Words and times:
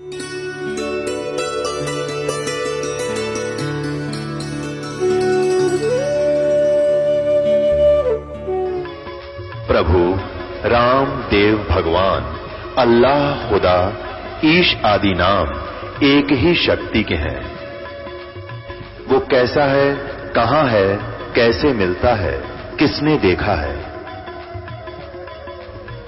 प्रभु, 0.00 0.08
राम, 10.68 11.04
देव, 11.04 11.66
भगवान, 11.70 12.22
अल्लाह, 12.78 13.50
खुदा, 13.50 13.92
ईश 14.44 14.76
आदि 14.84 15.14
नाम 15.14 15.48
एक 16.02 16.26
ही 16.30 16.54
शक्ति 16.54 17.02
के 17.02 17.14
हैं। 17.14 17.58
वो 19.08 19.20
कैसा 19.20 19.64
है, 19.64 19.94
कहाँ 20.32 20.64
है, 20.68 20.96
कैसे 21.34 21.72
मिलता 21.72 22.14
है, 22.14 22.42
किसने 22.78 23.16
देखा 23.16 23.54
है? 23.54 23.76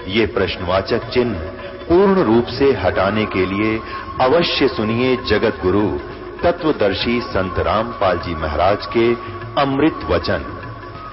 ये 0.07 0.25
प्रश्नवाचक 0.25 1.09
चिन्ह 1.09 1.54
पूर्ण 1.87 2.23
रूप 2.23 2.45
से 2.49 2.71
हटाने 2.79 3.25
के 3.33 3.45
लिए 3.45 3.77
अवश्य 4.21 4.67
सुनिए 4.67 5.15
जगत 5.29 5.59
गुरु 5.63 5.87
तत्वदर्शी 6.43 7.19
संत 7.23 7.59
रामपाल 7.59 8.17
जी 8.17 8.35
महाराज 8.35 8.85
के 8.97 9.05
अमृत 9.61 10.05
वचन 10.09 10.45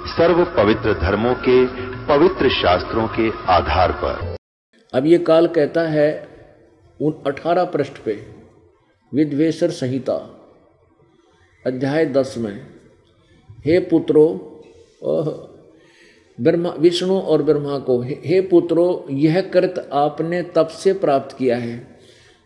सर्व 0.09 0.45
पवित्र 0.57 0.93
धर्मों 1.01 1.35
के 1.49 1.65
पवित्र 2.07 2.49
शास्त्रों 2.53 3.07
के 3.09 3.29
आधार 3.53 3.93
पर। 4.03 4.37
अब 4.93 5.07
ये 5.07 5.19
काल 5.19 5.47
कहता 5.47 5.81
है 5.91 6.09
उन 7.01 7.23
अठारह 7.27 7.65
पृष्ठ 7.65 7.99
पे 8.05 8.15
विद्वेश्वर 9.13 9.71
संहिता। 9.73 10.17
अध्याय 11.65 12.07
दस 12.07 12.35
में, 12.39 12.67
हे 13.67 13.79
पुत्रो 13.91 14.25
ब्रह्मा, 16.41 16.71
विष्णु 16.71 17.19
और 17.19 17.43
ब्रह्मा 17.43 17.79
को, 17.79 18.01
हे 18.01 18.41
पुत्रो, 18.41 19.07
यह 19.11 19.41
कृत 19.41 19.91
आपने 19.93 20.43
तब 20.43 20.69
से 20.69 20.93
प्राप्त 20.93 21.37
किया 21.37 21.57
है, 21.57 21.99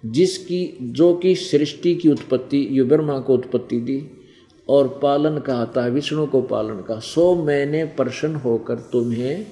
जिसकी, 0.07 0.79
जो 0.83 1.15
कि 1.15 1.35
सृष्टि 1.35 1.95
की 1.95 2.09
उत्पत्ति 2.09 2.69
ये 2.71 2.83
ब्रह्मा 2.83 3.19
को 3.19 3.35
उत्पत्ति 3.35 3.80
दी, 3.80 4.11
और 4.69 5.01
पालन 5.02 5.38
कहता 5.38 5.85
है, 5.85 5.91
विष्णु 5.91 6.27
को 6.27 6.43
पालन 6.43 6.75
का, 6.75 6.99
सो 6.99 7.35
मैंने 7.35 7.85
प्रसन्न 7.85 8.35
होकर 8.35 8.75
तुम्हें 8.75 9.47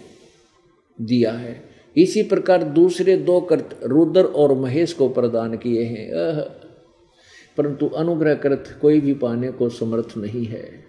दिया 1.00 1.32
है। 1.32 1.74
इसी 1.96 2.22
प्रकार 2.22 2.62
दूसरे 2.62 3.16
दो 3.16 3.40
कर्त 3.40 3.80
रुद्र 3.84 4.24
और 4.24 4.54
महेश 4.54 4.92
को 4.92 5.08
प्रदान 5.08 5.56
किए 5.56 5.84
हैं। 5.84 6.10
परंतु 7.56 7.86
अनुग्रह 7.86 8.34
कृत 8.34 8.78
कोई 8.82 9.00
भी 9.00 9.14
पाने 9.14 9.50
को 9.50 9.68
समर्थ 9.68 10.14
नहीं 10.16 10.44
है। 10.44 10.84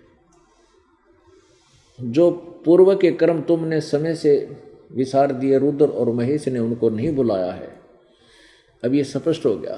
जो 2.02 2.55
पूर्व 2.66 2.96
के 2.96 3.12
कर्म 3.12 3.42
तुमने 3.42 3.82
समय 3.82 4.16
से 4.16 4.58
विसार 4.94 5.32
दिए, 5.32 5.58
रुद्र 5.58 5.86
और 5.86 6.10
महेश 6.10 6.48
ने 6.48 6.60
उनको 6.60 6.90
नहीं 6.90 7.16
बुलाया 7.16 7.52
है। 7.52 7.82
अब 8.84 8.94
ये 8.94 9.04
स्पष्ट 9.04 9.46
हो 9.46 9.56
गया। 9.56 9.78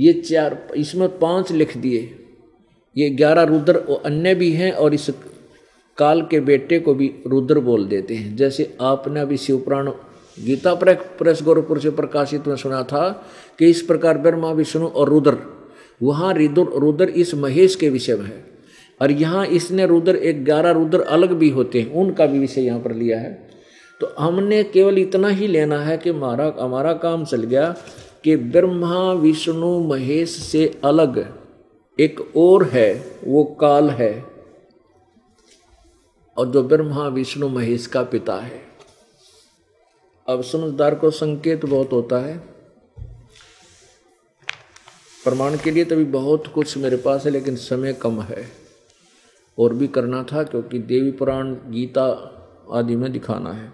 ये 0.00 0.12
चार, 0.12 0.68
इसमें 0.76 1.18
पाँच 1.18 1.52
लिख 1.52 1.76
दिए। 1.76 2.14
ये 2.96 3.10
ग्यारह 3.10 3.42
रुद्र 3.42 3.76
अन्य 4.04 4.34
भी 4.34 4.52
हैं 4.52 4.72
और 4.72 4.94
इस 4.94 5.10
काल 5.98 6.22
के 6.22 6.40
बेटे 6.40 6.78
को 6.80 6.94
भी 6.94 7.14
रुद्र 7.26 7.60
बोल 7.60 7.86
देते 7.86 8.14
हैं। 8.14 8.36
जैसे 8.36 8.76
आपने 8.80 9.20
अभी 9.20 9.36
शिवपुराण 9.36 9.90
गीता 10.44 10.74
प्रेस 10.74 11.42
गोरखपुर 11.42 11.80
से 11.80 11.90
प्रकाशित 11.90 12.46
में 12.46 12.56
सुना 12.56 12.82
था 12.82 13.08
कि 13.58 13.66
इस 13.66 13.82
प्रकार 13.82 14.18
ब्रह्मा, 14.18 14.52
विष्णु 14.52 14.86
और 14.86 15.08
रुद्र, 15.08 15.36
वहाँ 16.02 16.34
रुद्र 16.34 16.78
रुद्र 16.78 17.04
इस 17.04 17.34
महेश 17.34 17.76
के 17.76 17.88
विषय 17.90 18.16
में 18.16 18.26
है। 18.26 18.55
और 19.00 19.10
यहाँ 19.10 19.46
इसने 19.46 19.86
रुद्र 19.86 20.16
एक 20.16 20.44
ग्यारह 20.44 20.70
रुद्र 20.70 21.00
अलग 21.00 21.32
भी 21.32 21.50
होते 21.50 21.80
हैं, 21.80 21.92
उनका 21.92 22.26
भी 22.26 22.38
विषय 22.38 22.60
यहाँ 22.60 22.80
पर 22.80 22.92
लिया 22.92 23.20
है। 23.20 23.48
तो 24.00 24.14
हमने 24.18 24.64
केवल 24.64 24.98
इतना 24.98 25.28
ही 25.28 25.46
लेना 25.46 25.80
है 25.82 25.98
कि 25.98 26.10
हमारा 26.10 26.52
हमारा 26.60 26.92
काम 26.92 27.24
चल 27.24 27.42
गया 27.42 27.74
कि 28.24 28.36
ब्रह्मा, 28.36 29.12
विष्णु, 29.12 29.78
महेश 29.80 30.30
से 30.30 30.80
अलग 30.84 31.34
एक 31.98 32.36
और 32.36 32.64
है, 32.64 33.16
वो 33.24 33.44
काल 33.44 33.90
है, 33.90 34.24
और 36.36 36.46
जो 36.46 36.62
ब्रह्मा, 36.62 37.08
विष्णु, 37.08 37.48
महेश 37.48 37.86
का 37.86 38.02
पिता 38.02 38.34
है। 38.34 38.60
अब 40.28 40.42
समझदार 40.42 40.94
को 40.94 41.10
संकेत 41.10 41.64
बहुत 41.64 41.92
होता 41.92 42.18
है। 42.18 42.36
प्रमाण 45.24 45.56
के 45.56 45.70
लिए 45.70 45.84
तभी 45.84 46.04
बहुत 46.04 46.46
कुछ 46.46 46.76
मेरे 46.78 46.96
पास 46.96 47.24
है, 47.24 47.30
लेकिन 47.30 47.56
समय 47.56 47.92
कम 47.92 48.20
है। 48.20 48.65
और 49.58 49.74
भी 49.74 49.86
करना 49.86 50.22
था 50.22 50.42
क्योंकि 50.42 50.78
देवी 50.78 51.10
पुराण, 51.10 51.52
गीता 51.70 52.04
आदि 52.72 52.96
में 52.96 53.10
दिखाना 53.12 53.52
है। 53.52 53.72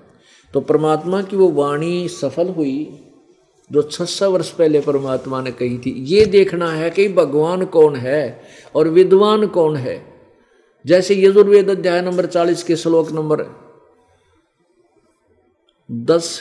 तो 0.54 0.60
परमात्मा 0.60 1.22
की 1.22 1.36
वो 1.36 1.48
वाणी 1.48 2.08
सफल 2.08 2.48
हुई, 2.48 3.00
जो 3.70 3.82
छह 3.82 4.26
वर्ष 4.26 4.50
पहले 4.50 4.80
परमात्मा 4.80 5.40
ने 5.42 5.50
कही 5.50 5.78
थी। 5.78 5.90
ये 6.06 6.24
देखना 6.26 6.70
है 6.70 6.90
कि 6.90 7.08
भगवान 7.08 7.64
कौन 7.64 7.96
है 7.96 8.42
और 8.74 8.88
विद्वान 8.88 9.46
कौन 9.46 9.76
है। 9.76 9.96
जैसे 10.84 11.14
यजुर्वेद 11.16 11.70
अध्याय 11.70 12.00
नंबर 12.02 12.26
चालीस 12.26 12.62
के 12.62 12.76
श्लोक 12.76 13.10
नंबर 13.12 13.44
दस 15.88 16.40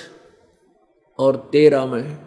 और 1.19 1.35
तेरह 1.51 1.85
में 1.85 2.18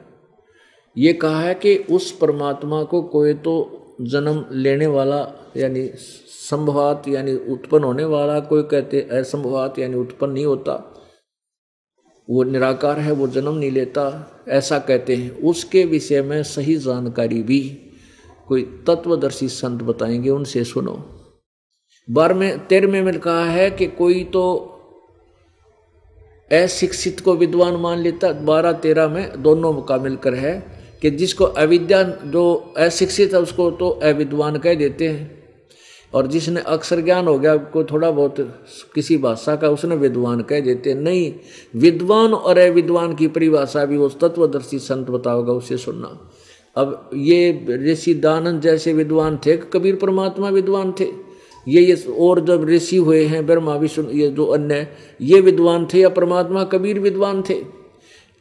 ये 0.96 1.12
कहा 1.12 1.40
है 1.40 1.54
कि 1.54 1.76
उस 1.90 2.10
परमात्मा 2.12 2.82
को 2.82 3.02
कोई 3.02 3.34
तो 3.34 3.54
जन्म 4.00 4.44
लेने 4.52 4.86
वाला, 4.86 5.18
यानी 5.56 5.90
संभवात 6.50 7.08
यानी 7.08 7.34
उत्पन्न 7.34 7.84
होने 7.84 8.04
वाला 8.04 8.40
कोई 8.40 8.62
कहते 8.62 9.00
असंभवात 9.00 9.78
यानी 9.78 9.94
उत्पन्न 9.94 10.32
नहीं 10.32 10.46
होता। 10.46 10.90
वो 12.30 12.42
निराकार 12.42 12.98
है, 12.98 13.12
वो 13.12 13.26
जन्म 13.26 13.54
नहीं 13.54 13.70
लेता, 13.70 14.30
ऐसा 14.48 14.78
कहते 14.78 15.14
हैं। 15.14 15.42
उसके 15.42 15.84
विषय 15.84 16.22
में 16.22 16.42
सही 16.42 16.76
जानकारी 16.76 17.42
भी 17.42 17.80
कोई 18.48 18.62
तत्वदर्शी 18.86 19.48
संत 19.48 19.82
बताएँगे, 19.82 20.30
उनसे 20.30 20.64
सुनो। 20.64 21.20
बारहवें, 22.10 22.66
तेरहवें 22.66 23.02
में 23.02 23.20
कहा 23.20 23.44
है 23.44 23.70
कि 23.70 23.86
कोई 23.86 24.24
तो 24.24 24.70
अशिक्षित 26.52 27.20
को 27.20 27.36
विद्वान 27.36 27.74
मान 27.74 27.98
लेता। 27.98 28.32
बारह, 28.32 28.72
तेरह 28.72 29.08
में 29.08 29.42
दोनों 29.42 29.82
का 29.82 29.96
मिलकर 29.96 30.34
है 30.34 30.80
कि 31.02 31.10
जिसको 31.10 31.44
अविद्या, 31.44 32.02
जो 32.02 32.74
अशिक्षित 32.76 33.32
है, 33.32 33.40
उसको 33.40 33.70
तो 33.70 33.90
अविद्वान 33.90 34.58
कह 34.58 34.74
देते 34.74 35.08
हैं। 35.08 35.43
और 36.14 36.26
जिसने 36.26 36.60
अक्षर 36.60 37.00
ज्ञान 37.00 37.26
हो 37.26 37.38
गया 37.38 37.56
को 37.56 37.84
थोड़ा 37.84 38.10
बहुत 38.10 38.34
किसी 38.94 39.16
भाषा 39.16 39.56
का 39.56 39.68
उसने 39.68 39.96
विद्वान 39.96 40.40
कह 40.40 40.60
देते, 40.60 40.94
नहीं, 40.94 41.34
विद्वान 41.76 42.34
और 42.34 42.58
अविद्वान 42.58 43.14
की 43.14 43.28
परिभाषा 43.28 43.84
भी 43.84 43.96
उस 43.96 44.20
तत्वदर्शी 44.20 44.78
संत 44.78 45.10
बताओगा, 45.10 45.52
उसे 45.52 45.76
सुनना। 45.76 46.30
अब 46.76 47.10
ये 47.14 47.66
ऋषि 47.70 48.14
दानंद 48.14 48.60
जैसे 48.60 48.92
विद्वान 48.92 49.38
थे, 49.46 49.56
कबीर 49.56 49.96
परमात्मा 49.96 50.48
विद्वान 50.48 50.94
थे। 51.00 51.06
ये 51.68 51.80
ये 51.80 51.94
और 52.18 52.44
जब 52.44 52.64
ऋषि 52.64 52.96
हुए 52.96 53.24
हैं, 53.24 53.46
ब्रह्मा 53.46 53.76
विष्णु, 53.76 54.10
ये 54.10 54.28
जो 54.30 54.44
अन्य 54.44 54.88
ये 55.20 55.40
विद्वान 55.40 55.86
थे 55.94 56.00
या 56.00 56.08
परमात्मा, 56.08 56.64
कबीर 56.64 56.98
विद्वान 56.98 57.42
थे। 57.42 57.62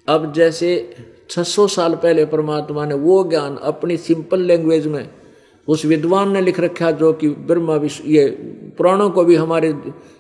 अब 0.07 0.33
जैसे 0.33 0.95
600 1.29 1.67
साल 1.67 1.95
पहले 1.95 2.25
परमात्मा 2.25 2.85
ने 2.85 2.95
वो 2.95 3.23
ज्ञान 3.23 3.55
अपनी 3.55 3.97
सिंपल 3.97 4.39
लैंग्वेज 4.39 4.87
में 4.87 5.09
उस 5.67 5.85
विद्वान 5.85 6.31
ने 6.31 6.41
लिख 6.41 6.59
रखा 6.59 6.91
जो 6.91 7.13
कि 7.13 7.29
ब्रह्मा 7.29 7.75
विष्णु 7.75 8.11
ये 8.11 8.27
पुराणों 8.77 9.09
को 9.09 9.23
भी 9.23 9.35
हमारे 9.35 9.69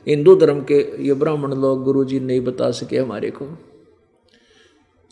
हिंदू 0.07 0.35
धर्म 0.35 0.59
के 0.61 1.03
ये 1.07 1.13
ब्राह्मण 1.13 1.53
लोग 1.53 1.83
गुरु 1.83 2.03
जी 2.03 2.19
नहीं 2.19 2.41
बता 2.41 2.71
सके 2.71 2.97
हमारे 2.97 3.31
को। 3.31 3.45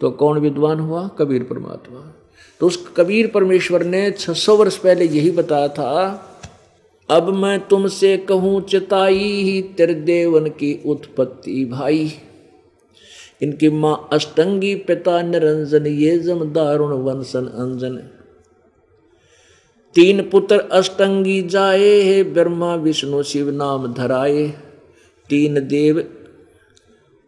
तो 0.02 0.12
कौन 0.12 0.38
विद्वान 0.40 0.80
हुआ? 0.80 1.08
कबीर 1.08 1.44
परमात्मा। 1.44 2.14
तो 2.60 2.68
उस 2.68 2.94
कबीर 2.98 3.28
परमेश्वर 3.28 3.84
ने 3.84 4.12
600 4.12 4.58
वर्ष 4.58 4.78
पहले 4.78 5.06
यही 5.06 5.32
बताया 5.32 5.68
था, 5.68 6.28
अब 7.10 7.30
मैं 7.34 7.68
तुमसे 7.68 8.18
कहूँ, 8.18 8.62
चिताई 8.62 9.20
ही 9.20 9.62
त्रिदेवन 9.62 10.48
की 10.48 10.84
उत्पत्ति 10.86 11.66
भाई। 11.66 12.14
इनकी 13.42 13.70
माँ 13.70 14.10
अष्टंगी 14.14 14.76
पिता 14.76 15.22
निरंजन, 15.22 15.88
ये 15.88 16.18
जम 16.20 16.54
दारुण 16.54 16.92
वंशन 16.92 17.46
अंजन। 17.46 18.21
तीन 19.96 20.22
पुत्र 20.30 20.58
अष्टंगी 20.72 21.42
जाए 21.42 22.02
हे, 22.02 22.24
ब्रह्मा, 22.24 22.76
विष्णु, 22.76 23.24
शिव 23.24 23.50
नाम 23.50 23.94
धराए 23.94 24.48
तीन 25.30 25.60
देव 25.68 26.04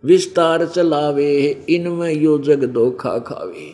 विस्तार 0.03 0.65
चलावे 0.65 1.65
इनमें 1.69 2.11
यो 2.13 2.37
जग 2.37 2.63
दो 2.63 2.89
खा 2.91 3.17
खावे 3.19 3.71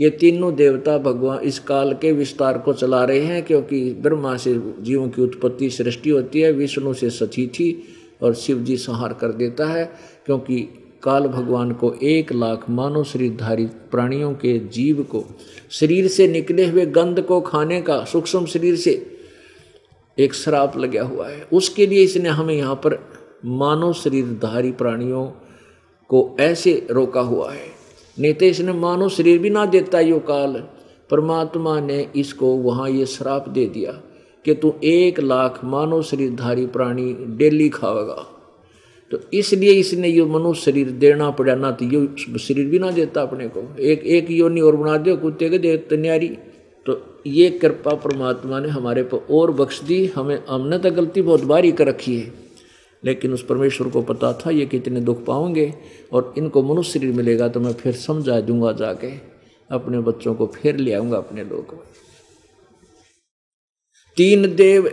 ये 0.00 0.10
तीनों 0.10 0.54
देवता 0.54 0.96
भगवान 0.98 1.38
इस 1.38 1.58
काल 1.58 1.92
के 1.92 2.12
विस्तार 2.12 2.58
को 2.58 2.72
चला 2.72 3.04
रहे 3.04 3.20
हैं, 3.20 3.42
क्योंकि 3.42 3.90
ब्रह्मा 3.92 4.36
से 4.36 4.54
जीवों 4.80 5.08
की 5.08 5.22
उत्पत्ति 5.22 5.70
सृष्टि 5.70 6.10
होती 6.10 6.40
है, 6.40 6.52
विष्णु 6.52 6.94
से 6.94 7.10
सती 7.10 7.46
थी 7.46 7.68
और 8.22 8.34
शिव 8.34 8.58
जी 8.58 8.76
संहार 8.76 9.12
कर 9.12 9.32
देता 9.32 9.66
है, 9.66 9.84
क्योंकि 10.26 10.68
काल 11.04 11.26
भगवान 11.28 11.72
को 11.72 11.92
एक 12.02 12.32
लाख 12.32 12.70
मानव 12.70 13.04
शरीरधारी 13.04 13.66
प्राणियों 13.66 14.32
के 14.32 14.58
जीव 14.58 15.02
को, 15.02 15.24
शरीर 15.70 16.08
से 16.08 16.28
निकले 16.28 16.66
हुए 16.66 16.86
गंध 16.86 17.20
को 17.20 17.40
खाने 17.40 17.82
का, 17.82 18.04
सूक्ष्म 18.04 18.46
शरीर 18.46 18.76
से 18.76 19.20
एक 20.18 20.34
श्राप 20.34 20.76
लगा 20.76 21.02
हुआ 21.02 21.28
है। 21.28 21.46
उसके 21.52 21.86
लिए 21.86 22.04
इसने 22.04 22.28
हमें 22.28 22.54
यहाँ 22.54 22.74
पर 22.74 22.98
मानव 23.44 23.92
शरीरधारी 23.92 24.72
प्राणियों 24.72 25.26
को 26.08 26.36
ऐसे 26.40 26.86
रोका 26.90 27.20
हुआ 27.20 27.52
है। 27.52 27.66
नहीं 28.20 28.34
तो 28.34 28.44
इसने 28.44 28.72
मानव 28.72 29.08
शरीर 29.08 29.38
भी 29.38 29.50
ना 29.50 29.66
देता 29.66 30.00
यो 30.00 30.18
काल। 30.18 30.52
परमात्मा 31.10 31.80
ने 31.80 32.06
इसको 32.16 32.46
वहाँ 32.46 32.90
ये 32.90 33.06
श्राप 33.06 33.48
दे 33.48 33.66
दिया 33.66 33.92
कि 34.44 34.54
तू 34.54 34.74
एक 34.84 35.20
लाख 35.20 35.60
मानव 35.64 36.02
शरीरधारी 36.02 36.66
प्राणी 36.66 37.12
डेली 37.12 37.68
खावेगा 37.68 38.33
तो 39.10 39.18
इसलिए 39.34 39.72
इसने 39.72 40.08
ये 40.08 40.24
मनुष्य 40.26 40.62
शरीर 40.62 40.90
देना 40.92 41.30
पड़ा, 41.30 41.54
ना 41.54 41.70
तो 41.72 41.84
ये 41.84 42.38
शरीर 42.38 42.66
भी 42.66 42.78
ना 42.78 42.90
देता 42.92 43.22
अपने 43.22 43.48
को। 43.48 43.62
एक 43.82 44.04
एक 44.08 44.30
योनि 44.30 44.60
और 44.60 44.76
बना 44.76 44.96
दो 44.98 45.16
कुत्ते 45.16 45.48
के 45.50 45.58
दे 45.58 45.76
तन्यारी 45.90 46.28
तो 46.86 47.00
ये 47.26 47.48
कृपा 47.52 47.94
परमात्मा 47.96 48.58
ने 48.60 48.68
हमारे 48.68 49.02
पर 49.04 49.26
और 49.30 49.50
बख्श 49.52 49.80
दी, 49.82 50.06
हमें 50.06 50.38
हमने 50.48 50.78
तो 50.78 50.90
गलती 50.92 51.22
बहुत 51.22 51.44
बारी 51.44 51.72
कर 51.72 51.86
रखी 51.88 52.16
है। 52.16 52.32
लेकिन 53.02 53.32
उस 53.32 53.44
परमेश्वर 53.44 53.88
को 53.88 54.02
पता 54.02 54.32
था 54.34 54.50
ये 54.50 54.66
कितने 54.66 55.00
दुख 55.00 55.24
पाओगे, 55.26 55.72
और 56.12 56.34
इनको 56.38 56.62
मनुष्य 56.64 56.92
शरीर 56.92 57.14
मिलेगा 57.14 57.48
तो 57.48 57.60
मैं 57.60 57.72
फिर 57.74 57.92
समझा 57.94 58.40
दूँगा 58.40 58.72
जाके। 58.74 59.12
अपने 59.70 59.98
बच्चों 60.02 60.34
को 60.34 60.46
फिर 60.54 60.76
ले 60.76 60.92
आऊँगा 60.94 61.16
अपने 61.16 61.44
लोग 61.44 61.74
तीन 64.16 64.54
देव 64.56 64.88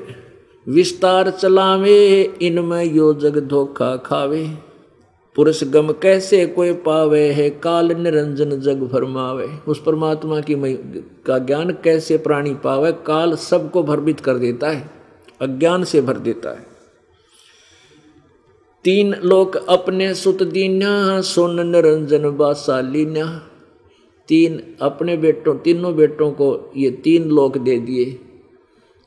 विस्तार 0.68 1.30
चलावे, 1.30 2.24
इनमें 2.42 2.84
यो 2.86 3.14
जग 3.14 3.38
धोखा 3.40 3.96
खावे। 3.96 4.46
पुरुष 5.36 5.64
गम 5.64 5.92
कैसे 5.92 6.46
कोई 6.46 6.74
पावे 6.74 7.22
है, 7.28 7.50
काल 7.50 7.92
निरंजन 7.92 8.50
जग 8.60 8.82
भरमावे। 8.84 9.48
उस 9.68 9.82
परमात्मा 9.84 10.40
की 10.42 10.56
का 11.26 11.38
ज्ञान 11.38 11.72
कैसे 11.84 12.18
प्राणी 12.18 12.54
पावे, 12.54 12.92
काल 12.92 13.36
सबको 13.36 13.84
भरमित 13.84 14.20
कर 14.20 14.38
देता 14.38 14.70
है, 14.70 14.90
अज्ञान 15.42 15.84
से 15.84 16.02
भर 16.02 16.18
देता 16.18 16.50
है। 16.50 16.66
तीन 18.86 19.14
लोक 19.24 19.56
अपने 19.70 20.14
सुत 20.14 20.44
दीन्या, 20.44 21.22
सोन 21.22 21.68
निरंजन 21.68 22.30
बासालीन्या 22.30 23.26
तीन 24.30 24.62
अपने 24.82 25.18
बेटों 25.18 25.56
तीनों 25.56 25.96
बेटों 25.96 26.32
को 26.32 26.72
ये 26.78 26.92
तीन 26.92 27.30
लोक 27.30 27.58
दे 27.58 27.78
दिए। 27.80 28.20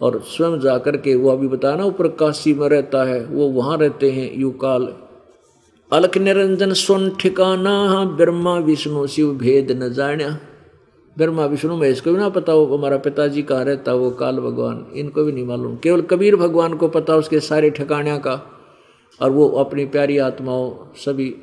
और 0.05 0.21
स्वयं 0.21 0.61
जाकर 0.61 0.97
के 0.97 1.15
वो 1.15 1.31
अभी 1.31 1.49
बताया 1.49 1.77
ना, 1.77 1.85
ऊपर 1.85 2.09
काशी 2.09 2.55
में 2.55 2.69
रहता 2.69 3.05
है, 3.05 3.27
वो 3.27 3.47
वहाँ 3.49 3.79
रहते 3.79 4.11
हैं, 4.11 4.39
यू 4.39 4.51
काल। 4.51 4.95
अलख 5.93 6.19
निरंजन 6.19 6.73
सुन 6.73 7.11
ठिकाना, 7.21 8.05
ब्रह्मा 8.05 8.59
विष्णु 8.59 9.07
शिव 9.07 9.33
भेद 9.35 9.83
न 9.83 9.93
जाण्या। 9.93 10.39
ब्रह्मा 11.19 11.45
विष्णु 11.45 11.77
महेश 11.77 12.01
को 12.01 12.13
भी 12.13 12.19
ना 12.19 12.29
पता 12.29 12.53
हो 12.53 12.77
हमारा 12.77 12.97
पिताजी 12.97 13.43
कहाँ 13.43 13.65
रहता 13.65 13.95
वो 13.95 14.11
काल 14.11 14.37
भगवान, 14.37 14.87
इनको 14.95 15.25
भी 15.25 15.33
नहीं 15.33 15.45
मालूम। 15.45 15.77
केवल 15.77 16.03
कबीर 16.03 16.37
भगवान 16.37 16.75
को 16.75 16.89
पता 16.89 17.17
उसके 17.17 17.41
सारे 17.41 17.71
ठिकाणिया 17.71 18.19
का। 18.19 18.51
और 19.21 19.31
वो 19.31 19.49
अपनी 19.49 19.85
प्यारी 19.85 20.19
आत्माओं, 20.19 20.71
सभी 20.97 21.35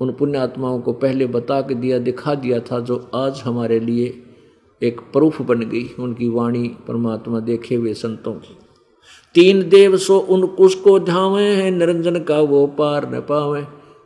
उन 0.00 0.12
पुण्य 0.12 0.38
आत्माओं 0.38 0.80
को 0.80 0.92
पहले 0.92 1.26
बता 1.26 1.60
के 1.60 1.74
दिया, 1.74 1.98
दिखा 1.98 2.34
दिया 2.34 2.60
था, 2.60 2.80
जो 2.80 3.10
आज 3.14 3.42
हमारे 3.44 3.80
लिए 3.80 4.22
एक 4.82 5.00
प्रूफ 5.12 5.40
बन 5.42 5.60
गई, 5.60 5.88
उनकी 5.98 6.28
वाणी 6.28 6.68
परमात्मा 6.88 7.40
देखे 7.40 7.74
हुए 7.74 7.94
संतों 7.94 8.32
की। 8.34 8.56
तीन 9.34 9.68
देव 9.68 9.96
सो 9.96 10.18
उन 10.18 10.46
कुश 10.48 10.74
को 10.74 10.98
ध्यावे 11.00 11.42
हैं, 11.42 11.70
निरंजन 11.70 12.18
का 12.20 12.40
वो 12.40 12.66
पार 12.78 13.10
न 13.14 13.20
पावे। 13.20 13.62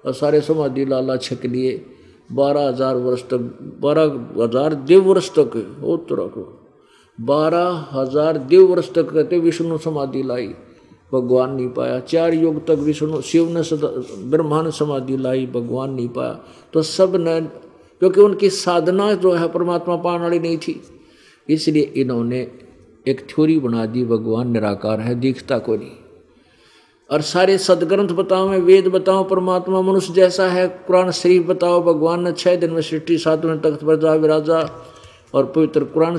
और 0.06 0.12
सारे 0.12 0.40
समाधि 0.40 0.84
लाला 0.84 1.16
छक 1.16 1.44
लिए, 1.46 1.72
बारह 2.32 2.68
हज़ार 2.68 2.96
वर्ष 2.96 3.22
तक, 3.22 3.38
बारह 3.80 4.02
हज़ार 4.42 4.74
देव 4.74 5.02
वर्ष 5.02 5.30
तक 5.30 5.56
हो 5.82 5.96
तरह 6.10 6.44
बारह 7.18 7.86
हज़ार 7.92 8.38
देव 8.38 8.66
वर्ष 8.66 8.92
तक 8.94 9.10
कहते 9.10 9.38
विष्णु 9.38 9.78
समाधि 9.78 10.22
लाई, 10.22 10.46
भगवान 11.12 11.54
नहीं 11.54 11.68
पाया। 11.68 11.98
चार 12.00 12.34
युग 12.34 12.66
तक 12.66 12.78
विष्णु, 12.80 13.20
शिव 13.20 13.48
ने 13.50 13.62
ब्रह्मा 14.30 14.62
ने 14.62 14.70
समाधि 14.70 15.16
लाई, 15.16 15.46
भगवान 15.46 15.90
नहीं 15.90 16.08
पाया। 16.08 16.38
तो 16.72 16.82
सबने 16.82 17.40
क्योंकि 17.98 18.20
उनकी 18.20 18.50
साधना 18.50 19.12
जो 19.12 19.32
है 19.32 19.48
परमात्मा 19.48 19.96
पाने 19.96 20.22
वाली 20.22 20.38
नहीं 20.38 20.58
थी। 20.58 20.82
इसलिए 21.48 21.82
इन्होंने 21.82 22.50
एक 23.08 23.20
थ्योरी 23.20 23.58
बना 23.58 23.86
दी, 23.86 24.04
भगवान 24.04 24.50
निराकार 24.50 25.00
है, 25.00 25.14
दिखता 25.14 25.58
को 25.58 25.76
नहीं। 25.76 25.90
और 27.10 27.20
सारे 27.20 27.58
सदग्रंथ 27.58 28.08
बताओ, 28.08 28.48
मैं 28.48 28.58
वेद 28.58 28.88
बताओ, 28.88 29.24
परमात्मा 29.24 29.80
मनुष्य 29.80 30.12
जैसा 30.12 30.46
है, 30.46 30.68
कुरान 30.68 31.10
शरीफ 31.10 31.46
बताओ, 31.46 31.82
भगवान 31.82 32.24
ने 32.24 32.32
छः 32.32 32.56
दिन 32.56 32.70
में 32.70 32.82
सृष्टि, 32.82 33.18
सातवें 33.18 33.60
तख्त 33.60 33.84
पर 33.84 33.96
जा 33.96 34.14
विराजा, 34.14 34.86
और 35.34 35.46
पवित्र 35.46 35.84
कुरान 35.84 36.18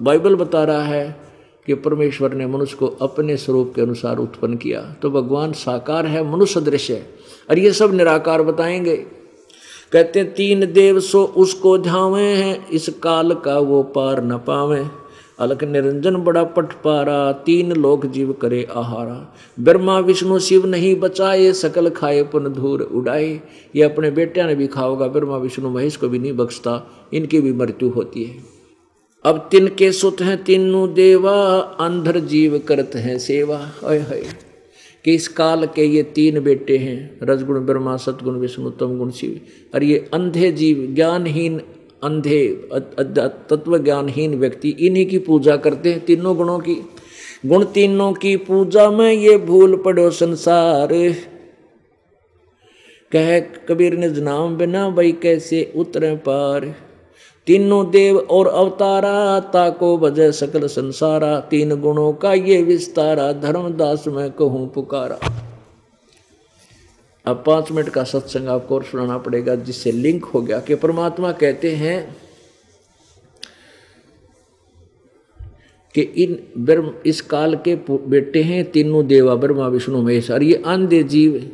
बाइबल 0.00 0.34
बता 0.34 0.64
रहा 0.64 0.82
है 0.82 1.20
कि 1.66 1.74
परमेश्वर 1.74 2.34
ने 2.34 2.46
मनुष्य 2.46 2.76
को 2.76 2.86
अपने 2.86 3.36
स्वरूप 3.36 3.72
के 3.74 3.82
अनुसार 3.82 4.18
उत्पन्न 4.18 4.56
किया। 4.56 4.96
तो 5.02 5.10
भगवान 5.10 5.52
साकार 5.52 6.06
है, 6.06 6.32
मनुष्य 6.32 6.60
दृश्य 6.60 6.94
है। 6.94 7.06
और 7.50 7.58
ये 7.58 7.72
सब 7.72 7.94
निराकार 7.94 8.42
बताएँगे। 8.42 9.15
कहते 9.92 10.24
तीन 10.24 10.72
देव 10.72 11.00
सो 11.00 11.24
उसको 11.24 11.78
ध्यावे 11.78 12.22
हैं, 12.22 12.68
इस 12.68 12.88
काल 12.88 13.34
का 13.34 13.58
वो 13.58 13.82
पार 13.82 14.24
न 14.24 14.36
पावे। 14.36 14.84
अलक 15.38 15.64
निरंजन 15.64 16.16
बड़ा 16.16 16.44
पट 16.44 16.72
पारा, 16.72 17.32
तीन 17.32 17.72
लोक 17.72 18.06
जीव 18.06 18.32
करे 18.32 18.68
आहारा। 18.76 19.34
ब्रह्मा, 19.60 19.98
विष्णु, 19.98 20.38
शिव 20.38 20.66
नहीं 20.66 21.00
बचाए, 21.00 21.52
सकल 21.52 21.88
खाए 21.88 22.22
पुन 22.22 22.48
धूर 22.48 22.82
उड़ाए। 22.82 23.40
ये 23.76 23.82
अपने 23.82 24.10
बेटिया 24.10 24.46
ने 24.46 24.54
भी 24.54 24.66
खाओगा 24.66 25.06
ब्रह्मा, 25.06 25.36
विष्णु, 25.36 25.70
महेश 25.70 25.96
को 25.96 26.08
भी 26.08 26.18
नहीं 26.18 26.32
बख्शता, 26.32 26.90
इनकी 27.12 27.40
भी 27.40 27.52
मृत्यु 27.52 27.88
होती 27.88 28.24
है। 28.24 28.36
अब 29.24 29.48
तिन 29.50 29.68
के 29.68 29.92
सुत 29.92 30.20
हैं, 30.20 30.44
तीनों 30.44 30.94
देवा, 30.94 31.56
अंधर 31.80 32.20
जीव 32.20 32.58
करते 32.58 32.98
हैं 32.98 33.18
सेवा। 33.18 33.70
है 33.84 34.45
कि 35.06 35.14
इस 35.14 35.28
काल 35.28 35.66
के 35.66 35.84
ये 35.84 36.02
तीन 36.02 36.40
बेटे 36.40 36.76
हैं? 36.78 37.18
रजगुण, 37.22 37.60
ब्रह्मा 37.60 37.96
सतगुण 37.96 38.38
विष्णु 38.38 38.70
तम 38.70 38.98
गुण, 38.98 39.10
शिव। 39.10 39.40
और 39.74 39.84
ये 39.84 39.98
अंधे 40.14 40.52
जीव, 40.52 40.86
ज्ञानहीन 40.94 41.60
अंधे 42.04 42.68
तत्व 43.50 43.78
ज्ञानहीन 43.78 44.34
व्यक्ति, 44.34 44.68
इन्हीं 44.68 45.06
की 45.06 45.18
पूजा 45.18 45.56
करते 45.56 45.92
हैं 45.92 46.04
तीनों 46.04 46.36
गुणों 46.36 46.58
की। 46.58 46.74
गुण 47.46 47.64
तीनों 47.64 48.12
की 48.12 48.36
पूजा 48.36 48.90
में 48.90 49.12
ये 49.12 49.36
भूल 49.38 49.76
पड़ो 49.76 50.10
संसार। 50.10 50.88
कह 53.12 53.40
कबीर 53.40 53.94
ने 53.94 54.08
नाम 54.08 54.56
बिना 54.56 54.88
भाई 54.90 55.12
कैसे 55.12 55.72
उतरे 55.76 56.16
पार? 56.16 56.85
तीनों 57.46 57.90
देव 57.90 58.16
और 58.18 58.46
अवतारा 58.46 59.40
ताको 59.40 59.98
बजे 59.98 60.32
सकल 60.32 60.66
संसारा, 60.66 61.40
तीन 61.40 61.80
गुणों 61.80 62.12
का 62.12 62.32
ये 62.32 62.62
विस्तारा 62.62 63.32
धर्मदास 63.32 64.06
में 64.06 64.30
कहूँ 64.30 64.72
पुकारा। 64.72 65.18
अब 67.24 67.42
पाँच 67.46 67.72
मिनट 67.72 67.88
का 67.88 68.04
सत्संग 68.04 68.48
आपको 68.48 68.74
और 68.74 68.84
सुनाना 68.84 69.18
पड़ेगा, 69.18 69.54
जिससे 69.54 69.92
लिंक 69.92 70.24
हो 70.24 70.40
गया 70.40 70.60
कि 70.60 70.74
परमात्मा 70.74 71.32
कहते 71.32 71.74
हैं 71.74 72.16
कि 75.94 76.00
इन 76.00 76.38
ब्रह्म, 76.58 76.94
इस 77.06 77.20
काल 77.20 77.54
के 77.54 77.74
बेटे 77.90 78.42
हैं, 78.42 78.70
तीनों 78.70 79.06
देवा, 79.06 79.34
ब्रह्मा, 79.34 79.68
विष्णु, 79.68 80.02
महेश, 80.02 80.30
और 80.30 80.42
ये 80.42 80.62
अंधे 80.66 81.02
जीव, 81.02 81.50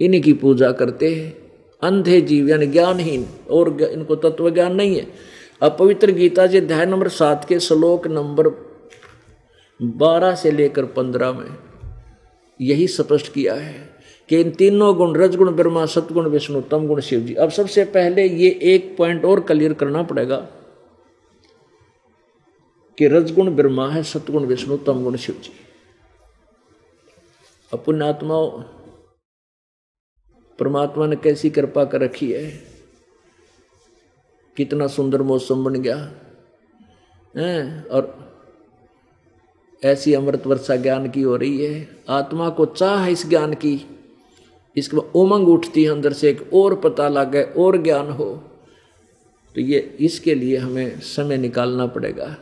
इन्हीं 0.00 0.22
की 0.22 0.32
पूजा 0.32 0.72
करते 0.72 1.14
हैं। 1.14 1.36
अंधे 1.82 2.20
जीव, 2.20 2.48
यानी 2.48 2.66
ज्ञानहीन, 2.66 3.26
और 3.50 3.82
इनको 3.82 4.16
तत्व 4.16 4.50
ज्ञान 4.50 4.74
नहीं 4.74 4.96
है। 4.96 5.33
अब 5.64 5.76
पवित्र 5.78 6.10
गीता 6.10 6.46
जी 6.46 6.58
अध्याय 6.58 6.86
नंबर 6.86 7.08
सात 7.08 7.44
के 7.48 7.60
श्लोक 7.60 8.06
नंबर 8.06 8.48
बारह 9.82 10.34
से 10.34 10.50
लेकर 10.50 10.84
पंद्रह 10.84 11.32
में 11.32 11.58
यही 12.60 12.88
स्पष्ट 12.88 13.32
किया 13.32 13.54
है 13.54 13.90
कि 14.28 14.40
इन 14.40 14.50
तीनों 14.50 14.96
गुण, 14.96 15.16
रजगुण, 15.16 15.50
ब्रह्मा 15.50 15.86
सतगुण 15.86 16.28
विष्णु 16.28 16.60
तम 16.60 16.86
गुण 16.86 17.00
शिव 17.00 17.20
जी 17.20 17.34
अब 17.34 17.50
सबसे 17.50 17.84
पहले 17.84 18.28
ये 18.28 18.58
एक 18.62 18.96
पॉइंट 18.96 19.24
और 19.24 19.40
क्लियर 19.40 19.72
करना 19.72 20.02
पड़ेगा 20.02 20.36
कि 22.98 23.06
रजगुण, 23.06 23.56
ब्रह्मा 23.56 23.90
है 23.90 24.02
सतगुण 24.02 24.44
विष्णु 24.44 24.76
तम 24.76 25.04
गुण 25.04 25.16
शिव 25.16 25.34
जी 25.34 25.52
अब 27.72 27.82
पुण्यात्माओं 27.84 28.50
परमात्मा 30.58 31.06
ने 31.06 31.16
कैसी 31.16 31.50
कृपा 31.50 31.84
कर 31.84 32.00
रखी 32.00 32.32
है? 32.32 32.73
कितना 34.56 34.86
सुंदर 34.86 35.22
मौसम 35.22 35.64
बन 35.64 35.74
गया। 35.74 36.12
है? 37.36 37.82
और 37.82 38.24
ऐसी 39.84 40.14
अमृत 40.14 40.46
वर्षा 40.46 40.76
ज्ञान 40.76 41.10
की 41.10 41.22
हो 41.22 41.36
रही 41.36 41.64
है। 41.64 41.88
आत्मा 42.08 42.48
को 42.48 42.66
चाह 42.66 43.04
है 43.04 43.12
इस 43.12 43.28
ज्ञान 43.28 43.54
की। 43.54 43.86
इसके 44.76 44.96
बाद 44.96 45.12
उमंग 45.14 45.48
उठती 45.48 45.84
है 45.84 45.90
अंदर 45.90 46.12
से, 46.12 46.30
एक 46.30 46.54
और 46.54 46.74
पता 46.74 47.08
लगे, 47.08 47.42
और 47.42 47.76
ज्ञान 47.82 48.10
हो। 48.10 48.50
तो 49.54 49.60
ये 49.60 49.96
इसके 50.00 50.34
लिए 50.34 50.56
हमें 50.56 51.00
समय 51.00 51.36
निकालना 51.36 51.86
पड़ेगा। 51.86 52.36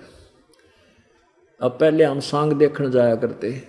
अब 1.61 1.71
पहले 1.81 2.04
हम 2.04 2.21
सांग 2.21 2.52
देखने 2.52 2.90
जाया 2.90 3.14
करते। 3.14 3.62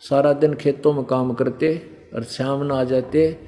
सारा 0.00 0.32
दिन 0.32 0.54
खेतों 0.54 0.92
में 0.92 1.04
काम 1.04 1.34
करते 1.34 1.90
और 2.14 2.22
शाम 2.22 2.64
न 2.64 2.70
आ 2.72 2.84
जाते। 2.84 3.38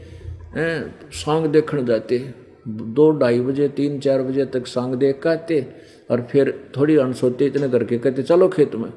हैं? 0.56 1.10
सांग 1.10 1.46
देखने 1.46 1.84
जाते। 1.84 2.45
दो 2.66 3.10
ढाई 3.18 3.40
बजे, 3.40 3.68
तीन, 3.68 3.98
चार 4.00 4.22
बजे 4.22 4.44
तक 4.44 4.66
सांग 4.66 4.94
देख 4.94 5.20
के 5.22 5.28
आते 5.28 5.66
और 6.10 6.26
फिर 6.30 6.52
थोड़ी 6.76 6.96
अनसोते 6.96 7.46
इतने 7.46 7.68
करके 7.68 7.98
कहते, 7.98 8.22
चलो 8.22 8.48
खेत 8.48 8.74
में। 8.74 8.92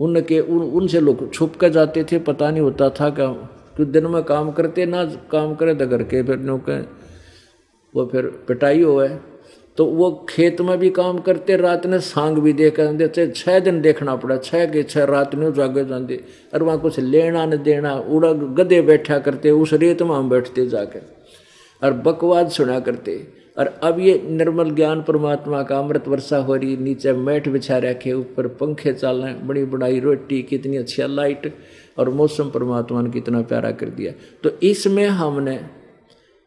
उनके, 0.00 0.40
उन, 0.40 0.58
उनसे 0.60 1.00
लोग 1.00 1.32
छुप 1.32 1.56
कर 1.56 1.68
जाते 1.68 2.04
थे, 2.04 2.18
पता 2.20 2.50
नहीं 2.50 2.62
होता 2.62 2.90
था 2.90 3.08
क्या। 3.10 3.32
तो 3.76 3.84
दिन 3.86 4.06
में 4.06 4.22
काम 4.24 4.50
करते 4.52 4.86
ना, 4.86 5.04
काम 5.04 5.54
करे 5.54 5.74
तो 5.74 5.88
करके 5.88 6.22
फिर 6.22 6.38
नो 6.38 6.56
के 6.68 6.80
वो 7.94 8.04
फिर 8.06 8.26
पिटाई 8.48 8.82
हो 8.82 8.98
है 8.98 9.20
तो 9.78 9.84
वो 9.86 10.10
खेत 10.28 10.60
में 10.60 10.78
भी 10.78 10.88
काम 10.90 11.18
करते, 11.18 11.56
रात 11.56 11.86
ने 11.86 11.98
सांग 12.00 12.38
भी 12.38 12.52
देख 12.52 12.80
देते 12.80 13.26
छह 13.28 13.58
दिन 13.60 13.80
देखना 13.80 14.16
पड़ा 14.16 14.36
छः 14.36 14.64
के 14.72 14.82
छः 14.82 15.04
रात 15.04 15.34
ने 15.34 15.50
जागे 15.52 15.84
जाते। 15.84 16.20
और 16.54 16.62
वहाँ 16.62 16.78
कुछ 16.80 16.98
लेना 17.00 17.44
न 17.46 17.56
देना, 17.58 17.94
उड़ा 17.94 18.32
गधे 18.32 18.80
बैठा 18.82 19.18
करते, 19.18 19.50
उस 19.50 19.72
रेत 19.74 20.02
में 20.02 20.14
हम 20.16 20.28
बैठते 20.28 20.66
जाकर 20.66 21.00
और 21.82 21.92
बकवाद 21.92 22.50
सुना 22.50 22.80
करते। 22.80 23.32
और 23.58 23.66
अब 23.66 23.98
ये 24.00 24.22
निर्मल 24.28 24.70
ज्ञान 24.70 25.02
परमात्मा 25.02 25.62
का 25.62 25.78
अमृत 25.78 26.08
वर्षा 26.08 26.38
हो 26.38 26.56
रही, 26.56 26.76
नीचे 26.76 27.12
मैट 27.12 27.48
बिछा 27.48 27.78
रखे, 27.78 28.12
ऊपर 28.12 28.46
पंखे 28.48 28.92
चल 28.92 29.16
रहे 29.16 29.34
बड़ी 29.34 29.64
बड़ाई 29.64 30.00
रोटी, 30.00 30.42
कितनी 30.42 30.76
अच्छी 30.76 31.02
लाइट, 31.06 31.52
और 31.98 32.10
मौसम 32.10 32.50
परमात्मा 32.50 33.02
ने 33.02 33.10
कितना 33.10 33.42
प्यारा 33.42 33.70
कर 33.70 33.88
दिया। 33.88 34.12
तो 34.42 34.50
इसमें 34.62 35.06
हमने 35.06 35.60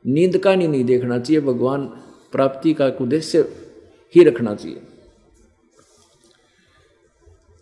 नींद 0.06 0.38
का 0.38 0.56
नहीं 0.56 0.68
नहीं 0.68 0.86
देखना 0.86 1.20
चाहिए, 1.20 1.42
भगवान 1.42 1.86
प्राप्ति 2.32 2.74
का 2.74 2.88
उद्देश्य 3.02 3.40
ही 4.16 4.24
रखना 4.24 4.56
चाहिए। 4.56 4.82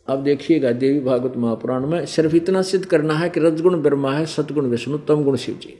अब 0.07 0.23
देखिएगा, 0.23 0.71
देवी 0.71 0.99
भागवत 0.99 1.38
महापुराण 1.38 1.85
में 1.85 2.05
सिर्फ़ 2.05 2.35
इतना 2.35 2.61
सिद्ध 2.61 2.85
करना 2.85 3.13
है 3.13 3.29
कि 3.29 3.39
रजगुण 3.39 3.81
ब्रह्मा 3.81 4.13
है, 4.13 4.25
सतगुण 4.25 4.65
विष्णु 4.65 4.97
तम 4.97 5.23
गुण 5.23 5.35
शिव 5.35 5.55
जी 5.55 5.77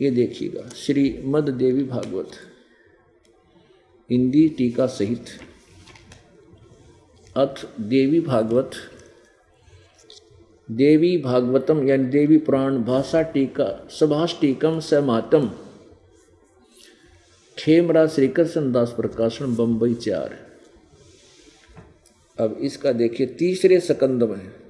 ये 0.00 0.10
देखिएगा, 0.10 0.68
श्री 0.76 1.20
मद 1.24 1.48
देवी 1.50 1.82
भागवत, 1.84 2.30
हिंदी 4.10 4.48
टीका 4.48 4.86
सहित, 4.86 5.26
अथ 7.36 7.64
देवी 7.80 8.20
भागवत, 8.20 8.70
देवी 10.68 11.16
भागवतम 11.18 11.86
यानी 11.88 12.04
देवी 12.10 12.38
पुराण 12.38 12.82
भाषा 12.84 13.22
टीका, 13.22 13.68
सभाष 13.90 14.40
टीकम 14.40 14.78
समातम 14.80 15.50
खेमरा 17.56 18.06
श्री 18.06 18.28
कृष्ण 18.28 18.72
दास 18.72 18.92
प्रकाशन 18.96 19.54
बम्बई 19.56 19.94
चार। 19.94 20.34
अब 22.38 22.58
इसका 22.60 22.92
देखिए 22.92 23.26
तीसरे 23.38 23.78
सकंद 23.80 24.22
में। 24.22 24.65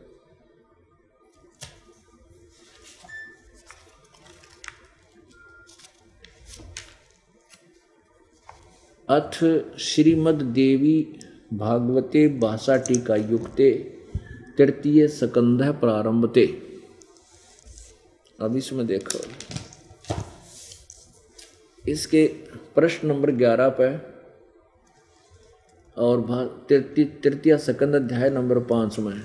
अथ 9.08 9.36
श्रीमद 9.78 10.34
देवी 10.34 11.18
भागवते 11.54 12.28
भाषा 12.38 12.76
टीका 12.76 13.16
युक्ते 13.16 13.70
तृतीय 14.58 15.08
सकंध 15.08 15.62
प्रारंभते। 15.80 16.46
अब 18.40 18.56
इसमें 18.56 18.86
देखो। 18.86 19.18
इसके 21.88 22.26
प्रश्न 22.74 23.08
नंबर 23.08 23.30
ग्यारह 23.30 23.68
पे 23.80 23.96
और 25.96 26.20
तृतीय 26.68 27.58
सकंद 27.58 27.94
अध्याय 27.94 28.30
नंबर 28.30 28.58
पाँच 28.58 28.98
में। 28.98 29.22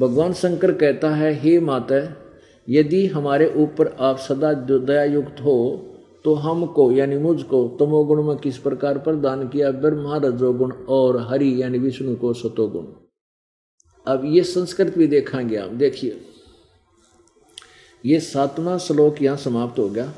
भगवान 0.00 0.32
शंकर 0.32 0.72
कहता 0.72 1.14
है, 1.14 1.32
हे 1.32 1.58
माता, 1.60 2.04
यदि 2.68 3.06
हमारे 3.06 3.52
ऊपर 3.56 3.96
आप 4.00 4.18
सदा 4.18 4.52
दया 4.52 5.04
युक्त 5.04 5.40
हो 5.40 5.58
तो 6.26 6.34
हमको, 6.34 6.92
यानी 6.92 7.18
मुझको, 7.18 7.76
तमोगुण 7.80 8.22
में 8.22 8.36
किस 8.36 8.58
प्रकार 8.58 8.98
प्रदान 8.98 9.48
किया? 9.48 9.70
ब्रह्मा 9.70 10.16
रजोगुण 10.16 10.72
और 10.72 11.20
हरि, 11.20 11.62
यानी 11.62 11.78
विष्णु 11.78 12.16
को 12.16 12.32
सतोगुण। 12.32 12.86
अब 14.06 14.24
ये 14.24 14.42
संस्कृत 14.42 14.98
भी 14.98 15.06
देखेंगे 15.06 15.56
आप। 15.56 15.70
देखिए, 15.70 16.20
ये 18.06 18.20
सातवां 18.20 18.78
श्लोक 18.78 19.22
यहाँ 19.22 19.36
समाप्त 19.36 19.78
हो 19.78 19.88
गया। 19.88 20.12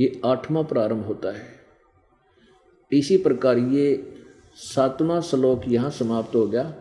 ये 0.00 0.20
आठवां 0.24 0.64
प्रारंभ 0.64 1.04
होता 1.04 1.30
है। 1.32 1.42
इसी 2.92 3.16
प्रकार 3.16 3.58
ये 3.58 4.12
सातवां 4.56 5.20
श्लोक 5.20 5.62
यहाँ 5.68 5.90
समाप्त 5.90 6.36
हो 6.36 6.46
गया। 6.46 6.74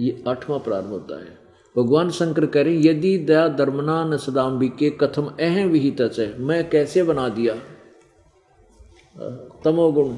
ये 0.00 0.24
आठवां 0.28 0.60
प्रारंभ 0.60 0.90
होता 0.90 1.20
है। 1.20 1.45
भगवान 1.76 2.10
शंकर 2.10 2.46
कह 2.46 2.62
रहे 2.62 2.76
यदि 2.80 3.16
दया 3.18 3.48
धर्मना 3.48 4.04
न 4.04 4.16
सदाम्बी 4.16 4.68
के 4.68 4.90
कथम 4.90 5.26
अहम 5.40 5.68
विहित 5.68 6.00
है 6.18 6.38
मैं 6.38 6.68
कैसे 6.70 7.02
बना 7.02 7.28
दिया? 7.28 7.54
तमोगुण। 9.64 10.14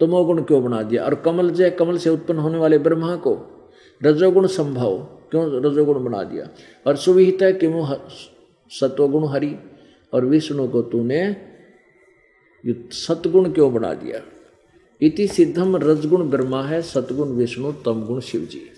तमोगुण 0.00 0.42
क्यों 0.42 0.62
बना 0.64 0.82
दिया? 0.82 1.04
और 1.04 1.14
कमल 1.14 1.50
जय 1.50 1.70
कमल 1.70 1.98
से 1.98 2.10
उत्पन्न 2.10 2.38
होने 2.38 2.58
वाले 2.58 2.78
ब्रह्मा 2.78 3.14
को 3.16 3.36
रजोगुण 4.02 4.46
संभव, 4.46 4.98
क्यों 5.30 5.44
रजोगुण 5.62 6.04
बना 6.04 6.22
दिया? 6.22 6.48
और 6.86 6.96
सुविहित 6.96 7.42
है 7.42 7.52
कि 7.52 7.68
मुँह 7.68 8.00
सत्वगुण 8.70 9.26
हरि 9.28 9.54
और 10.12 10.24
विष्णु 10.24 10.68
को 10.68 10.82
तूने 10.82 11.36
सतगुण 12.92 13.52
क्यों 13.52 13.72
बना 13.74 13.92
दिया? 13.94 14.20
इति 15.02 15.26
सिद्धम 15.26 15.76
रजगुण 15.76 16.28
ब्रह्मा 16.30 16.62
है, 16.62 16.82
सतगुण 16.82 17.28
विष्णु, 17.28 17.72
तमगुण 17.72 18.20
शिव 18.20 18.40
जी 18.40 18.70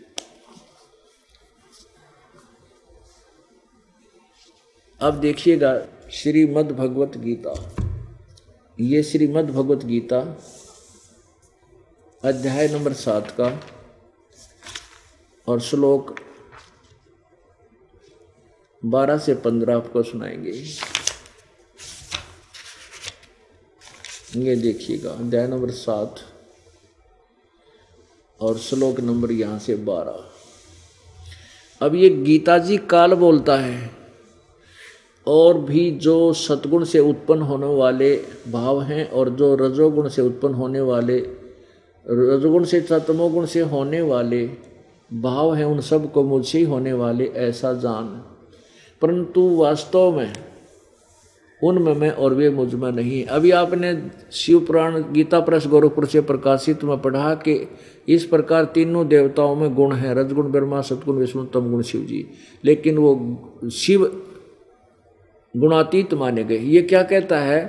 अब 5.03 5.15
देखिएगा 5.15 5.83
श्रीमद् 6.13 6.73
भगवत 6.73 7.17
गीता। 7.17 7.75
ये 8.79 9.03
श्रीमद् 9.03 9.51
भगवत 9.51 9.85
गीता 9.85 10.39
अध्याय 12.23 12.69
नंबर 12.69 12.93
सात 12.93 13.31
का 13.31 13.61
और 15.49 15.61
श्लोक 15.61 16.15
बारह 18.85 19.19
से 19.19 19.35
पंद्रह 19.35 19.77
आपको 19.77 20.03
सुनाएँगे। 20.03 20.65
ये 24.37 24.57
देखिएगा, 24.57 25.11
अध्याय 25.11 25.49
नंबर 25.49 25.71
सात 25.71 26.15
और 28.41 28.59
श्लोक 28.59 29.01
नंबर 29.01 29.33
यहाँ 29.33 29.59
से 29.59 29.75
बारह। 29.75 30.25
अब 31.81 31.95
ये 31.95 32.11
गीता 32.11 32.59
जी 32.59 32.79
काल 32.91 33.15
बोलता 33.15 33.57
है 33.57 34.00
और 35.27 35.59
भी 35.59 35.91
जो 35.91 36.33
सतगुण 36.33 36.85
से 36.85 36.99
उत्पन्न 36.99 37.43
होने 37.43 37.67
वाले 37.67 38.17
भाव 38.53 38.83
हैं 38.83 39.11
और 39.11 39.29
जो 39.29 39.55
रजोगुण 39.55 40.09
से 40.09 40.23
उत्पन्न 40.23 40.55
होने 40.55 40.81
वाले, 40.81 41.19
रजोगुण 42.11 42.65
से 42.65 42.81
तमोगुण 42.81 43.47
से 43.47 43.61
होने 43.61 44.01
वाले 44.01 44.51
भाव 45.13 45.55
हैं, 45.55 45.65
उन 45.65 45.81
सबको 45.81 46.23
मुझसे 46.23 46.59
ही 46.59 46.65
होने 46.65 46.93
वाले, 46.93 47.25
ऐसा 47.25 47.73
जान। 47.73 48.07
परंतु 49.03 49.57
वास्तव 49.57 50.17
में, 50.17 50.33
उनमें 51.65 51.95
मैं 51.95 52.11
और 52.11 52.35
वे 52.35 52.51
मुझमें 52.51 52.93
नहीं। 52.93 53.25
अभी 53.25 53.51
आपने 53.51 54.11
शिव 54.33 54.61
पुराण 54.61 55.03
गीता 55.13 55.41
प्रेस 55.41 55.67
गौरवपुर 55.67 56.07
से 56.07 56.21
प्रकाशित 56.21 56.85
में 56.85 57.01
पढ़ा 57.01 57.35
कि 57.35 57.69
इस 58.09 58.25
प्रकार 58.25 58.65
तीनों 58.65 59.09
देवताओं 59.09 59.57
में 59.57 59.75
गुण 59.75 59.93
है, 59.93 60.15
रजगुण, 60.15 60.51
ब्रह्मा 60.51 60.81
सतगुण 60.81 61.17
विष्णु, 61.17 61.45
तमगुण 61.45 61.83
शिव 61.83 62.01
जी 62.01 62.27
लेकिन 62.65 62.99
वो 62.99 63.39
शिव 63.73 64.27
गुणातीत 65.55 66.15
माने 66.15 66.45
गए। 66.45 66.59
ये 66.59 66.83
क्या 66.83 67.03
कहता 67.03 67.39
है 67.39 67.61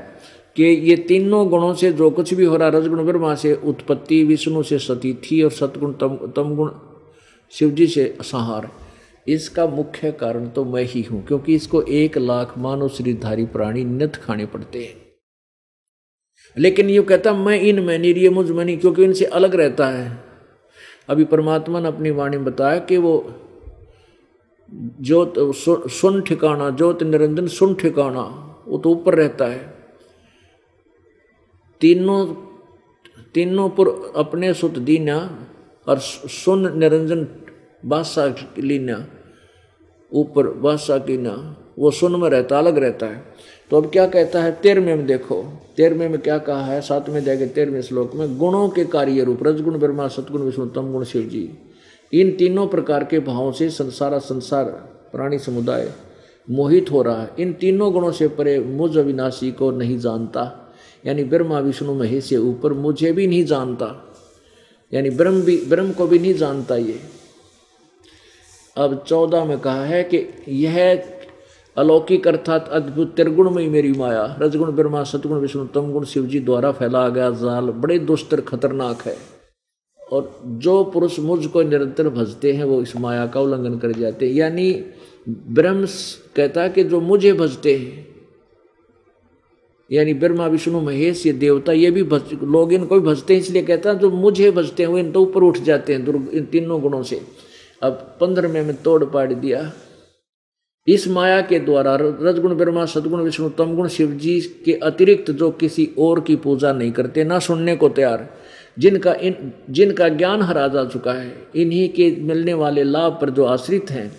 कि 0.56 0.64
ये 0.64 0.96
तीनों 0.98 1.50
गुणों 1.50 1.74
से 1.74 1.92
जो 1.94 2.10
कुछ 2.10 2.34
भी 2.34 2.46
हो 2.46 2.56
रहा 2.56 2.68
रजगुण 2.68 3.04
ब्रह्मा 3.06 3.36
से 3.36 3.54
उत्पत्ति, 3.56 4.24
विष्णु 4.24 4.64
से 4.64 4.80
सती 4.80 5.14
थी 5.14 5.42
और 5.44 5.52
सतगुण, 5.52 5.94
तम, 5.94 6.16
तमगुण 6.36 6.72
शिव 7.52 7.70
जी 7.70 7.88
से 7.88 8.18
संहार। 8.22 8.70
इसका 9.28 9.66
मुख्य 9.68 10.12
कारण 10.12 10.48
तो 10.48 10.66
मैं 10.66 10.84
ही 10.84 11.02
हूँ, 11.02 11.26
क्योंकि 11.26 11.56
इसको 11.56 11.82
एक 11.82 12.18
लाख 12.18 12.58
मानव 12.58 12.90
श्रीधारी 12.90 13.46
प्राणी 13.46 13.84
नित 13.84 14.16
खाने 14.16 14.46
पड़ते 14.46 14.80
हैं। 14.80 14.96
लेकिन 16.58 16.90
ये 16.90 17.02
कहता, 17.02 17.34
मैं 17.34 17.60
इन 17.60 17.80
में 17.80 17.98
नहीं 18.00 18.14
ये 18.14 18.30
मुझमें 18.30 18.64
नहीं 18.66 18.78
क्योंकि 18.78 19.04
इनसे 19.04 19.26
अलग 19.26 19.56
रहता 19.56 19.88
है। 19.88 20.12
अभी 21.10 21.24
परमात्मा 21.24 21.80
ने 21.80 21.88
अपनी 21.88 22.12
वाणी 22.12 22.38
में 22.38 22.46
बताया 22.46 22.80
कि 22.80 22.98
वो 22.98 23.14
ज्योत 25.02 25.34
सुन 25.92 26.22
ठिकाना, 26.22 26.70
ज्योत 26.70 27.04
निरंजन 27.04 27.48
सुन 27.48 27.74
ठिकाना, 27.76 28.22
वो 28.68 28.78
तो 28.78 28.90
ऊपर 28.90 29.16
रहता 29.16 29.46
है। 29.46 29.74
तीनों 31.82 32.26
तीनों 33.34 33.70
पर 33.70 34.14
अपने 34.16 34.54
सुत 34.54 34.78
दीना 34.80 35.18
और 35.88 36.00
सुन 36.00 36.78
निरंजन 36.80 37.28
बादशाह 37.86 38.62
लीना 38.62 39.08
ऊपर 40.12 40.48
बादशाह 40.48 40.98
की 40.98 41.18
कीना 41.18 41.58
वो 41.80 41.92
सुन 41.92 42.20
में 42.22 42.30
रहता, 42.30 42.60
अलग 42.60 42.78
रहता 42.78 43.06
है। 43.06 43.24
तो 43.72 43.78
अब 43.78 43.92
क्या 43.92 44.08
कहता 44.08 44.44
है, 44.44 44.52
तेरहवें 44.52 44.96
में 44.96 45.06
देखो, 45.06 45.44
तेरहवें 45.78 46.10
में 46.10 46.20
क्या 46.20 46.38
कहा 46.38 46.66
है, 46.66 46.82
सातवें 46.82 47.24
जाएगा 47.24 47.46
तेरहवें 47.46 47.82
श्लोक 47.82 48.16
में, 48.16 48.38
गुणों 48.38 48.70
के 48.70 48.86
कार्य 48.86 49.24
रूप, 49.24 49.40
रजगुण, 49.44 49.78
ब्रह्मा 49.80 50.08
सतगुण 50.08 50.42
विष्णु 50.42 50.66
तम 50.66 50.92
गुण, 50.92 51.04
शिव 51.04 51.22
जी। 51.22 51.50
इन 52.14 52.32
तीनों 52.32 52.68
प्रकार 52.68 53.04
के 53.04 53.20
भावों 53.20 53.52
से 53.52 53.70
संसारा 53.70 54.20
संसार, 54.20 54.66
प्राणी 55.12 55.40
समुदाय 55.40 55.92
मोहित 56.50 56.92
हो 56.92 57.02
रहा 57.02 57.22
है। 57.22 57.30
इन 57.40 57.54
तीनों 57.54 57.94
गुणों 57.94 58.12
से 58.12 58.28
परे 58.28 58.60
मुझ 58.60 58.98
अविनाशी 58.98 59.52
को 59.52 59.72
नहीं 59.72 59.98
जानता। 59.98 60.74
यानी 61.06 61.24
ब्रह्मा, 61.24 61.60
विष्णु, 61.60 61.94
महेश 61.94 62.26
से 62.26 62.38
ऊपर 62.38 62.74
मुझे 62.74 63.12
भी 63.12 63.28
नहीं 63.28 63.46
जानता। 63.46 64.16
यानी 64.94 65.10
ब्रह्म 65.10 65.42
भी, 65.42 65.66
ब्रह्म 65.66 65.92
को 65.92 66.08
भी 66.08 66.20
नहीं 66.20 66.34
जानता 66.34 66.76
ये। 66.76 67.00
अब 68.78 69.04
चौदह 69.08 69.46
में 69.46 69.60
कहा 69.60 69.86
है 69.86 70.04
कि 70.04 70.44
यह 70.48 71.04
अलौकिक 71.78 72.28
अर्थात 72.28 72.70
अद्भुत 72.70 73.16
त्रिगुण 73.16 73.50
में 73.50 73.70
मेरी 73.70 73.92
माया, 73.92 74.38
रजगुण 74.42 74.72
ब्रह्मा, 74.72 75.04
सतगुण 75.04 75.38
विष्णु, 75.38 75.66
तमगुण 75.66 76.06
शिव 76.06 76.26
जी 76.26 76.40
द्वारा 76.40 76.72
फैला 76.72 77.10
गया 77.10 77.32
जाल, 77.32 77.66
बड़े 77.66 78.00
दुस्तर 78.00 78.42
खतरनाक 78.42 79.02
है। 79.02 79.31
और 80.12 80.42
जो 80.46 80.84
पुरुष 80.84 81.20
मुझको 81.20 81.62
निरंतर 81.62 82.10
भजते 82.10 82.52
हैं, 82.54 82.64
वो 82.64 82.82
इस 82.82 82.96
माया 82.96 83.26
का 83.28 83.40
उल्लंघन 83.40 83.78
कर 83.80 83.92
जाते 83.92 84.28
हैं। 84.28 84.34
यानी 84.34 84.84
ब्रह्म 85.30 85.86
कहता 86.36 86.62
है 86.62 86.70
कि 86.70 86.84
जो 86.84 87.02
मुझे 87.02 87.34
भजते 87.34 87.76
हैं, 87.76 88.08
यानी 89.92 90.14
ब्रह्मा, 90.14 90.48
विष्णु, 90.48 90.82
महेश, 90.82 91.26
ये 91.26 91.34
देवता, 91.34 91.72
ये 91.72 91.92
भी 91.92 92.04
भज, 92.04 92.22
लोग 92.44 92.74
इनको 92.74 93.00
भी 93.00 93.08
भजते 93.08 93.34
हैं, 93.34 93.42
इसलिए 93.42 93.64
कहता 93.64 93.90
है, 93.90 94.00
जो 94.00 94.12
मुझे 94.12 94.52
भजते 94.52 94.84
हैं, 94.84 94.90
वो 94.90 94.98
इन 94.98 95.12
तो 95.12 95.22
ऊपर 95.22 95.44
उठ 95.44 95.58
जाते 95.58 95.94
हैं 95.94 96.06
दुर्ग 96.06 96.30
इन 96.34 96.46
तीनों 96.46 96.82
गुणों 96.82 97.04
से। 97.04 97.22
अब 97.84 98.18
पंद्रह 98.22 98.54
में 98.54 98.76
तोड़ 98.76 99.04
पाड़ 99.06 99.34
दिया। 99.34 99.72
इस 100.88 101.08
माया 101.08 101.42
के 101.42 101.60
द्वारा 101.60 101.96
रजगुण 102.02 102.56
ब्रह्मा, 102.56 102.86
सदगुण 102.86 103.22
विष्णु, 103.22 103.50
तमगुण 103.50 103.88
शिव 103.88 104.12
जी 104.12 104.42
के 104.66 104.74
अतिरिक्त 104.74 105.32
जो 105.32 105.52
किसी 105.52 105.90
और 106.00 106.20
की 106.20 106.36
पूजा 106.36 106.74
नहीं 106.74 106.92
करते, 106.92 107.24
ना 107.24 107.40
सुनने 107.40 107.76
को 107.76 107.90
तैयार। 107.90 108.30
जिनका 108.80 109.14
इन, 109.14 109.54
जिनका 109.70 110.10
ज्ञान 110.10 110.42
हरा 110.42 110.68
जा 110.68 110.86
चुका 110.86 111.14
है, 111.14 111.48
इन्हीं 111.56 111.90
के 111.90 112.16
मिलने 112.20 112.54
वाले 112.54 112.84
लाभ 112.84 113.18
पर 113.22 113.30
जो 113.30 113.46
आश्रित 113.46 113.92
हैं, 113.92 114.12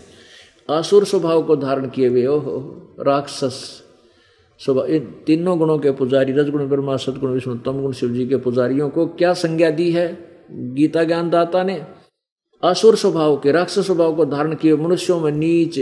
आसुर 0.70 1.04
स्वभाव 1.04 1.42
को 1.42 1.56
धारण 1.56 1.88
किए 1.88 2.08
हुए, 2.08 2.26
ओहो, 2.26 2.78
राक्षस। 3.00 3.82
स्वभाव 4.58 4.86
इन 4.86 5.14
तीनों 5.26 5.58
गुणों 5.58 5.78
के 5.78 5.90
पुजारी, 5.90 6.32
रजगुण, 6.32 6.68
ब्रह्मा, 6.68 6.96
सदगुण, 6.96 7.30
विष्णु, 7.30 7.54
तमगुण, 7.54 7.92
शिव 7.92 8.10
जी 8.10 8.26
के 8.26 8.36
पुजारियों 8.36 8.90
को 8.90 9.06
क्या 9.06 9.32
संज्ञा 9.32 9.70
दी 9.70 9.90
है? 9.90 10.18
गीता 10.50 11.04
ज्ञानदाता 11.04 11.62
ने। 11.62 11.84
असुर 12.62 12.96
स्वभाव 12.96 13.36
के, 13.36 13.52
राक्षस 13.52 13.86
स्वभाव 13.86 14.14
को 14.14 14.24
धारण 14.24 14.54
किए 14.54 14.76
मनुष्यों 14.76 15.20
में 15.20 15.32
नीच 15.32 15.80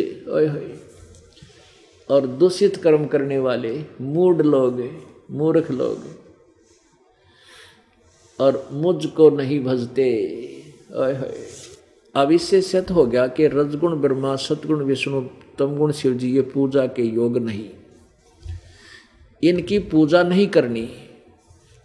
और 2.10 2.26
दूषित 2.26 2.76
कर्म 2.76 3.04
करने 3.04 3.38
वाले 3.38 3.84
मूड 4.00 4.42
लोग, 4.42 4.82
मूर्ख 5.30 5.70
लोग। 5.70 6.19
और 8.40 8.68
मुझको 8.72 9.28
नहीं 9.30 9.62
भजते। 9.64 10.08
अब 12.14 12.30
इससे 12.32 12.60
सत 12.62 12.90
हो 12.90 13.04
गया 13.06 13.26
कि 13.26 13.46
रजगुण 13.46 13.94
ब्रह्मा, 13.96 14.34
सतगुण 14.36 14.82
विष्णु, 14.84 15.20
तमगुण 15.58 15.92
शिव 15.92 16.14
जी 16.14 16.30
ये 16.30 16.42
पूजा 16.44 16.86
के 16.86 17.02
योग 17.04 17.38
नहीं। 17.38 17.68
इनकी 19.42 19.78
पूजा 19.78 20.22
नहीं 20.22 20.46
करनी 20.46 20.88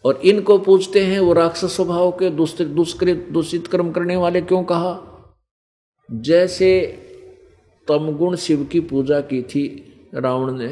और 0.05 0.21
इनको 0.25 0.57
पूछते 0.57 1.03
हैं 1.05 1.19
वो 1.19 1.33
राक्षस 1.33 1.75
स्वभाव 1.75 2.11
के 2.11 2.29
दुष्कृत, 2.29 3.27
दूषित 3.31 3.67
कर्म 3.67 3.91
करने 3.91 4.15
वाले 4.15 4.41
क्यों 4.41 4.63
कहा? 4.63 4.93
जैसे 6.09 6.69
तमगुण 7.87 8.35
शिव 8.35 8.63
की 8.63 8.79
पूजा 8.79 9.19
की 9.21 9.41
थी 9.43 9.65
रावण 10.15 10.51
ने 10.53 10.67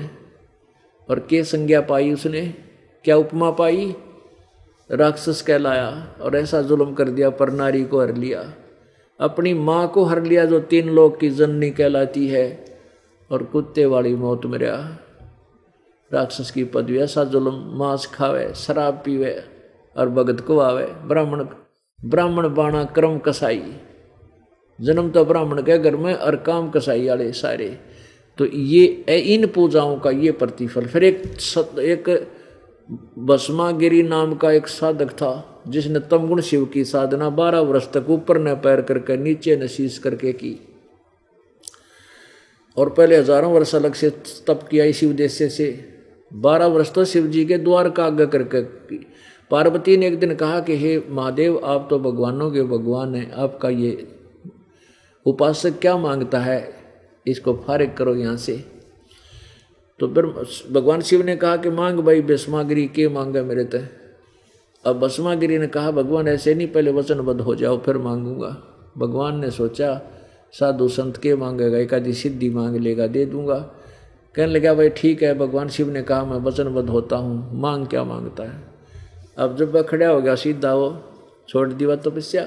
और 1.09 1.19
के 1.19 1.43
संज्ञा 1.43 1.81
पाई 1.81 2.11
उसने, 2.13 2.41
क्या 3.05 3.15
उपमा 3.17 3.51
पाई? 3.51 3.93
राक्षस 4.89 5.41
कहलाया 5.41 5.87
और 6.21 6.35
ऐसा 6.35 6.61
जुल्म 6.61 6.93
कर 6.93 7.09
दिया 7.09 7.29
पर 7.29 7.49
नारी 7.51 7.83
को 7.83 8.01
हर 8.01 8.13
लिया। 8.15 8.41
अपनी 9.19 9.53
माँ 9.53 9.87
को 9.87 10.03
हर 10.03 10.21
लिया 10.23 10.45
जो 10.45 10.59
तीन 10.59 10.89
लोग 10.89 11.19
की 11.19 11.29
जननी 11.29 11.69
कहलाती 11.69 12.27
है 12.27 12.45
और 13.31 13.43
कुत्ते 13.43 13.85
वाली 13.85 14.15
मौत 14.15 14.45
मरिया 14.45 14.75
राक्षस 16.11 16.51
की 16.51 16.63
पदवी 16.63 16.97
ऐसा 16.99 17.23
जुलम 17.23 17.61
मांस 17.79 18.05
खावे 18.05 18.53
शराब 18.55 19.01
पीवे 19.05 19.33
और 19.95 20.09
भगत 20.09 20.39
को 20.39 20.59
आवे। 20.59 20.85
ब्राह्मण 21.05 21.45
ब्राह्मण 21.99 22.53
बाणा 22.55 22.83
क्रम 22.85 23.17
कसाई। 23.17 23.73
जन्म 24.79 25.09
तो 25.09 25.23
ब्राह्मण 25.25 25.61
के 25.61 25.77
घर 25.77 25.95
में 25.95 26.13
और 26.13 26.35
काम 26.35 26.69
कसाई 26.69 27.07
वाले 27.07 27.31
सारे। 27.31 27.69
तो 28.37 28.45
ये 28.45 28.85
इन 29.33 29.47
पूजाओं 29.47 29.97
का 29.99 30.11
ये 30.11 30.31
प्रतिफल। 30.31 30.85
फिर 30.85 31.03
एक 31.03 31.23
सत, 31.39 31.79
एक 31.79 32.09
भस्मागिरी 33.19 34.03
नाम 34.03 34.35
का 34.35 34.51
एक 34.51 34.67
साधक 34.67 35.11
था, 35.11 35.61
जिसने 35.67 35.99
तमगुण 35.99 36.41
शिव 36.41 36.65
की 36.65 36.83
साधना 36.83 37.29
बारह 37.29 37.59
वर्ष 37.59 37.91
तक 37.93 38.09
ऊपर 38.09 38.37
न 38.37 38.55
पैर 38.55 38.81
करके 38.81 39.17
नीचे 39.17 39.55
न 39.55 39.67
शीश 39.67 39.97
करके 39.97 40.33
की। 40.33 40.67
और 42.77 42.89
पहले 42.89 43.17
हज़ारों 43.17 43.53
वर्ष 43.53 43.75
अलग 43.75 43.93
से 43.93 44.09
तप 44.47 44.67
किया 44.71 44.85
इसी 44.85 45.05
उद्देश्य 45.05 45.49
से। 45.49 45.85
बारह 46.33 46.65
वर्ष 46.65 46.93
तो 46.93 47.05
शिव 47.05 47.27
जी 47.27 47.45
के 47.45 47.57
द्वार 47.57 47.89
का 47.89 48.05
आज्ञा 48.05 48.25
करके 48.25 48.61
की। 48.61 49.07
पार्वती 49.51 49.97
ने 49.97 50.07
एक 50.07 50.19
दिन 50.19 50.35
कहा 50.35 50.59
कि, 50.59 50.77
हे 50.77 51.03
महादेव, 51.09 51.61
आप 51.65 51.87
तो 51.89 51.99
भगवानों 51.99 52.51
के 52.51 52.63
भगवान 52.63 53.15
हैं, 53.15 53.31
आपका 53.31 53.69
ये 53.69 54.07
उपासक 55.25 55.79
क्या 55.79 55.97
माँगता 55.97 56.39
है? 56.39 56.73
इसको 57.27 57.53
फारिग 57.53 57.93
करो 57.93 58.15
यहाँ 58.15 58.37
से। 58.37 58.72
तो 60.03 60.07
फिर 60.07 60.25
भगवान 60.71 61.01
शिव 61.01 61.25
ने 61.25 61.35
कहा 61.35 61.57
कि 61.57 61.69
मांग 61.69 61.99
भाई, 61.99 62.21
भस्मागिरी 62.21 62.87
के 62.87 63.07
मांगे 63.09 63.41
मेरे 63.41 63.63
तय 63.63 63.87
अब 64.85 64.99
भस्मागिरी 64.99 65.57
ने 65.57 65.67
कहा, 65.67 65.91
भगवान 65.91 66.27
ऐसे 66.27 66.55
नहीं, 66.55 66.67
पहले 66.67 66.91
वचनबद्ध 66.91 67.41
हो 67.41 67.55
जाओ, 67.55 67.77
फिर 67.77 67.97
मांगूँगा। 67.97 68.57
भगवान 68.97 69.39
ने 69.39 69.51
सोचा, 69.51 70.01
साधु 70.59 70.87
संत 70.87 71.17
के 71.17 71.35
मांगेगा 71.35 71.77
एक 71.77 71.93
आदि 71.93 72.13
सिद्धि 72.13 72.49
मांग 72.49 72.75
लेगा, 72.75 73.07
दे 73.07 73.25
दूँगा। 73.25 73.55
कहने 74.35 74.53
लगा, 74.53 74.73
भाई 74.73 74.89
ठीक 74.89 75.23
है, 75.23 75.33
भगवान 75.33 75.67
शिव 75.67 75.89
ने 75.89 76.01
कहा, 76.01 76.25
मैं 76.25 76.37
वचनबद्ध 76.37 76.89
होता 76.89 77.15
हूँ, 77.15 77.61
मांग 77.61 77.87
क्या 77.87 78.03
माँगता 78.03 78.43
है? 78.43 78.63
अब 79.37 79.57
जब 79.57 79.71
वह 79.71 79.81
खड़ा 79.81 80.07
हो 80.07 80.21
गया, 80.21 80.35
सीधा 80.35 80.73
वो 80.73 81.03
छोड़ 81.49 81.73
दी 81.73 81.85
तो 81.85 81.95
तपस्या। 81.95 82.43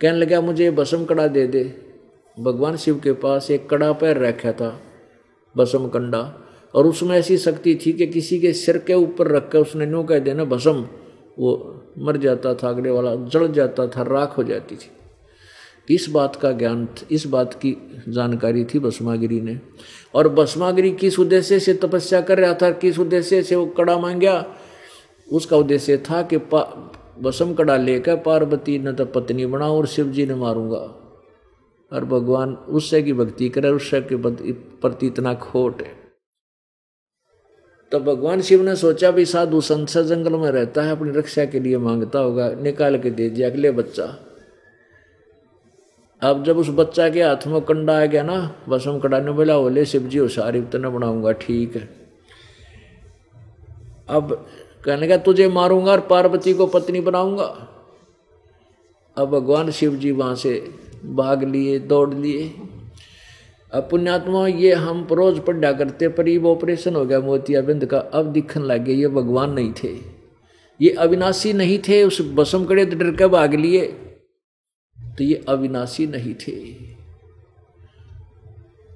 कहने 0.00 0.18
लगा, 0.18 0.40
मुझे 0.40 0.70
भस्म 0.70 1.04
कड़ा 1.04 1.26
दे 1.26 1.46
दे। 1.46 1.64
भगवान 2.40 2.76
शिव 2.76 3.00
के 3.04 3.12
पास 3.12 3.50
एक 3.50 3.68
कड़ा 3.68 3.92
पैर 3.92 4.18
रखा 4.18 4.52
था 4.52 4.80
भस्म 5.56 5.88
कंडा 5.88 6.38
और 6.74 6.86
उसमें 6.86 7.18
ऐसी 7.18 7.38
शक्ति 7.38 7.78
थी 7.86 7.92
कि 7.92 8.06
किसी 8.06 8.40
के 8.40 8.52
सिर 8.52 8.78
के 8.78 8.94
ऊपर 8.94 9.28
रख 9.28 9.48
कर 9.48 9.58
उसने 9.58 9.86
नो 9.86 10.02
कह 10.02 10.18
देना 10.18 10.44
भसम। 10.44 10.86
वो 11.38 11.80
मर 11.98 12.16
जाता 12.16 12.54
था, 12.54 12.68
अगले 12.68 12.90
वाला 12.90 13.14
जड़ 13.14 13.46
जाता 13.46 13.86
था, 13.86 14.02
राख 14.02 14.38
हो 14.38 14.44
जाती 14.44 14.76
थी। 14.76 14.90
इस 15.94 16.08
बात 16.10 16.36
का 16.36 16.52
ज्ञान, 16.52 16.88
इस 17.10 17.26
बात 17.26 17.54
की 17.54 17.76
जानकारी 18.08 18.64
थी 18.64 18.78
भस्मागिरी 18.78 19.40
ने। 19.40 19.60
और 20.14 20.28
भस्मागिरी 20.28 20.90
किस 20.90 21.18
उद्देश्य 21.18 21.60
से 21.60 21.74
तपस्या 21.74 22.20
कर 22.20 22.38
रहा 22.38 22.54
था, 22.54 22.70
किस 22.70 22.98
उद्देश्य 22.98 23.42
से 23.42 23.56
वो 23.56 23.66
कड़ा 23.66 23.98
मांगा? 23.98 24.46
उसका 25.32 25.56
उद्देश्य 25.56 25.96
था 25.96 26.22
कि 26.22 26.36
भस्म 27.22 27.54
कड़ा 27.54 27.76
लेकर 27.76 28.16
पार्वती 28.16 28.78
न 28.78 28.92
तो 28.92 29.04
पत्नी 29.04 29.46
बनाओ 29.46 29.76
और 29.76 29.86
शिव 29.86 30.08
जी 30.08 30.26
ने 30.26 30.34
मारूँगा। 30.34 30.98
और 31.92 32.04
भगवान 32.04 32.54
उससे 32.54 33.02
की 33.02 33.12
भक्ति 33.12 33.48
करे, 33.48 33.68
उससे 33.68 34.00
के 34.00 34.16
प्रति 34.52 35.06
इतना 35.06 35.34
खोट 35.34 35.82
है। 35.82 36.01
तो 37.92 38.00
भगवान 38.00 38.40
शिव 38.40 38.62
ने 38.62 38.76
सोचा 38.76 39.10
भी 39.10 39.24
साधु 39.24 39.60
संसद 39.60 40.02
जंगल 40.02 40.32
में 40.32 40.50
रहता 40.50 40.82
है, 40.82 40.92
अपनी 40.92 41.10
रक्षा 41.10 41.44
के 41.44 41.60
लिए 41.60 41.78
माँगता 41.78 42.18
होगा, 42.18 42.50
निकाल 42.50 42.98
के 42.98 43.10
दे 43.10 43.30
दिया 43.30 43.48
अगले 43.48 43.70
बच्चा। 43.70 44.18
अब 46.22 46.44
जब 46.44 46.58
उस 46.58 46.68
बच्चा 46.68 47.08
के 47.08 47.22
हाथ 47.22 47.46
में 47.46 47.60
कंडा 47.60 48.02
आ 48.02 48.04
गया 48.04 48.22
ना, 48.22 48.54
बस 48.68 48.84
हम 48.86 48.98
कड़ा 48.98 49.20
ने 49.20 49.32
बोला 49.32 49.58
बोले 49.58 49.84
शिव 49.84 50.02
जी 50.02 50.28
सारी 50.28 50.62
तो 50.62 50.90
बनाऊँगा, 50.90 51.32
ठीक 51.32 51.76
है। 51.76 51.88
अब 54.08 54.46
कहने 54.84 55.08
का 55.08 55.16
तुझे 55.16 55.48
मारूँगा 55.48 55.92
और 55.92 56.00
पार्वती 56.00 56.54
को 56.54 56.66
पत्नी 56.66 57.00
बनाऊँगा। 57.00 57.68
अब 59.16 59.30
भगवान 59.30 59.70
शिव 59.70 59.94
जी 59.94 60.12
वहाँ 60.12 60.34
से 60.34 60.74
भाग 61.04 61.44
लिए, 61.44 61.78
दौड़ 61.78 62.14
लिए। 62.14 62.54
अब 63.72 63.88
पुण्यात्मा 63.90 64.46
ये 64.46 64.72
हम 64.72 65.08
रोज 65.12 65.40
पढ़ा 65.40 65.72
करते, 65.72 66.08
पर 66.08 66.28
ये 66.28 66.42
ऑपरेशन 66.42 66.96
हो 66.96 67.04
गया 67.04 67.20
मोतियाबिंद 67.20 67.86
का। 67.86 67.98
अब 67.98 68.32
दिखने 68.32 68.64
लग 68.64 68.84
गया, 68.84 68.96
ये 68.96 69.08
भगवान 69.08 69.52
नहीं 69.52 69.72
थे। 69.72 69.96
ये 70.80 70.90
अविनाशी 70.90 71.52
नहीं 71.52 71.78
थे, 71.78 72.04
उस 72.04 72.32
बसम 72.34 72.64
कड़े 72.64 72.86
तो 72.86 72.96
डर 72.96 73.16
के 73.16 73.26
भाग 73.26 73.54
लिए। 73.54 73.86
तो 75.18 75.24
ये 75.24 75.44
अविनाशी 75.48 76.06
नहीं 76.06 76.34
थे। 76.34 76.74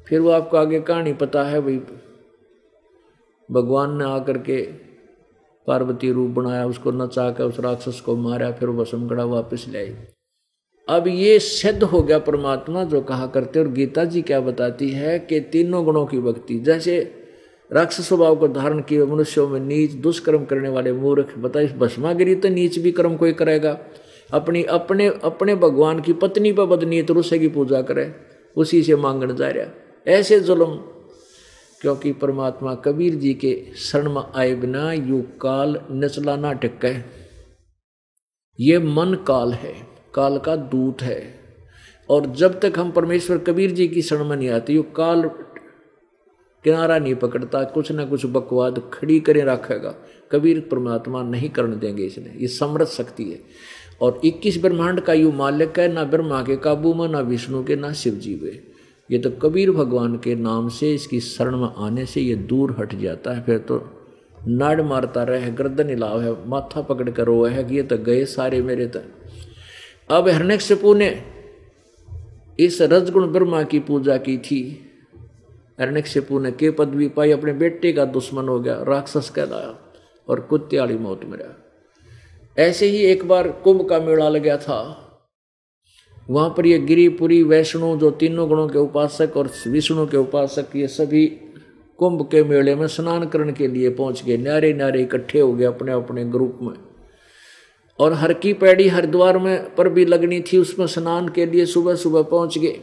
फिर 0.08 0.20
वो 0.20 0.30
आपको 0.30 0.56
आगे 0.56 0.80
कहानी 0.80 1.12
पता 1.12 1.42
है, 1.42 1.60
भाई, 1.60 1.80
भगवान 3.50 3.96
ने 3.96 4.04
आकर 4.04 4.38
के 4.38 4.62
पार्वती 5.66 6.12
रूप 6.12 6.30
बनाया, 6.30 6.66
उसको 6.66 6.90
नचा 6.90 7.30
कर 7.30 7.44
उस 7.44 7.60
राक्षस 7.60 8.00
को 8.00 8.16
मारा, 8.16 8.52
फिर 8.52 8.68
वो 8.68 8.82
बसमगढ़ा 8.82 9.24
वापस 9.24 9.66
ले 9.68 9.78
आई। 9.78 9.96
अब 10.88 11.06
ये 11.08 11.38
सिद्ध 11.38 11.82
हो 11.82 12.00
गया 12.02 12.18
परमात्मा 12.18 12.82
जो 12.84 13.00
कहा 13.00 13.26
करते 13.26 13.58
और 13.60 13.68
गीता 13.68 14.04
जी 14.04 14.20
क्या 14.22 14.40
बताती 14.40 14.90
है 14.90 15.18
कि 15.18 15.40
तीनों 15.40 15.84
गुणों 15.84 16.04
की 16.06 16.18
भक्ति, 16.18 16.58
जैसे 16.58 16.98
राक्षस 17.70 18.08
स्वभाव 18.08 18.36
को 18.36 18.48
धारण 18.48 18.80
किए 18.80 19.04
मनुष्यों 19.04 19.48
में 19.48 19.58
नीच, 19.60 19.92
दुष्कर्म 19.92 20.44
करने 20.44 20.68
वाले 20.68 20.92
मूर्ख, 20.92 21.34
बताइए, 21.38 21.68
भस्मागिरी 21.68 22.34
तो 22.34 22.48
नीच 22.48 22.78
भी 22.78 22.92
कर्म 22.92 23.16
कोई 23.16 23.32
करेगा? 23.32 23.78
अपनी, 24.32 24.62
अपने 24.62 25.06
अपने 25.06 25.54
भगवान 25.54 26.00
की 26.00 26.12
पत्नी 26.12 26.52
पर 26.52 26.66
बदनीयत 26.66 27.10
रुसे 27.10 27.38
की 27.38 27.48
पूजा 27.48 27.82
करे, 27.82 28.14
उसी 28.56 28.82
से 28.82 28.96
मांगण 28.96 29.34
जा 29.36 29.48
रहा 29.48 30.12
ऐसे 30.12 30.40
जुल्म, 30.40 30.76
क्योंकि 31.80 32.12
परमात्मा 32.12 32.74
कबीर 32.74 33.14
जी 33.14 33.34
के 33.34 33.66
शरण 33.76 34.12
में 34.12 34.22
आए 34.36 34.54
बिना 34.54 34.92
यू 34.92 35.22
काल 35.40 35.80
नचला 35.90 36.36
ना 36.36 36.52
टिक 36.52 37.04
ये 38.60 38.78
मन 38.78 39.14
काल 39.26 39.52
है। 39.52 39.95
काल 40.16 40.38
का 40.38 40.56
दूत 40.56 41.02
है। 41.02 41.40
और 42.10 42.26
जब 42.26 42.60
तक 42.60 42.72
हम 42.78 42.90
परमेश्वर 42.90 43.38
कबीर 43.38 43.70
जी 43.70 43.88
की 43.88 44.02
शरण 44.02 44.24
में 44.24 44.36
नहीं 44.36 44.48
आते, 44.48 44.72
यु 44.72 44.82
काल 44.82 45.30
किनारा 46.64 46.98
नहीं 46.98 47.14
पकड़ता, 47.14 47.64
कुछ 47.64 47.92
ना 47.92 48.04
कुछ 48.04 48.26
बकवाद 48.26 48.90
खड़ी 48.92 49.20
करे 49.20 49.40
रखेगा। 49.40 49.94
कबीर 50.32 50.60
परमात्मा 50.60 51.22
नहीं 51.22 51.50
करने 51.50 51.76
देंगे 51.76 52.02
इसने। 52.02 52.34
ये 52.40 52.46
समृद्ध 52.46 52.86
शक्ति 52.86 53.24
है। 53.24 53.40
और 54.00 54.20
21 54.24 54.62
ब्रह्मांड 54.62 55.00
का 55.00 55.12
यू 55.12 55.32
मालिक 55.32 55.78
है, 55.78 55.92
ना 55.92 56.04
ब्रह्मा 56.04 56.42
के 56.42 56.56
काबू 56.56 56.94
में, 56.94 57.08
ना 57.08 57.20
विष्णु 57.20 57.64
के, 57.64 57.76
ना 57.76 57.92
शिव 57.92 58.14
जी 58.14 58.40
में 58.42 58.62
ये 59.10 59.18
तो 59.18 59.30
कबीर 59.30 59.70
भगवान 59.70 60.16
के 60.16 60.34
नाम 60.34 60.68
से 60.68 60.94
इसकी 60.94 61.20
शरण 61.20 61.56
में 61.56 61.68
आने 61.76 62.06
से 62.06 62.20
ये 62.20 62.34
दूर 62.34 62.76
हट 62.78 62.94
जाता 62.94 63.32
है। 63.32 63.42
फिर 63.42 63.58
तो 63.58 63.88
नाड़ 64.48 64.82
मारता 64.82 65.22
रहे, 65.22 65.50
गर्दन 65.50 65.88
हिलाव 65.88 66.20
है 66.22 66.48
माथा 66.48 66.80
पकड़ 66.80 67.10
कर 67.10 67.24
रो 67.24 67.44
है 67.44 67.64
कि 67.64 67.76
ये 67.76 67.82
तो 67.82 67.98
गए 67.98 68.24
सारे 68.24 68.62
मेरे 68.62 68.86
तक 68.86 69.04
अब 70.10 70.28
हिरण्यकशिपु 70.28 70.94
ने 70.94 71.24
इस 72.60 72.82
रजगुण 72.82 73.26
ब्रह्मा 73.26 73.62
की 73.62 73.78
पूजा 73.78 74.16
की 74.16 74.38
थी। 74.38 74.60
हिरण्यकशिपु 75.80 76.38
ने 76.38 76.52
के 76.52 76.70
पदवी 76.70 77.08
पाई, 77.08 77.30
अपने 77.30 77.52
बेटे 77.52 77.92
का 77.92 78.04
दुश्मन 78.04 78.48
हो 78.48 78.60
गया, 78.60 78.82
राक्षस 78.82 79.30
कहलाया 79.30 79.78
और 80.28 80.40
कुत्ते 80.40 80.78
वाली 80.78 80.98
मौत 80.98 81.24
मरा 81.24 81.62
ऐसे 82.58 82.86
ही 82.86 82.96
एक 82.96 83.28
बार 83.28 83.48
कुंभ 83.48 83.88
का 83.88 84.00
मेला 84.00 84.28
लगा 84.28 84.56
था। 84.56 85.02
वहाँ 86.30 86.54
पर 86.56 86.66
ये 86.66 86.78
गिरिपुरी 86.78 87.42
वैष्णो, 87.42 87.96
जो 87.96 88.10
तीनों 88.10 88.48
गुणों 88.48 88.68
के 88.68 88.78
उपासक 88.78 89.36
और 89.36 89.50
विष्णु 89.66 90.06
के 90.06 90.16
उपासक, 90.16 90.76
ये 90.76 90.86
सभी 90.86 91.26
कुंभ 91.98 92.28
के 92.30 92.44
मेले 92.44 92.74
में 92.74 92.86
स्नान 92.86 93.26
करने 93.26 93.52
के 93.52 93.68
लिए 93.68 93.90
पहुँच 93.90 94.24
गए। 94.24 94.36
न्यारे 94.36 94.72
न्यारे 94.72 95.02
इकट्ठे 95.02 95.40
हो 95.40 95.52
गए 95.52 95.64
अपने 95.64 95.92
अपने 95.92 96.24
ग्रुप 96.24 96.58
में। 96.62 96.85
और 98.00 98.12
हर 98.12 98.32
की 98.32 98.52
पैड़ी 98.52 98.88
हरिद्वार 98.88 99.38
में 99.38 99.74
पर 99.74 99.88
भी 99.88 100.04
लगनी 100.04 100.40
थी 100.40 100.58
उसमें 100.58 100.86
स्नान 100.86 101.28
के 101.28 101.46
लिए 101.46 101.66
सुबह 101.66 101.94
सुबह 101.94 102.22
पहुँच 102.22 102.58
गए। 102.58 102.80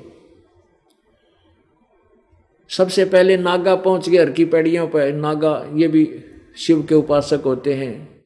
सबसे 2.69 3.06
पहले 3.06 3.38
नागा 3.38 3.76
पहुँच 3.76 4.10
गए 4.10 4.17
हर 4.17 4.30
की 4.30 4.45
पैड़ियों 4.45 4.88
पर। 4.88 5.13
नागा 5.13 5.69
ये 5.73 5.88
भी 5.88 6.26
शिव 6.58 6.84
के 6.84 6.95
उपासक 6.95 7.41
होते 7.45 7.73
हैं। 7.73 8.23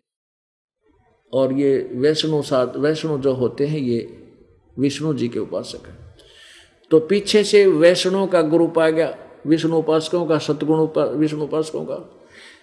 और 1.33 1.53
ये 1.53 1.89
वैष्णो 1.93 2.41
साथ 2.41 2.67
वैष्णो 2.77 3.17
जो 3.17 3.33
होते 3.33 3.67
हैं 3.67 3.79
ये 3.79 4.29
विष्णु 4.79 5.13
जी 5.13 5.27
के 5.27 5.39
उपासक 5.39 5.87
हैं। 5.87 6.15
तो 6.91 6.99
पीछे 6.99 7.43
से 7.43 7.67
वैष्णो 7.67 8.27
का 8.27 8.41
ग्रुप 8.41 8.79
आ 8.79 8.89
गया 8.89 9.17
विष्णु 9.47 9.77
उपासकों 9.77 10.25
का 10.25 10.37
सतगुण 10.37 10.79
उपा, 10.79 11.03
विष्णु 11.03 11.43
उपासकों 11.43 11.85
का। 11.85 12.16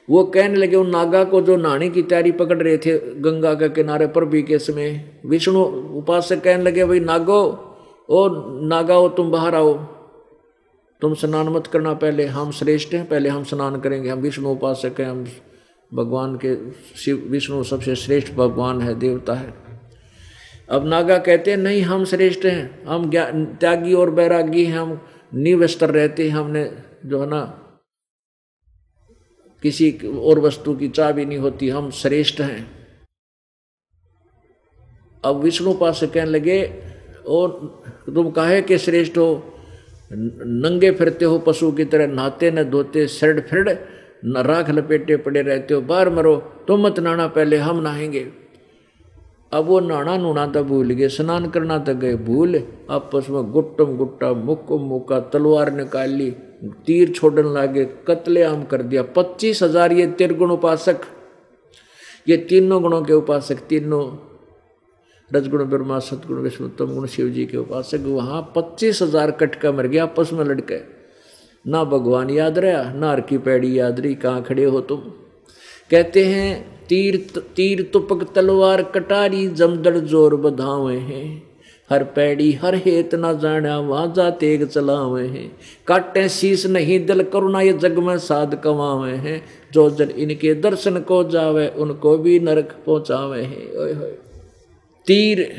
वो 0.09 0.25
कहने 0.25 0.57
लगे, 0.57 0.77
उन 0.77 0.91
नागा 0.91 1.23
को 1.25 1.41
जो 1.41 1.57
नहाने 1.57 1.89
की 1.89 2.03
तैयारी 2.03 2.33
पकड़ 2.33 2.63
रहे 2.63 2.77
थे 2.79 2.99
गंगा 3.21 3.55
के 3.55 3.69
किनारे 3.69 4.07
पर 4.07 4.25
भी 4.25 4.43
के 4.43 4.59
समय 4.59 5.21
विष्णु 5.27 5.61
उपासक 5.99 6.43
कहने 6.43 6.63
लगे, 6.63 6.85
भाई 6.85 7.01
नागो, 7.01 7.41
ओ 8.09 8.29
नागा 8.69 8.95
हो 8.95 9.09
तुम 9.09 9.31
बाहर 9.31 9.55
आओ। 9.55 9.75
तुम 11.01 11.15
स्नान 11.15 11.49
मत 11.49 11.67
करना, 11.67 11.93
पहले 11.95 12.27
हम 12.27 12.51
श्रेष्ठ 12.51 12.95
हैं, 12.95 13.09
पहले 13.09 13.29
हम 13.29 13.45
स्नान 13.45 13.81
करेंगे। 13.81 14.09
हम 14.09 14.19
विष्णु 14.19 14.51
उपासक 14.51 15.01
हैं 15.01 15.07
हम 15.07 15.25
भगवान 15.95 16.39
के 16.45 16.55
शिव, 16.97 17.17
विष्णु 17.31 17.63
सबसे 17.63 17.95
श्रेष्ठ 17.95 18.33
भगवान 18.35 18.81
है, 18.81 18.95
देवता 18.95 19.35
है। 19.35 19.53
अब 20.69 20.87
नागा 20.87 21.19
कहते 21.19 21.51
हैं, 21.51 21.59
नहीं, 21.59 21.83
हम 21.83 22.05
श्रेष्ठ 22.05 22.45
हैं, 22.45 22.85
हम 22.85 23.11
त्यागी 23.61 23.95
और 23.95 24.11
बैरागी 24.11 24.65
हैं, 24.65 24.79
हम 24.79 25.01
निवस्त्र 25.35 25.87
रहते 25.87 26.29
हैं, 26.29 26.37
हमने 26.37 26.71
जो 27.07 27.21
है 27.21 27.29
ना 27.29 27.64
किसी 29.65 29.99
और 30.19 30.39
वस्तु 30.39 30.75
की 30.75 30.89
भी 31.01 31.25
नहीं 31.25 31.39
होती, 31.39 31.69
हम 31.69 31.91
श्रेष्ठ 31.91 32.41
हैं। 32.41 32.89
अब 35.25 35.37
विष्णु 35.37 35.75
पास 35.75 36.01
से 36.01 36.07
कहने 36.07 36.31
लगे, 36.31 36.83
और 37.27 37.83
तुम 38.15 38.31
काहे 38.31 38.63
के 38.63 38.79
श्रेष्ठ 38.79 39.19
हो? 39.19 39.59
नंगे 40.13 40.91
फिरते 40.91 41.25
हो, 41.25 41.39
पशु 41.39 41.73
की 41.73 41.85
तरह 41.85 42.07
नहाते 42.07 42.51
न 42.51 42.63
धोते 42.63 43.07
सरड 43.07 43.49
फिरड 43.49 43.79
न 44.25 44.37
राख 44.37 44.71
लपेटे 44.71 45.17
पड़े 45.17 45.43
रहते 45.43 45.75
हो, 45.75 45.81
बार 45.81 46.11
मरो, 46.11 46.37
तुम 46.37 46.87
मत 46.87 46.99
नाना 46.99 47.27
पहले 47.27 47.57
हम 47.57 47.81
नहाएँगे। 47.81 48.44
अब 49.55 49.65
वो 49.65 49.79
नहाना 49.81 50.17
नुना 50.17 50.47
तो 50.47 50.63
भूल 50.65 50.91
गए, 50.91 51.09
स्नान 51.09 51.49
करना 51.51 51.79
तो 51.79 51.95
गए, 51.95 52.15
भूल। 52.19 52.63
आपस 52.91 53.27
में 53.31 53.51
गुट्टम 53.53 53.97
गुट्टा, 53.97 54.33
मुक्को 54.33 54.79
मुक्का, 54.81 55.19
तलवार 55.33 55.73
निकाल 55.73 56.11
ली 56.11 56.31
तीर 56.87 57.11
छोड़न 57.11 57.53
लागे, 57.55 57.85
कतले 58.09 58.43
आम 58.43 58.65
कर 58.65 58.83
दिया। 58.83 59.03
पच्चीस 59.17 59.63
हज़ार 59.63 59.93
ये 59.93 60.07
तिरगुण 60.19 60.51
उपासक। 60.51 61.01
ये 62.27 62.37
तीनों 62.37 62.81
गुणों 62.83 63.03
के 63.03 63.13
उपासक, 63.13 63.59
तीनों 63.69 64.05
रजगुण, 65.31 65.65
ब्रह्मा, 65.65 65.99
सतगुण 66.01 66.43
विष्णुतम 66.43 66.95
गुण, 66.95 67.07
शिव 67.07 67.29
जी 67.29 67.47
के 67.47 67.57
उपासक। 67.57 68.05
वहाँ 68.07 68.43
पच्चीस 68.57 69.03
हज़ार 69.03 69.31
कटका 69.31 69.73
मर 69.73 69.87
गया 69.87 70.03
आपस 70.03 70.33
में 70.33 70.45
लड़के 70.45 70.81
ना 71.65 71.85
भगवान 71.85 72.31
याद 72.31 72.59
रहा, 72.59 72.93
ना 72.93 73.11
हर 73.11 73.21
की 73.21 73.39
पैड़ी 73.39 73.79
याद 73.79 74.01
रही, 74.01 74.15
कहाँ 74.17 74.43
खड़े 74.43 74.65
हो 74.65 74.81
तुम? 74.81 75.01
कहते 75.91 76.25
हैं 76.25 76.74
तीर 76.89 77.17
तीर 77.57 77.83
तुपक 77.93 78.33
तलवार 78.35 78.83
कटारी 78.83 79.47
जमदड़ 79.49 79.97
ज़ोर 79.99 80.37
बधावे 80.37 80.97
हैं। 80.97 81.43
हर 81.91 82.05
पैड़ी, 82.05 82.53
हर 82.53 82.75
हेत 82.75 83.15
न 83.15 83.39
जाना 83.39 83.79
वाजा 83.81 84.31
तेग 84.31 84.65
चलावे 84.67 85.27
हैं। 85.27 85.51
काटे 85.87 86.29
शीस 86.29 86.67
नहीं 86.67 87.07
दिल 87.07 87.23
करुणा, 87.23 87.61
ये 87.61 87.73
जग 87.73 87.99
में 87.99 88.19
साध 88.19 88.55
कमावे 88.55 89.13
हैं। 89.13 89.45
जो 89.73 89.89
जन 89.91 90.11
इनके 90.11 90.55
दर्शन 90.55 90.99
को 90.99 91.23
जावे, 91.25 91.69
उनको 91.69 92.17
भी 92.19 92.39
नरक 92.41 92.75
पहुंचावे 92.87 93.43
हैं। 93.43 93.73
ओए 93.77 93.93
होए। 93.93 94.11
तीर, 95.07 95.57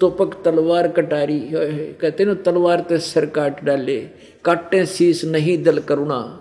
तुपक 0.00 0.42
तलवार 0.44 0.88
कटारी 0.88 1.40
कहते 1.50 2.24
ना, 2.24 2.34
तलवार 2.34 2.80
ते 2.80 2.98
सिर 2.98 3.26
काट 3.26 3.64
डाले। 3.64 4.00
काटे 4.44 4.86
शीस 4.86 5.24
नहीं 5.24 5.62
दिल 5.62 5.78
करुणा। 5.78 6.39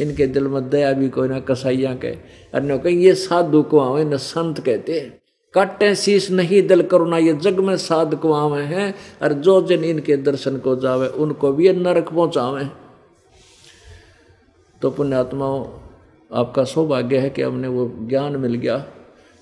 इनके 0.00 0.26
दिल 0.26 0.48
में 0.48 0.70
दया 0.70 0.92
भी 0.92 1.08
कोई 1.08 1.28
ना, 1.28 1.40
कसाइया 1.40 1.94
के 1.94 2.08
अन्य 2.54 2.78
कहीं 2.78 2.96
ये 2.96 3.14
साधु 3.14 3.62
को 3.62 3.78
आवे 3.78 4.04
न 4.04 4.16
संत 4.16 4.60
कहते 4.60 5.22
काटे 5.54 5.94
शीश 5.94 6.30
नहीं, 6.30 6.66
दल 6.66 6.82
करुणा, 6.82 7.18
ये 7.18 7.32
जग 7.32 7.60
में 7.60 7.76
साध 7.76 8.14
को 8.14 8.32
आवे 8.32 8.62
हैं। 8.62 8.94
और 9.22 9.32
जो 9.32 9.62
जन 9.62 9.84
इनके 9.84 10.16
दर्शन 10.16 10.56
को 10.56 10.76
जावे, 10.76 11.08
उनको 11.08 11.52
भी 11.52 11.66
ये 11.66 11.72
नरक 11.72 12.08
पहुंचावे। 12.08 12.64
तो 14.82 14.90
पुण्यात्माओं, 14.90 15.66
आपका 16.32 16.64
सौभाग्य 16.64 17.18
है 17.18 17.30
कि 17.30 17.42
हमने 17.42 17.68
वो 17.68 17.96
ज्ञान 18.08 18.36
मिल 18.36 18.54
गया, 18.54 18.86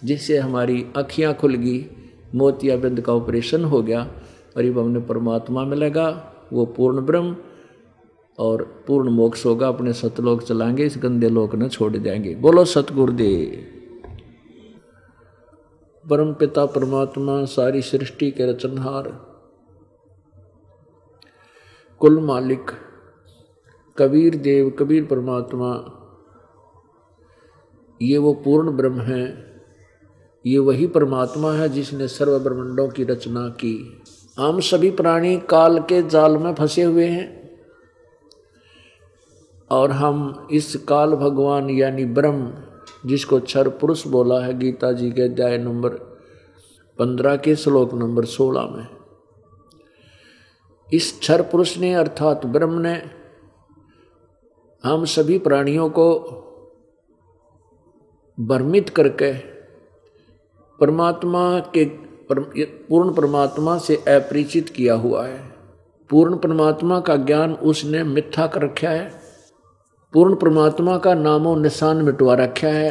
जिससे 0.04 0.38
हमारी 0.38 0.86
अखियाँ 0.96 1.34
खुल 1.34 1.54
गई, 1.54 1.86
मोतियाबिंद 2.34 3.00
का 3.00 3.14
ऑपरेशन 3.14 3.64
हो 3.64 3.82
गया, 3.82 4.00
और 4.56 4.64
अब 4.64 4.78
हमने 4.78 5.00
परमात्मा 5.00 5.64
मिलेगा, 5.64 6.34
वो 6.52 6.64
पूर्ण 6.66 7.00
ब्रह्म 7.00 7.36
और 8.40 8.85
पूर्ण 8.87 9.11
मोक्ष 9.11 9.46
होगा, 9.46 9.68
अपने 9.68 9.92
सतलोक 9.92 10.42
चलाएँगे, 10.42 10.85
इस 10.85 10.94
गंदे 10.98 11.29
लोक 11.29 11.55
न 11.55 11.68
छोड़ 11.68 11.96
जाएँगे। 11.96 12.35
बोलो 12.35 12.64
सतगुरुदेव। 12.64 13.76
परम 16.11 16.35
पिता 16.35 16.66
परमात्मा, 16.66 17.44
सारी 17.44 17.83
सृष्टि 17.83 18.31
के 18.31 18.53
रचनहार, 18.53 19.31
कुल 21.98 22.20
मालिक, 22.20 22.70
कबीर 23.98 24.37
देव, 24.37 24.70
कबीर 24.70 25.05
परमात्मा, 25.05 25.96
ये 28.03 28.18
वो 28.18 28.33
पूर्ण 28.35 28.70
ब्रह्म 28.70 29.00
है, 29.00 29.50
ये 30.46 30.59
वही 30.59 30.87
परमात्मा 30.87 31.53
है 31.53 31.68
जिसने 31.68 32.09
सर्व 32.09 32.38
ब्रह्मंडों 32.38 32.88
की 32.88 33.05
रचना 33.05 33.48
की। 33.48 34.03
हम 34.38 34.61
सभी 34.61 34.90
प्राणी 34.90 35.37
काल 35.37 35.79
के 35.79 36.09
जाल 36.09 36.37
में 36.37 36.55
फंसे 36.55 36.83
हुए 36.83 37.07
हैं। 37.07 37.39
और 39.70 39.90
हम 39.90 40.48
इस 40.50 40.76
काल 40.76 41.11
भगवान 41.11 41.70
यानी 41.70 42.04
ब्रह्म, 42.04 42.52
जिसको 43.06 43.40
क्षर 43.40 43.68
पुरुष 43.68 44.06
बोला 44.06 44.40
है, 44.40 44.59
गीता 44.59 44.92
जी 44.92 45.11
के 45.11 45.22
अध्याय 45.22 45.59
नंबर 45.59 45.88
पंद्रह 46.98 47.37
के 47.37 47.56
श्लोक 47.56 47.94
नंबर 47.94 48.24
सोलह 48.24 48.62
में। 48.62 48.87
इस 50.92 51.18
क्षर 51.18 51.42
पुरुष 51.42 51.78
ने 51.78 51.94
अर्थात 51.94 52.46
ब्रह्म 52.46 52.78
ने 52.78 53.02
हम 54.85 55.04
सभी 55.04 55.38
प्राणियों 55.38 55.90
को 55.90 56.18
भ्रमित 58.40 58.88
करके 58.88 59.33
परमात्मा 60.80 61.59
के 61.59 61.85
पूर्ण 62.33 63.14
परमात्मा 63.14 63.78
से 63.78 63.96
अपरिचित 63.96 64.68
किया 64.68 64.94
हुआ 64.94 65.26
है। 65.26 65.50
पूर्ण 66.11 66.37
परमात्मा 66.37 67.00
का 67.00 67.16
ज्ञान 67.16 67.54
उसने 67.54 68.02
मिथ्या 68.04 68.46
कर 68.46 68.62
रखा 68.62 68.88
है। 68.88 69.19
पूर्ण 70.12 70.35
परमात्मा 70.35 70.96
का 70.99 71.14
नामो 71.14 71.55
निशान 71.57 71.96
मिटवा 71.96 72.35
रखा 72.35 72.68
है। 72.68 72.90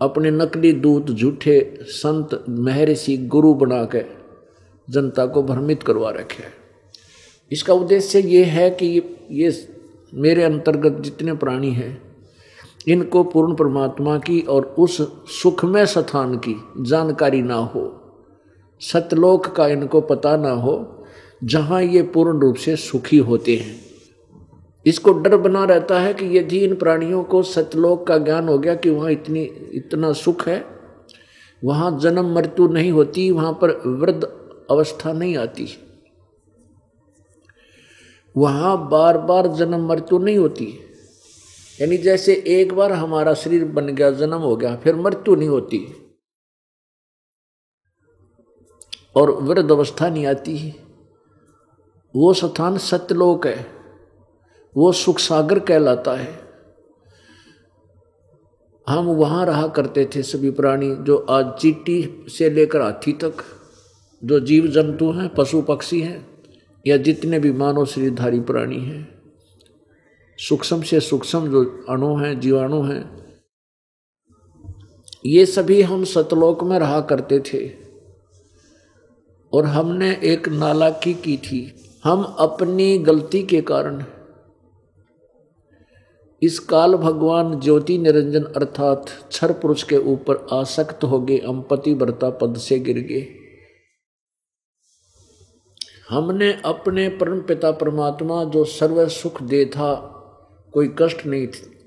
अपने 0.00 0.30
नकली 0.30 0.72
दूत, 0.72 1.10
झूठे 1.10 1.78
संत, 1.82 2.44
महर्षि, 2.48 3.16
गुरु 3.16 3.52
बना 3.54 3.84
के 3.84 4.02
जनता 4.88 5.26
को 5.26 5.42
भ्रमित 5.42 5.82
करवा 5.82 6.10
रखे 6.10 6.42
है। 6.42 6.52
इसका 7.50 7.74
उद्देश्य 7.74 8.20
ये 8.20 8.44
है 8.44 8.70
कि 8.70 8.86
ये 9.30 9.52
मेरे 10.14 10.42
अंतर्गत 10.42 11.00
जितने 11.00 11.34
प्राणी 11.34 11.70
हैं, 11.70 12.02
इनको 12.88 13.24
पूर्ण 13.24 13.54
परमात्मा 13.54 14.18
की 14.18 14.40
और 14.40 14.74
उस 14.78 15.00
सुखमय 15.32 15.86
स्थान 15.86 16.36
की 16.38 16.56
जानकारी 16.80 17.42
ना 17.42 17.54
हो, 17.54 17.86
सतलोक 18.80 19.46
का 19.46 19.66
इनको 19.68 20.00
पता 20.00 20.36
ना 20.36 20.50
हो, 20.50 21.06
जहाँ 21.44 21.82
ये 21.82 22.02
पूर्ण 22.02 22.40
रूप 22.40 22.56
से 22.56 22.76
सुखी 22.76 23.18
होते 23.18 23.56
हैं। 23.56 23.91
इसको 24.86 25.12
डर 25.12 25.36
बना 25.36 25.64
रहता 25.64 26.00
है 26.00 26.14
कि 26.14 26.38
यदि 26.38 26.64
इन 26.64 26.76
प्राणियों 26.76 27.24
को 27.24 27.42
सतलोक 27.42 28.06
का 28.06 28.18
ज्ञान 28.18 28.48
हो 28.48 28.58
गया 28.58 28.74
कि 28.74 28.90
वहाँ 28.90 29.10
इतनी, 29.10 29.42
इतना 29.72 30.12
सुख 30.12 30.48
है, 30.48 30.66
वहाँ 31.64 31.98
जन्म 31.98 32.34
मृत्यु 32.34 32.68
नहीं 32.68 32.90
होती, 32.90 33.30
वहाँ 33.30 33.52
पर 33.52 33.88
वृद्ध 33.88 34.24
अवस्था 34.70 35.12
नहीं 35.12 35.36
आती। 35.36 35.68
वहाँ 38.36 38.88
बार 38.88 39.18
बार 39.18 39.46
जन्म 39.46 39.88
मृत्यु 39.88 40.18
नहीं 40.18 40.38
होती। 40.38 40.78
यानी 41.80 41.96
जैसे 41.96 42.44
एक 42.46 42.72
बार 42.72 42.92
हमारा 42.92 43.34
शरीर 43.34 43.64
बन 43.64 43.86
गया, 43.86 44.10
जन्म 44.10 44.34
हो 44.34 44.56
गया, 44.56 44.76
फिर 44.76 44.96
मृत्यु 44.96 45.34
नहीं 45.34 45.48
होती। 45.48 45.86
और 49.16 49.30
वृद्ध 49.30 49.70
अवस्था 49.70 50.08
नहीं 50.08 50.26
आती। 50.26 50.74
वो 52.16 52.32
स्थान 52.32 52.78
सतलोक 52.78 53.46
है। 53.46 53.81
वो 54.76 54.92
सुख 54.92 55.18
सागर 55.18 55.58
कहलाता 55.58 56.12
है। 56.12 56.38
हम 58.88 59.06
वहाँ 59.06 59.46
रहा 59.46 59.68
करते 59.68 60.10
थे 60.16 60.22
सभी 60.22 60.50
प्राणी 60.50 60.94
जो 60.94 61.16
आज 61.16 61.52
चीटी 61.60 62.26
से 62.28 62.50
लेकर 62.50 62.80
हाथी 62.80 63.12
तक, 63.12 63.34
जो 64.24 64.40
जीव 64.40 64.66
जंतु 64.66 65.10
हैं 65.10 65.34
पशु 65.34 65.62
पक्षी 65.62 66.00
हैं, 66.00 66.42
या 66.86 66.96
जितने 66.96 67.38
भी 67.38 67.52
मानव 67.52 67.86
शरीरधारी 67.86 68.40
प्राणी 68.40 68.80
हैं। 68.80 69.22
सूक्ष्म 70.38 70.82
से 70.82 71.00
सूक्ष्म 71.00 71.50
जो 71.50 71.84
अणु 71.88 72.16
हैं, 72.16 72.40
जीवाणु 72.40 72.82
हैं, 72.82 73.22
ये 75.26 75.46
सभी 75.46 75.82
हम 75.82 76.04
सतलोक 76.04 76.64
में 76.64 76.78
रहा 76.78 77.00
करते 77.00 77.40
थे। 77.40 77.82
और 79.52 79.64
हमने 79.64 80.20
एक 80.24 80.48
नालाकी 80.48 81.14
की 81.14 81.36
थी। 81.36 81.74
हम 82.04 82.22
अपनी 82.22 82.98
गलती 82.98 83.42
के 83.42 83.60
कारण 83.60 84.04
इस 86.42 86.58
काल 86.58 86.94
भगवान 86.94 87.60
ज्योति 87.60 87.98
निरंजन 87.98 88.42
अर्थात 88.42 89.06
छर 89.32 89.52
पुरुष 89.52 89.82
के 89.82 89.96
ऊपर 89.96 90.46
आसक्त 90.52 91.04
हो 91.04 91.20
गए 91.20 91.38
हम 91.38 91.62
पतिव्रता 91.62 92.30
पद 92.30 92.56
से 92.56 92.78
गिर 92.78 92.98
गए। 92.98 93.26
हमने 96.10 96.52
अपने 96.64 97.08
परम 97.08 97.40
पिता 97.40 97.70
परमात्मा 97.70 98.44
जो 98.44 98.64
सर्व 98.64 99.08
सुख 99.08 99.42
दे 99.42 99.64
था, 99.64 99.94
कोई 100.72 100.94
कष्ट 100.98 101.26
नहीं 101.26 101.46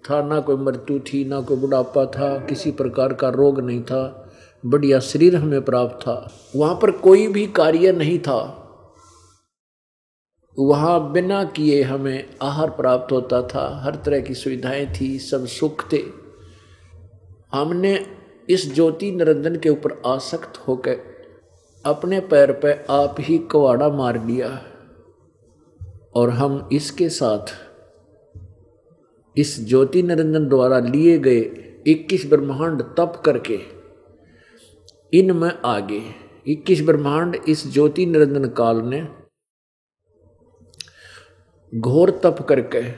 था, 0.10 0.22
ना 0.24 0.40
कोई 0.40 0.56
मृत्यु 0.56 1.00
थी, 1.00 1.26
ना 1.26 1.42
कोई 1.42 1.58
बुढ़ापा 1.58 2.06
था, 2.06 2.38
किसी 2.38 2.72
प्रकार 2.72 3.14
का 3.14 3.30
रोग 3.30 3.60
नहीं 3.60 3.82
था, 3.84 4.32
बढ़िया 4.66 5.00
शरीर 5.00 5.36
हमें 5.36 5.62
प्राप्त 5.62 5.96
था। 6.02 6.32
वहाँ 6.56 6.80
पर 6.82 6.92
कोई 6.92 7.28
भी 7.28 7.48
कार्य 7.48 7.92
नहीं 7.92 8.20
था। 8.20 8.62
वहाँ 10.60 11.12
बिना 11.12 11.44
किए 11.44 11.84
हमें 11.84 12.30
आहार 12.42 12.70
प्राप्त 12.70 13.12
होता 13.12 13.42
था। 13.42 13.82
हर 13.84 13.96
तरह 13.96 14.20
की 14.20 14.34
सुविधाएँ 14.34 14.94
थी, 15.02 15.20
सब 15.20 15.46
सुख 15.46 15.94
थे। 15.94 16.04
हमने 17.54 18.06
इस 18.50 18.76
ज्योति 18.76 19.12
निरंजन 19.12 19.56
के 19.56 19.70
ऊपर 19.70 20.02
आसक्त 20.06 20.68
होकर 20.68 20.98
अपने 21.86 22.20
पैर 22.20 22.52
पे 22.52 22.74
आप 22.90 23.16
ही 23.20 23.38
कवाड़ा 23.38 23.90
मार 23.90 24.26
लिया। 24.26 24.64
और 26.16 26.30
हम 26.30 26.70
इसके 26.74 27.10
साथ 27.10 27.46
इस 29.38 29.68
ज्योति 29.68 30.04
निरंजन 30.04 30.48
द्वारा 30.50 30.80
लिए 30.80 31.20
गए 31.20 31.42
21 31.88 32.30
ब्रह्मांड 32.30 32.82
तप 32.82 33.22
करके 33.26 33.60
इनमें 35.14 35.52
आगे। 35.66 36.02
21 36.48 36.82
ब्रह्मांड 36.82 37.36
इस 37.36 37.74
ज्योति 37.74 38.06
निरंजन 38.06 38.46
काल 38.46 38.78
ने 38.78 39.25
घोर 41.76 42.10
तप 42.10 42.38
करके 42.50 42.92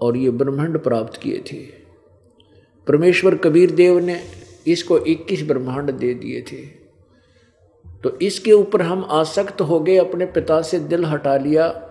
और 0.00 0.16
ये 0.16 0.30
ब्रह्मांड 0.30 0.78
प्राप्त 0.78 1.20
किए 1.20 1.44
थे। 1.52 1.56
परमेश्वर 2.86 3.34
कबीर 3.34 3.70
देव 3.70 3.98
ने 3.98 4.20
इसको 4.66 4.98
21 4.98 5.42
ब्रह्मांड 5.42 5.90
दे 5.90 6.14
दिए 6.14 6.42
थे। 6.42 6.66
तो 8.02 8.18
इसके 8.18 8.52
ऊपर 8.52 8.82
हम 8.82 9.06
आसक्त 9.10 9.60
हो 9.60 9.80
गए, 9.80 9.96
अपने 9.96 10.26
पिता 10.26 10.62
से 10.62 10.78
दिल 10.78 11.04
हटा 11.04 11.36
लिया, 11.36 11.88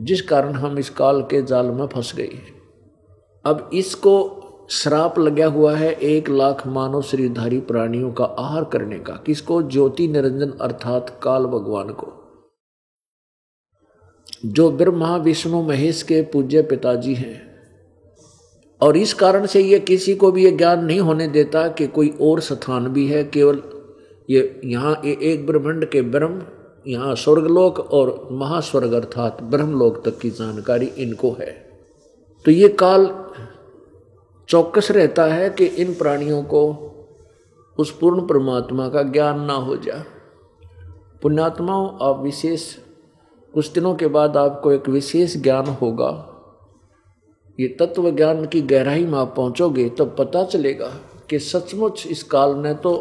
जिस 0.00 0.22
कारण 0.22 0.52
हम 0.52 0.78
इस 0.78 0.90
काल 0.90 1.22
के 1.22 1.42
जाल 1.42 1.66
में 1.66 1.86
फंस 1.86 2.14
गए। 2.16 2.38
अब 3.44 3.70
इसको 3.72 4.36
श्राप 4.70 5.18
लगा 5.18 5.46
हुआ 5.46 5.76
है 5.76 5.92
एक 5.92 6.28
लाख 6.28 6.66
मानव 6.66 7.02
श्रीधारी 7.02 7.60
प्राणियों 7.60 8.12
का 8.12 8.24
आहार 8.24 8.64
करने 8.64 8.98
का, 8.98 9.12
किसको? 9.12 9.62
ज्योति 9.62 10.08
निरंजन 10.08 10.50
अर्थात 10.50 11.20
काल 11.22 11.44
भगवान 11.44 11.88
को। 11.88 12.19
जो 14.44 14.70
ब्रह्मा, 14.70 15.16
विष्णु, 15.16 15.62
महेश 15.62 16.02
के 16.02 16.22
पूज्य 16.22 16.62
पिताजी 16.62 17.14
हैं। 17.14 17.50
और 18.80 18.96
इस 18.96 19.14
कारण 19.14 19.46
से 19.46 19.60
ये 19.60 19.78
किसी 19.78 20.14
को 20.14 20.32
भी 20.32 20.44
ये 20.44 20.50
ज्ञान 20.50 20.84
नहीं 20.84 21.00
होने 21.00 21.28
देता 21.28 21.68
कि 21.68 21.86
कोई 21.86 22.14
और 22.20 22.40
स्थान 22.40 22.88
भी 22.88 23.06
है। 23.06 23.24
केवल 23.24 23.62
ये 24.30 24.60
यहाँ 24.64 25.00
ये 25.04 25.18
एक 25.22 25.46
ब्रह्मंड 25.46 25.84
के 25.84 26.02
ब्रह्म, 26.02 26.42
यहाँ 26.86 27.14
स्वर्गलोक 27.14 27.80
और 27.80 28.28
महास्वर्ग 28.32 28.92
अर्थात 28.92 29.42
ब्रह्मलोक 29.42 30.08
तक 30.08 30.18
की 30.18 30.30
जानकारी 30.30 30.86
इनको 30.86 31.36
है। 31.40 31.70
तो 32.44 32.50
ये 32.50 32.68
काल 32.68 33.24
चौकस 34.48 34.90
रहता 34.90 35.24
है 35.24 35.50
कि 35.50 35.64
इन 35.64 35.94
प्राणियों 35.94 36.42
को 36.42 36.86
उस 37.78 37.98
पूर्ण 37.98 38.26
परमात्मा 38.26 38.88
का 38.88 39.02
ज्ञान 39.02 39.40
ना 39.40 39.52
हो 39.52 39.76
जाए। 39.76 40.04
पुण्यात्माओं 41.22 41.98
आप 42.02 42.20
विशेष 42.22 42.76
कुछ 43.54 43.72
दिनों 43.72 43.94
के 43.94 44.06
बाद 44.06 44.36
आपको 44.36 44.72
एक 44.72 44.88
विशेष 44.88 45.36
ज्ञान 45.36 45.66
होगा। 45.66 46.10
ये 47.60 47.68
तत्व 47.68 48.10
ज्ञान 48.10 48.46
की 48.46 48.60
गहराई 48.62 49.04
में 49.04 49.18
आप 49.18 49.34
पहुंचोगे 49.36 49.88
तो 49.88 50.04
पता 50.06 50.44
चलेगा 50.44 50.88
कि 51.30 51.38
सचमुच 51.38 52.06
इस 52.06 52.22
काल 52.22 52.54
ने 52.56 52.74
तो 52.74 52.96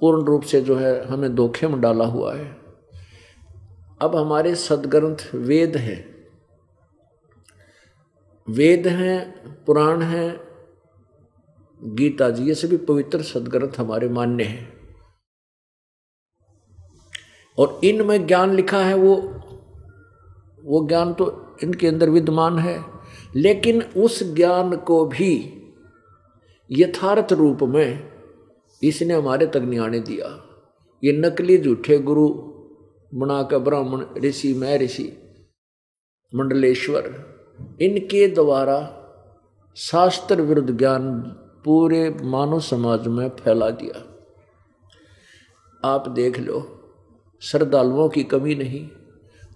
पूर्ण 0.00 0.24
रूप 0.24 0.42
से 0.42 0.60
जो 0.60 0.76
है 0.76 1.06
हमें 1.06 1.34
धोखे 1.34 1.68
में 1.68 1.80
डाला 1.80 2.04
हुआ 2.04 2.34
है। 2.34 2.56
अब 4.00 4.16
हमारे 4.16 4.54
सदग्रंथ 4.54 5.34
वेद 5.34 5.76
हैं। 5.76 6.16
वेद 8.48 8.86
हैं, 8.86 9.32
पुराण 9.64 10.02
हैं, 10.02 10.40
गीता 11.80 12.30
जी, 12.30 12.44
ये 12.44 12.54
सभी 12.54 12.76
पवित्र 12.76 13.22
सदग्रंथ 13.22 13.78
हमारे 13.78 14.08
मान्य 14.08 14.44
हैं। 14.44 14.75
और 17.58 17.80
इनमें 17.84 18.26
ज्ञान 18.26 18.54
लिखा 18.54 18.78
है 18.78 18.94
वो 18.94 19.14
वो 20.64 20.88
ज्ञान 20.88 21.14
तो 21.14 21.56
इनके 21.62 21.86
अंदर 21.86 22.10
विद्यमान 22.10 22.58
है। 22.58 22.84
लेकिन 23.36 23.82
उस 23.82 24.34
ज्ञान 24.34 24.76
को 24.76 25.06
भी 25.06 25.62
यथार्थ 26.70 27.32
रूप 27.32 27.62
में 27.62 28.12
इसने 28.82 29.14
हमारे 29.14 29.46
तक 29.46 29.80
आने 29.82 30.00
दिया। 30.00 30.42
ये 31.04 31.12
नकली 31.12 31.58
झूठे 31.58 31.98
गुरु 31.98 32.28
बना 32.28 33.26
बनाकर 33.26 33.58
ब्राह्मण, 33.58 34.06
ऋषि 34.18 34.54
मैं 34.54 34.78
ऋषि 34.78 35.18
मंडलेश्वर, 36.34 37.04
इनके 37.80 38.28
द्वारा 38.28 39.02
शास्त्र 39.76 40.40
विरुद्ध 40.40 40.78
ज्ञान 40.78 41.20
पूरे 41.64 42.10
मानव 42.10 42.60
समाज 42.60 43.08
में 43.08 43.28
फैला 43.28 43.70
दिया। 43.70 44.18
आप 45.84 46.08
देख 46.08 46.38
लो 46.38 46.75
श्रद्धालुओं 47.40 48.08
की 48.08 48.24
कमी 48.24 48.54
नहीं 48.54 48.88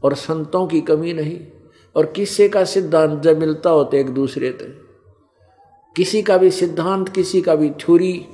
और 0.02 0.14
संतों 0.14 0.66
की 0.66 0.80
कमी 0.80 1.12
नहीं 1.12 1.40
और 1.96 2.06
किसी 2.06 2.48
का 2.48 2.64
सिद्धांत 2.64 3.22
जब 3.22 3.38
मिलता 3.38 3.70
होता 3.70 3.98
एक 3.98 4.10
दूसरे 4.10 4.50
से 4.50 4.90
किसी 5.96 6.22
का 6.22 6.36
भी 6.36 6.50
सिद्धांत, 6.50 7.08
किसी 7.08 7.40
का 7.40 7.54
भी 7.54 7.70
थ्योरी, 7.70 8.26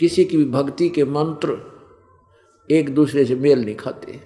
किसी 0.00 0.24
की 0.24 0.36
भी 0.36 0.44
भक्ति 0.44 0.88
के 0.88 1.04
मंत्र 1.04 1.74
एक 2.70 2.94
दूसरे 2.94 3.24
से 3.24 3.34
मेल 3.34 3.64
नहीं 3.64 3.76
खाते। 3.76 4.20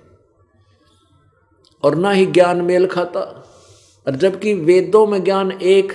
और 1.82 1.94
ना 1.94 2.10
ही 2.10 2.26
ज्ञान 2.26 2.62
मेल 2.62 2.86
खाता। 2.86 3.20
और 4.06 4.16
जबकि 4.16 4.54
वेदों 4.54 5.06
में 5.06 5.24
ज्ञान 5.24 5.52
एक, 5.52 5.92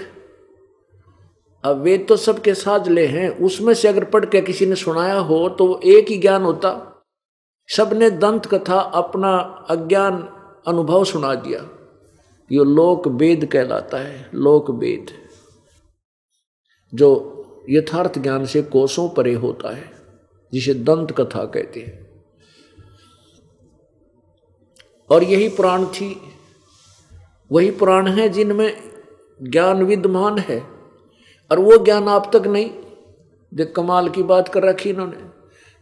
अब 1.64 1.82
वेद 1.82 2.06
तो 2.10 2.16
सबके 2.16 2.54
साजले 2.54 3.08
हैं, 3.08 3.30
उसमें 3.30 3.74
से 3.74 3.88
अगर 3.88 4.04
पढ़ 4.04 4.26
के 4.26 4.42
किसी 4.42 4.66
ने 4.66 4.76
सुनाया 4.76 5.20
हो 5.20 5.50
तो 5.50 5.68
वो 5.68 5.80
एक 5.84 6.10
ही 6.10 6.18
ज्ञान 6.18 6.44
होता। 6.44 6.93
सबने 7.68 8.10
दंत 8.10 8.46
कथा 8.46 8.80
अपना 8.80 9.38
अज्ञान 9.70 10.30
अनुभव 10.68 11.04
सुना 11.04 11.36
दिया। 11.36 11.60
ये 12.52 12.64
लोक 12.64 13.08
वेद 13.08 13.46
कहलाता 13.46 13.98
है, 13.98 14.30
लोक 14.34 14.70
वेद। 14.70 15.06
जो 16.94 17.40
यथार्थ 17.70 18.20
ज्ञान 18.20 18.46
से 18.46 18.62
कोसों 18.62 19.10
परे 19.10 19.34
होता 19.34 19.76
है, 19.76 19.92
जिसे 20.54 20.74
दंत 20.74 21.12
कथा 21.12 21.46
कहते 21.46 21.80
हैं। 21.80 22.24
और 25.10 25.24
यही 25.24 25.50
पुराण 25.50 25.86
थी, 25.86 26.22
वही 27.52 27.72
पुराण 27.72 28.08
है 28.08 28.30
जिनमें 28.30 28.78
ज्ञान 29.42 29.84
विद्यमान 29.84 30.38
है, 30.38 30.60
और 31.52 31.60
वो 31.60 31.78
ज्ञान 31.78 32.08
आप 32.08 32.36
तक 32.36 32.48
नहीं। 32.48 32.72
जो 33.54 33.66
कमाल 33.66 34.10
की 34.10 34.24
बात 34.24 34.48
कर 34.48 34.64
रखी 34.64 34.90
इन्होंने। 34.90 35.33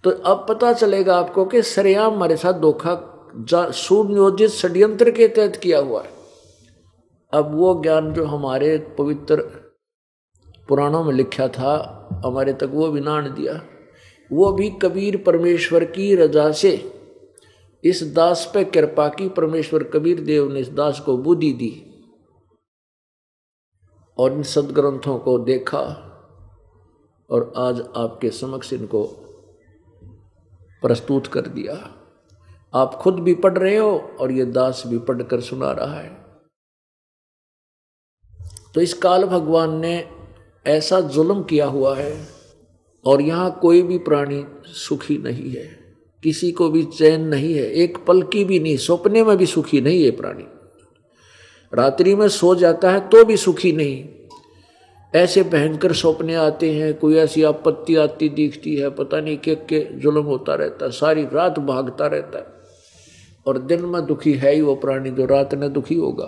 तो 0.04 0.10
अब 0.10 0.46
पता 0.50 0.74
चलेगा 0.74 1.16
आपको 1.16 1.46
कि 1.46 1.62
सरेआम 1.62 2.14
हमारे 2.14 2.38
साथ 2.38 2.54
धोखा 2.54 3.08
सुनियोजित 3.72 4.50
षड्यंत्र 4.50 5.12
के 5.12 5.28
तहत 5.28 5.56
किया 5.56 5.80
हुआ 5.80 6.04
है। 6.04 6.10
अब 7.34 7.56
वो 7.56 7.82
ज्ञान 7.84 8.14
जो 8.14 8.26
हमारे 8.26 8.78
पवित्र 8.98 9.42
पुराणों 10.68 11.04
में 11.04 11.14
लिखा 11.14 11.48
था, 11.48 12.08
हमारे 12.26 12.54
तक 12.54 12.70
वो 12.74 12.88
भी 12.88 13.02
नान 13.02 13.34
दिया। 13.34 13.62
वो 14.32 14.52
भी 14.54 14.70
कबीर 14.70 15.18
परमेश्वर 15.18 15.84
की 15.84 16.16
रजा 16.16 16.52
से। 16.52 17.02
इस 17.84 18.04
दास 18.04 18.52
पे 18.54 18.64
कृपा 18.64 19.08
की 19.08 19.30
परमेश्वर 19.30 19.84
कबीर 19.84 20.22
देव 20.22 20.52
ने 20.52 20.60
इस 20.60 20.70
दास 20.70 21.00
को 21.00 21.18
बुद्धि 21.18 21.54
दी 21.54 21.88
और 24.18 24.34
इन 24.34 24.44
सदग्रंथों 24.44 25.20
को 25.20 25.38
देखा 25.40 25.84
और 27.30 27.54
आज 27.58 27.82
आपके 27.96 28.30
समक्ष 28.30 28.74
इनको 28.74 29.04
प्रस्तुत 30.82 31.28
कर 31.28 31.42
दिया। 31.42 31.74
आप 32.74 32.94
खुद 32.94 33.20
भी 33.20 33.34
पढ़ 33.36 33.58
रहे 33.58 33.78
हो 33.78 34.18
और 34.20 34.32
ये 34.32 34.46
दास 34.46 34.84
भी 34.88 34.98
पढ़कर 34.98 35.42
सुना 35.42 35.72
रहा 35.72 36.00
है। 36.00 36.22
तो 38.76 38.82
इस 38.82 38.94
काल 38.94 39.24
भगवान 39.24 39.76
ने 39.80 40.08
ऐसा 40.68 41.00
जुल्म 41.00 41.44
किया 41.44 41.66
हुआ 41.66 41.98
है 41.98 42.28
और 43.06 43.22
यहाँ 43.22 43.60
कोई 43.62 43.82
भी 43.82 43.98
प्राणी 43.98 44.46
सुखी 44.66 45.18
नहीं 45.18 45.52
है। 45.52 45.96
किसी 46.24 46.52
को 46.52 46.70
भी 46.70 46.84
चैन 46.84 47.22
नहीं 47.22 47.54
है, 47.54 47.64
एक 47.64 47.98
पल 48.06 48.22
की 48.24 48.44
भी 48.44 48.60
नहीं, 48.60 48.78
सपने 48.78 49.24
में 49.24 49.38
भी 49.38 49.46
सुखी 49.46 49.82
नहीं 49.82 50.04
है 50.04 50.12
प्राणी। 50.12 50.46
रात्रि 51.74 52.16
में 52.16 52.28
सो 52.28 52.56
जाता 52.56 52.92
है 52.92 53.00
तो 53.10 53.26
भी 53.26 53.38
सुखी 53.38 53.72
नहीं। 53.72 54.21
ऐसे 55.16 55.44
भयंकर 55.44 55.94
सपने 55.94 56.36
आते 56.36 56.74
हैं, 56.74 56.94
कोई 56.94 57.16
ऐसी 57.16 57.44
आपत्ति 57.44 57.96
आती 57.96 58.30
दिखती 58.30 58.76
है, 58.76 58.90
पता 58.90 59.22
नहीं 59.22 59.38
के 59.38 59.56
के 59.56 59.94
जुल्म 59.94 60.22
होता 60.22 60.56
रहता 60.56 60.86
है, 60.86 60.92
सारी 60.92 61.24
रात 61.24 61.60
भागता 61.60 62.08
रहता 62.08 62.40
है। 62.40 62.46
और 63.48 63.58
दिन 63.58 63.86
में 63.86 64.06
दुखी 64.06 64.34
है 64.34 64.56
ही 64.56 64.62
वो 64.62 64.76
प्राणी, 64.76 65.12
जो 65.12 65.26
रात 65.26 65.56
में 65.56 65.74
दुखी 65.74 65.96
होगा। 65.96 66.26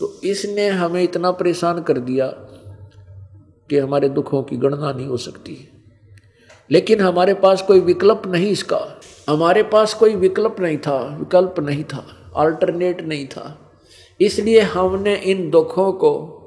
तो 0.00 0.20
इसने 0.24 0.68
हमें 0.68 1.02
इतना 1.02 1.30
परेशान 1.30 1.82
कर 1.82 1.98
दिया 1.98 2.26
कि 3.70 3.78
हमारे 3.78 4.08
दुखों 4.08 4.42
की 4.42 4.56
गणना 4.56 4.92
नहीं 4.92 5.06
हो 5.06 5.16
सकती 5.16 5.68
लेकिन 6.70 7.00
हमारे 7.00 7.34
पास 7.34 7.62
कोई 7.62 7.80
विकल्प 7.80 8.22
नहीं 8.26 8.50
इसका। 8.50 9.00
हमारे 9.28 9.62
पास 9.62 9.94
कोई 9.94 10.14
विकल्प 10.14 10.56
नहीं 10.60 10.78
था, 10.78 11.16
विकल्प 11.20 11.54
नहीं 11.60 11.84
था 11.84 12.32
अल्टरनेट 12.36 13.00
नहीं 13.00 13.26
था। 13.26 13.72
इसलिए 14.20 14.60
हमने 14.60 15.14
इन 15.14 15.50
दुखों 15.50 15.92
को 15.92 16.40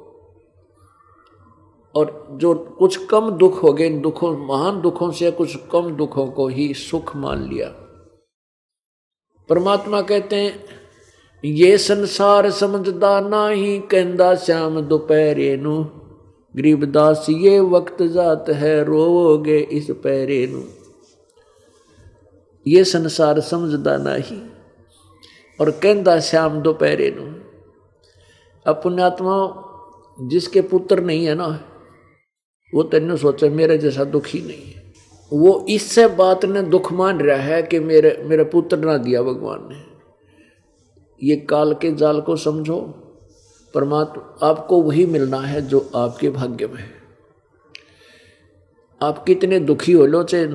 और 1.97 2.27
जो 2.31 2.53
कुछ 2.79 3.05
कम 3.05 3.29
दुख 3.29 3.63
हो 3.63 3.73
गए, 3.73 3.85
इन 3.85 4.01
दुखों, 4.01 4.37
महान 4.37 4.81
दुखों 4.81 5.11
से 5.11 5.31
कुछ 5.31 5.55
कम 5.71 5.91
दुखों 5.95 6.27
को 6.27 6.47
ही 6.47 6.73
सुख 6.73 7.15
मान 7.15 7.49
लिया। 7.49 7.69
परमात्मा 9.49 10.01
कहते 10.01 10.35
हैं, 10.35 10.65
ये 11.45 11.77
संसार 11.77 12.49
समझदा 12.51 13.19
ना 13.19 13.47
ही 13.49 13.79
कहंदा 13.79 14.35
श्याम 14.35 14.81
दोपहरे 14.81 15.57
नु। 15.57 15.83
गरीबदास 16.55 17.25
ये 17.29 17.59
वक्त 17.59 18.03
जात 18.03 18.49
है 18.49 18.83
रोगे 18.83 19.59
इस 19.59 19.91
पैरे 19.91 20.47
नु। 20.47 20.61
ये 22.67 22.83
संसार 22.83 23.39
समझदा 23.39 23.97
ना 23.97 24.13
ही 24.13 24.41
और 25.59 25.71
कहंदा 25.71 26.19
श्याम 26.19 26.61
दोपहरे 26.61 27.09
नु। 27.17 27.25
अपनात्मा 28.65 29.37
जिसके 30.21 30.61
पुत्र 30.61 31.01
नहीं 31.01 31.25
है 31.25 31.35
ना 31.35 31.49
वो 32.73 32.83
तेन 32.83 33.15
सोचा, 33.15 33.49
मेरे 33.49 33.77
जैसा 33.77 34.03
दुखी 34.03 34.41
नहीं 34.41 34.73
है। 34.73 34.93
वो 35.33 35.65
इससे 35.69 36.07
बात 36.07 36.45
ने 36.45 36.61
दुख 36.61 36.93
मान 36.93 37.19
रहा 37.19 37.37
है 37.37 37.63
कि 37.63 37.79
मेरे 37.79 38.21
मेरे 38.25 38.43
पुत्र 38.43 38.77
ना 38.77 38.97
दिया 38.97 39.21
भगवान 39.21 39.69
ने। 39.71 39.97
ये 41.23 41.35
काल 41.35 41.73
के 41.73 41.91
जाल 41.91 42.21
को 42.21 42.35
समझो, 42.35 42.79
परमात्मा, 43.73 44.47
आपको 44.47 44.81
वही 44.81 45.05
मिलना 45.05 45.37
है 45.37 45.61
जो 45.61 45.89
आपके 45.95 46.29
भाग्य 46.29 46.67
में 46.67 46.79
है। 46.79 46.91
आप 49.01 49.25
कितने 49.25 49.59
दुखी 49.59 49.91
हो 49.91 50.05
लो, 50.05 50.23
चाहे 50.23 50.47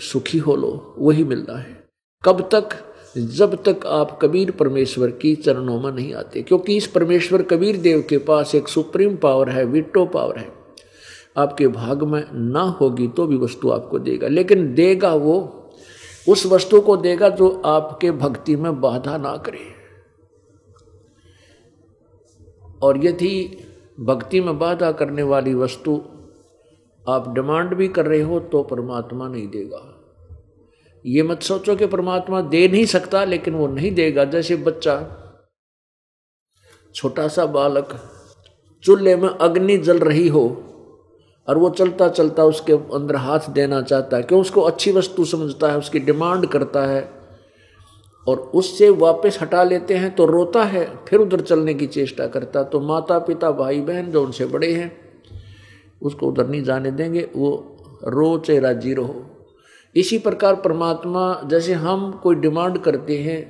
सुखी 0.00 0.38
हो 0.38 0.56
लो, 0.56 0.94
वही 0.98 1.24
मिलना 1.24 1.58
है। 1.58 1.84
कब 2.24 2.48
तक? 2.54 2.68
जब 3.18 3.62
तक 3.68 3.86
आप 3.86 4.18
कबीर 4.22 4.50
परमेश्वर 4.50 5.10
की 5.10 5.34
चरणों 5.34 5.80
में 5.80 5.92
नहीं 5.92 6.14
आते, 6.14 6.42
क्योंकि 6.42 6.76
इस 6.76 6.86
परमेश्वर 6.86 7.42
कबीर 7.42 7.76
देव 7.76 8.06
के 8.08 8.18
पास 8.18 8.54
एक 8.54 8.68
सुप्रीम 8.68 9.16
पावर 9.16 9.48
है, 9.48 9.64
विटो 9.64 10.06
पावर 10.06 10.38
है। 10.38 10.65
आपके 11.36 11.68
भाग 11.68 12.02
में 12.02 12.24
ना 12.32 12.62
होगी 12.62 13.08
तो 13.08 13.26
भी 13.26 13.36
वस्तु 13.36 13.70
आपको 13.70 13.98
देगा। 13.98 14.28
लेकिन 14.28 14.74
देगा 14.74 15.14
वो 15.14 15.62
उस 16.28 16.46
वस्तु 16.46 16.80
को 16.80 16.96
देगा 16.96 17.28
जो 17.28 17.62
आपके 17.66 18.10
भक्ति 18.10 18.56
में 18.56 18.80
बाधा 18.80 19.16
ना 19.16 19.36
करे। 19.36 19.74
और 22.82 23.04
यदि 23.04 23.58
भक्ति 24.00 24.40
में 24.40 24.58
बाधा 24.58 24.92
करने 24.92 25.22
वाली 25.22 25.54
वस्तु। 25.54 26.02
आप 27.08 27.34
डिमांड 27.34 27.74
भी 27.74 27.88
कर 27.88 28.06
रहे 28.06 28.20
हो 28.20 28.40
तो 28.40 28.62
परमात्मा 28.62 29.28
नहीं 29.28 29.48
देगा। 29.48 29.92
ये 31.06 31.22
मत 31.22 31.42
सोचो 31.42 31.76
कि 31.76 31.86
परमात्मा 31.86 32.40
दे 32.40 32.68
नहीं 32.68 32.84
सकता, 32.84 33.24
लेकिन 33.24 33.54
वो 33.54 33.66
नहीं 33.66 33.90
देगा। 33.90 34.24
जैसे 34.24 34.56
बच्चा, 34.56 34.96
छोटा 36.94 37.28
सा 37.28 37.46
बालक, 37.46 38.10
चूल्हे 38.82 39.16
में 39.16 39.28
अग्नि 39.28 39.78
जल 39.78 39.98
रही 39.98 40.28
हो 40.28 40.62
और 41.48 41.58
वो 41.58 41.68
चलता 41.70 42.08
चलता 42.08 42.44
उसके 42.44 42.72
अंदर 42.72 43.16
हाथ 43.16 43.50
देना 43.50 43.80
चाहता 43.82 44.16
है, 44.16 44.22
क्यों 44.22 44.40
उसको 44.40 44.60
अच्छी 44.62 44.92
वस्तु 44.92 45.24
समझता 45.24 45.70
है, 45.70 45.78
उसकी 45.78 45.98
डिमांड 46.00 46.46
करता 46.46 46.86
है, 46.86 47.08
और 48.26 48.38
उससे 48.54 48.88
वापस 48.90 49.38
हटा 49.42 49.62
लेते 49.64 49.94
हैं 49.94 50.14
तो 50.14 50.24
रोता 50.26 50.62
है, 50.64 50.86
फिर 51.08 51.20
उधर 51.20 51.40
चलने 51.40 51.74
की 51.74 51.86
चेष्टा 51.88 52.26
करता 52.26 52.62
तो 52.62 52.80
माता 52.80 53.18
पिता 53.18 53.50
भाई 53.52 53.80
बहन 53.80 54.10
जो 54.12 54.22
उनसे 54.24 54.46
बड़े 54.46 54.72
हैं, 54.72 54.90
उसको 56.02 56.26
उधर 56.26 56.46
नहीं 56.46 56.62
जाने 56.62 56.90
देंगे, 56.90 57.28
वो 57.36 58.00
रो 58.04 58.36
चाहे 58.38 58.58
राज़ी 58.60 58.94
रहो। 58.94 59.22
इसी 59.96 60.18
प्रकार 60.18 60.54
परमात्मा, 60.56 61.40
जैसे 61.44 61.72
हम 61.74 62.10
कोई 62.22 62.34
डिमांड 62.36 62.78
करते 62.78 63.18
हैं, 63.18 63.40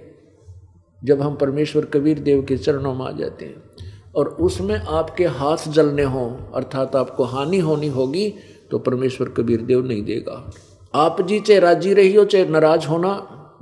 जब 1.02 1.22
हम 1.22 1.34
परमेश्वर 1.36 1.84
कबीर 1.84 2.18
देव 2.18 2.42
के 2.42 2.56
चरणों 2.56 2.94
में 2.94 3.04
आ 3.06 3.10
जाते 3.10 3.44
हैं 3.44 3.85
और 4.16 4.28
उसमें 4.28 4.76
आपके 4.76 5.24
हाथ 5.24 5.68
जलने 5.68 6.02
हों, 6.02 6.30
अर्थात 6.54 6.96
आपको 6.96 7.24
हानि 7.24 7.58
होनी 7.58 7.88
होगी 7.88 8.28
तो 8.70 8.78
परमेश्वर 8.78 9.28
कबीर 9.28 9.62
देव 9.62 9.86
नहीं 9.86 10.02
देगा। 10.02 10.50
आप 10.94 11.20
जी 11.20 11.40
चाहे 11.40 11.60
राज़ी 11.60 11.94
रही 11.94 12.14
हो, 12.14 12.24
चाहे 12.24 12.44
नाराज़ 12.44 12.86
होना, 12.86 13.12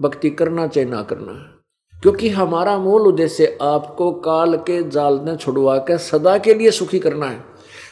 भक्ति 0.01 0.31
करना, 0.31 0.67
चाहे 0.67 0.87
ना 0.87 1.03
करना 1.03 1.33
क्योंकि 2.03 2.29
हमारा 2.29 2.79
मूल 2.79 3.03
उद्देश्य 3.03 3.59
आपको 3.63 4.11
काल 4.13 4.57
के 4.57 4.83
जाल 4.91 5.21
में 5.21 5.37
छुड़वा 5.37 5.79
कर 5.79 5.99
सदा 5.99 6.39
के 6.39 6.55
लिए 6.55 6.71
सुखी 6.71 6.99
करना 6.99 7.27
है। 7.27 7.45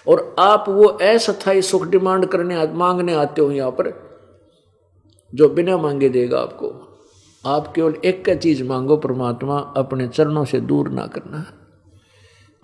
और 0.09 0.35
आप 0.39 0.65
वो 0.69 0.85
अस्थायी 0.85 1.63
सुख 1.63 1.87
डिमांड 1.87 2.27
करने, 2.27 2.67
मांगने 2.67 3.15
आते 3.15 3.43
हो 3.43 3.51
यहाँ 3.51 3.71
पर, 3.71 3.93
जो 5.35 5.49
बिना 5.49 5.77
मांगे 5.77 6.09
देगा 6.09 6.41
आपको। 6.41 6.73
आप 7.45 7.73
केवल 7.73 7.95
एक 8.05 8.25
का 8.25 8.35
चीज़ 8.35 8.63
मांगो, 8.65 8.97
परमात्मा 8.97 9.59
अपने 9.77 10.09
चरणों 10.09 10.45
से 10.45 10.61
दूर 10.61 10.89
ना 10.89 11.07
करना 11.07 11.45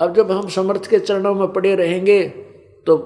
अब 0.01 0.15
जब 0.15 0.31
हम 0.33 0.49
समर्थ 0.49 0.87
के 0.87 0.99
चरणों 0.99 1.35
में 1.35 1.49
पड़े 1.53 1.75
रहेंगे 1.75 2.23
तो 2.87 2.97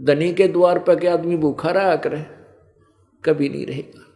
धनी 0.00 0.32
के 0.34 0.46
द्वार 0.48 0.78
पर 0.78 0.98
के 1.00 1.08
आदमी 1.08 1.36
भूखा 1.36 1.70
रहा 1.70 1.96
करे, 1.96 2.24
कभी 3.24 3.48
नहीं 3.48 3.66
रहेगा। 3.66 4.08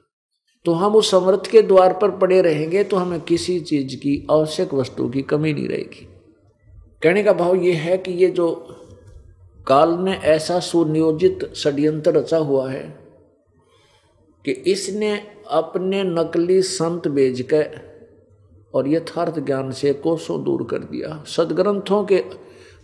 तो 0.66 0.72
हम 0.72 0.94
उस 0.96 1.10
समर्थ 1.10 1.50
के 1.50 1.62
द्वार 1.62 1.92
पर 1.92 2.10
पड़े 2.18 2.40
रहेंगे 2.42 2.84
तो 2.84 2.96
हमें 2.96 3.20
किसी 3.20 3.58
चीज़ 3.60 3.96
की 3.96 4.26
आवश्यक 4.30 4.74
वस्तु 4.74 5.08
की 5.08 5.22
कमी 5.22 5.52
नहीं 5.52 5.68
रहेगी। 5.68 6.06
कहने 7.02 7.22
का 7.22 7.32
भाव 7.32 7.54
ये 7.56 7.72
है 7.74 7.98
कि 7.98 8.12
ये 8.12 8.30
जो 8.30 8.48
काल 9.66 9.92
ने 9.98 10.12
ऐसा 10.26 10.58
सुनियोजित 10.60 11.50
षड्यंत्र 11.56 12.12
रचा 12.12 12.38
हुआ 12.38 12.70
है, 12.70 12.82
कि 14.44 14.52
इसने 14.52 15.12
अपने 15.50 16.02
नकली 16.04 16.60
संत 16.62 17.08
भेज 17.08 17.42
कर 17.42 17.80
और 18.76 18.88
यथार्थ 18.88 19.38
ज्ञान 19.40 19.70
से 19.72 19.92
कोसों 19.94 20.42
दूर 20.44 20.66
कर 20.70 20.78
दिया। 20.84 21.22
सदग्रंथों 21.26 22.04
के 22.04 22.22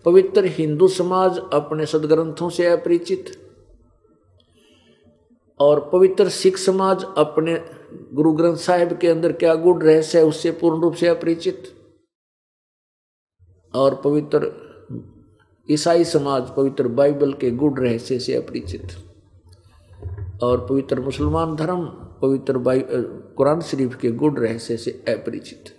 पवित्र 0.04 0.44
हिंदू 0.48 0.88
समाज 0.88 1.38
अपने 1.52 1.86
सदग्रंथों 1.86 2.48
से 2.50 2.66
अपरिचित 2.66 3.30
और 5.60 5.80
पवित्र 5.92 6.28
सिख 6.30 6.56
समाज 6.58 7.04
अपने 7.16 7.60
गुरु 8.14 8.32
ग्रंथ 8.32 8.56
साहिब 8.56 8.96
के 8.98 9.08
अंदर 9.08 9.32
क्या 9.32 9.54
गुण 9.54 9.80
रहस्य 9.82 10.18
है, 10.18 10.24
उससे 10.24 10.50
पूर्ण 10.52 10.80
रूप 10.82 10.94
से 10.94 11.08
अपरिचित। 11.08 11.62
और 13.74 13.94
पवित्र 13.94 14.50
ईसाई 15.68 16.04
समाज, 16.04 16.48
पवित्र 16.56 16.88
बाइबल 16.90 17.32
के 17.32 17.50
गुण 17.50 17.74
रहस्य 17.76 18.18
से 18.18 18.34
अपरिचित। 18.34 18.88
और 20.42 20.66
पवित्र 20.66 21.00
मुसलमान 21.00 21.54
धर्म, 21.56 21.84
पवित्र 22.22 22.54
कुरान 23.36 23.60
शरीफ 23.60 23.94
के 23.94 24.10
गुण 24.12 24.36
रहस्य 24.36 24.76
से 24.76 24.90
अपरिचित। 25.08 25.70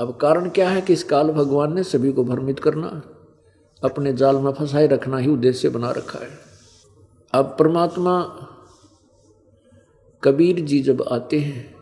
अब 0.00 0.16
कारण 0.16 0.48
क्या 0.48 0.68
है 0.68 0.80
कि 0.80 0.92
इस 0.92 1.04
काल 1.04 1.30
भगवान 1.30 1.74
ने 1.74 1.82
सभी 1.82 2.12
को 2.12 2.24
भ्रमित 2.24 2.60
करना? 2.60 3.02
अपने 3.84 4.12
जाल 4.12 4.36
में 4.36 4.52
फंसाए 4.52 4.86
रखना 4.86 5.18
ही 5.18 5.30
उद्देश्य 5.30 5.68
बना 5.68 5.90
रखा 5.90 6.18
है। 6.18 6.30
अब 7.32 7.56
परमात्मा, 7.58 8.22
कबीर 10.24 10.60
जी 10.60 10.82
जब 10.82 11.04
आते 11.12 11.38
हैं, 11.38 11.76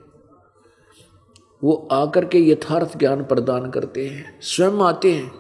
वो 1.64 1.88
आकर 1.92 2.24
के 2.24 2.50
यथार्थ 2.50 2.98
ज्ञान 2.98 3.24
प्रदान 3.24 3.70
करते 3.70 4.06
हैं। 4.06 4.40
स्वयं 4.40 4.72
आते 4.72 5.12
हैं। 5.12 5.34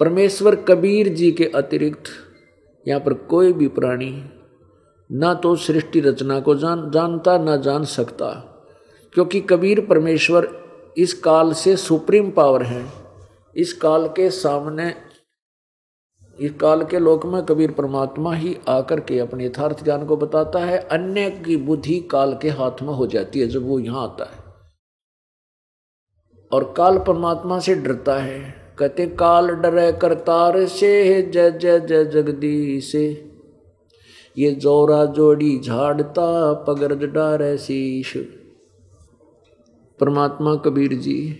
परमेश्वर 0.00 0.56
कबीर 0.56 1.08
जी 1.08 1.32
के 1.32 1.44
अतिरिक्त 1.44 2.02
यहाँ 2.88 3.00
पर 3.00 3.14
कोई 3.14 3.52
भी 3.52 3.68
प्राणी 3.68 4.30
ना 5.12 5.34
तो 5.34 5.56
सृष्टि 5.56 6.00
रचना 6.00 6.40
को 6.40 6.54
जान, 6.54 6.90
जानता, 6.90 7.38
ना 7.38 7.56
जान 7.56 7.84
सकता। 7.84 8.26
क्योंकि 9.14 9.40
कबीर 9.40 9.86
परमेश्वर 9.86 10.65
इस 10.96 11.14
काल 11.14 11.52
से 11.52 11.76
सुप्रीम 11.76 12.30
पावर 12.30 12.62
है। 12.62 12.86
इस 13.56 13.72
काल 13.72 14.08
के 14.08 14.30
सामने, 14.30 14.94
इस 16.40 16.52
काल 16.52 16.84
के 16.84 16.98
लोक 16.98 17.26
में 17.26 17.46
कबीर 17.46 17.70
परमात्मा 17.70 18.34
ही 18.34 18.58
आकर 18.68 19.00
के 19.00 19.18
अपने 19.18 19.46
यथार्थ 19.46 19.84
ज्ञान 19.84 20.06
को 20.06 20.16
बताता 20.16 20.58
है। 20.58 20.78
अन्य 20.78 21.30
की 21.30 21.56
बुद्धि 21.56 22.00
काल 22.00 22.38
के 22.42 22.48
हाथ 22.48 22.82
में 22.82 22.94
हो 22.94 23.06
जाती 23.06 23.40
है 23.40 23.46
जब 23.46 23.66
वो 23.66 23.78
यहाँ 23.78 24.02
आता 24.04 24.24
है। 24.24 24.46
और 26.52 26.74
काल 26.76 26.98
परमात्मा 26.98 27.58
से 27.58 27.74
डरता 27.74 28.18
है। 28.18 28.54
कहते 28.78 29.06
काल 29.06 29.50
डरे 29.50 29.92
करतार 29.92 30.66
से, 30.66 31.22
जय 31.22 31.50
जय 31.50 31.80
जय, 31.80 32.04
जगदीश 32.04 32.94
ये 34.38 34.50
जोरा 34.50 35.04
जोड़ी 35.04 35.60
झाड़ता, 35.60 36.52
पगरज 36.52 37.04
डारे 37.04 37.58
शीश। 37.58 38.16
परमात्मा 40.00 40.56
कबीर 40.56 40.94
जी 40.94 41.30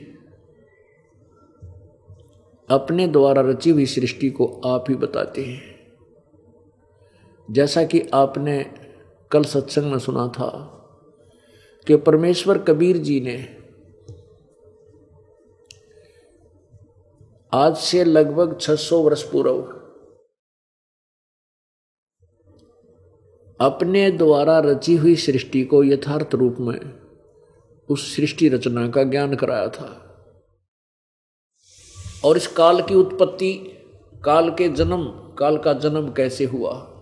अपने 2.70 3.08
द्वारा 3.08 3.42
रची 3.42 3.70
हुई 3.70 3.86
सृष्टि 3.86 4.30
को 4.30 4.60
आप 4.64 4.84
ही 4.88 4.94
बताते 4.94 5.44
हैं। 5.44 5.76
जैसा 7.50 7.84
कि 7.84 8.00
आपने 8.14 8.72
कल 9.30 9.44
सत्संग 9.44 9.90
में 9.92 9.98
सुना 9.98 10.28
था 10.28 10.72
कि 11.86 11.96
परमेश्वर 11.96 12.58
कबीर 12.58 12.96
जी 12.96 13.20
ने 13.20 13.56
आज 17.52 17.76
से 17.76 18.04
लगभग 18.04 18.58
600 18.58 18.92
वर्ष 18.92 19.22
पूर्व 19.22 19.56
अपने 23.60 24.10
द्वारा 24.10 24.58
रची 24.58 24.96
हुई 24.96 25.16
सृष्टि 25.16 25.64
को 25.64 25.84
यथार्थ 25.84 26.34
रूप 26.34 26.56
में 26.60 27.05
उस 27.88 28.16
सृष्टि 28.16 28.48
रचना 28.48 28.88
का 28.88 29.02
ज्ञान 29.02 29.34
कराया 29.34 29.68
था। 29.68 30.02
और 32.24 32.36
इस 32.36 32.46
काल 32.46 32.82
की 32.82 32.94
उत्पत्ति, 32.94 33.52
काल 34.24 34.50
के 34.50 34.68
जन्म, 34.68 35.04
काल 35.38 35.58
का 35.58 35.72
जन्म 35.72 36.12
कैसे 36.12 36.44
हुआ? 36.44 36.92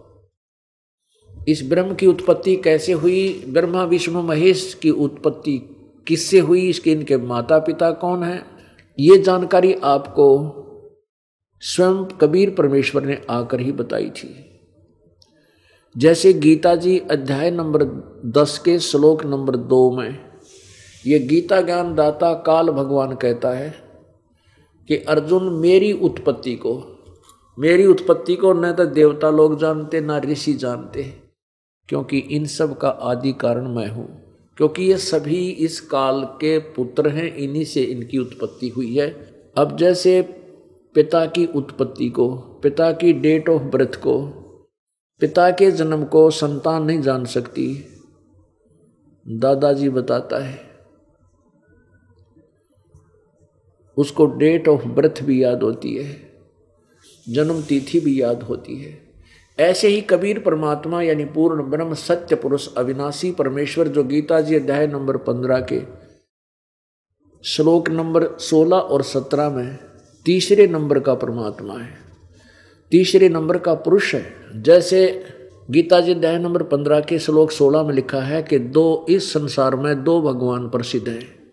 इस 1.49 1.63
ब्रह्म 1.69 1.95
की 1.95 2.07
उत्पत्ति 2.07 2.57
कैसे 2.57 2.93
हुई? 2.93 3.45
ब्रह्मा, 3.49 3.85
विष्णु, 3.85 4.23
महेश 4.23 4.79
की 4.83 4.91
उत्पत्ति 4.91 5.77
किससे 6.09 6.39
हुई? 6.39 6.69
इसके 6.69 6.93
इनके 6.93 7.17
माता 7.17 7.59
पिता 7.59 7.91
कौन 7.91 8.23
हैं? 8.23 8.47
ये 8.99 9.19
जानकारी 9.19 9.75
आपको 9.75 10.55
स्वयं 11.61 12.05
कबीर 12.05 12.51
परमेश्वर 12.51 13.03
ने 13.03 13.23
आकर 13.31 13.61
ही 13.61 13.73
बताई 13.73 14.11
थी। 14.11 14.61
जैसे 15.97 16.33
गीता 16.33 16.75
जी 16.75 16.99
अध्याय 16.99 17.51
नंबर 17.51 17.85
दस 18.27 18.59
के 18.59 18.79
श्लोक 18.79 19.25
नंबर 19.25 19.57
दो 19.57 19.97
में 19.97 20.34
ये 21.07 21.19
गीता 21.19 21.61
ज्ञान 21.61 21.95
दाता 21.95 22.35
काल 22.35 22.69
भगवान 22.69 23.15
कहता 23.15 23.51
है 23.51 23.75
कि 24.89 24.97
अर्जुन 24.97 25.53
मेरी 25.53 25.93
उत्पत्ति 25.93 26.55
को, 26.57 27.01
मेरी 27.59 27.87
उत्पत्ति 27.87 28.37
को 28.37 28.53
न 28.53 28.73
तो 28.73 28.85
देवता 28.85 29.31
लोग 29.31 29.59
जानते, 29.61 30.01
ना 30.01 30.19
ऋषि 30.19 30.55
जानते, 30.55 31.03
क्योंकि 31.89 32.19
इन 32.19 32.47
सब 32.47 32.79
का 32.79 32.89
आदि 32.89 33.33
कारण 33.33 33.69
मैं 33.69 33.89
हूँ। 33.89 34.25
क्योंकि 34.57 34.83
ये 34.83 34.97
सभी 34.97 35.49
इस 35.49 35.81
काल 35.81 36.25
के 36.25 36.59
पुत्र 36.59 37.09
हैं, 37.09 37.37
इन्हीं 37.37 37.65
से 37.65 37.83
इनकी 37.83 38.19
उत्पत्ति 38.19 38.69
हुई 38.69 38.99
है। 38.99 39.11
अब 39.57 39.77
जैसे 39.77 40.23
पिता 40.95 41.27
की 41.27 41.47
उत्पत्ति 41.47 42.09
को, 42.09 42.37
पिता 42.63 42.93
की 42.93 43.13
डेट 43.13 43.49
ऑफ़ 43.49 43.63
बर्थ 43.63 43.95
को, 43.95 44.27
पिता 45.21 45.51
के 45.51 45.71
जन्म 45.71 46.05
को 46.05 46.31
संतान 46.31 46.83
नहीं 46.83 47.01
जान 47.01 47.25
सकती, 47.25 47.85
दादाजी 49.29 49.89
बताता 49.89 50.45
है 50.45 50.74
उसको 53.97 54.27
डेट 54.27 54.69
ऑफ़ 54.69 54.85
बर्थ 54.87 55.23
भी 55.23 55.43
याद 55.45 55.63
होती 55.63 55.95
है, 55.97 56.17
जन्म 57.27 57.63
तिथि 57.63 58.01
भी 58.01 58.21
याद 58.23 58.43
होती 58.43 58.77
है। 58.77 58.99
ऐसे 59.59 59.89
ही 59.89 60.01
कबीर 60.01 60.39
परमात्मा 60.39 61.03
यानी 61.03 61.25
पूर्ण 61.25 61.63
ब्रह्म 61.63 61.95
सत्य 61.95 62.37
पुरुष 62.37 62.69
अविनाशी 62.75 63.31
परमेश्वर 63.33 63.89
जो 63.89 64.05
गीता 64.05 64.41
जी 64.41 64.57
अध्याय 64.57 64.87
नंबर 64.87 65.17
पंद्रह 65.17 65.61
के 65.61 65.81
श्लोक 67.45 67.91
नंबर 67.91 68.27
सोलह 68.39 68.77
और 68.77 69.03
सत्रह 69.03 69.51
में 69.51 69.79
तीसरे 70.27 70.67
नंबर 70.67 71.01
का 71.01 71.15
परमात्मा 71.15 71.75
है। 71.75 71.99
तीसरे 72.93 73.29
नंबर 73.29 73.59
का 73.59 73.75
पुरुष 73.75 74.15
है। 74.15 74.63
जैसे 74.63 75.25
गीता 75.71 76.01
जी 76.01 76.15
अध्याय 76.15 76.39
नंबर 76.39 76.63
पंद्रह 76.63 77.01
के 77.01 77.19
श्लोक 77.19 77.51
सोलह 77.51 77.83
में 77.83 77.95
लिखा 77.95 78.21
है 78.21 78.43
कि 78.43 78.59
दो 78.59 79.07
इस 79.09 79.33
संसार 79.33 79.77
में 79.77 80.05
दो 80.05 80.21
भगवान 80.23 80.69
प्रसिद्ध 80.69 81.09
हैं। 81.09 81.44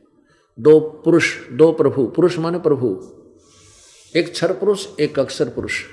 दो 0.62 0.80
पुरुष, 0.80 1.50
दो 1.52 1.72
प्रभु, 1.72 2.08
पुरुष 2.08 2.40
माने 2.40 2.60
प्रभु। 2.60 3.04
एक 4.16 4.32
क्षर 4.32 4.54
पुरुष, 4.54 4.88
एक 5.00 5.20
अक्षर 5.20 5.50
पुरुष। 5.50 5.84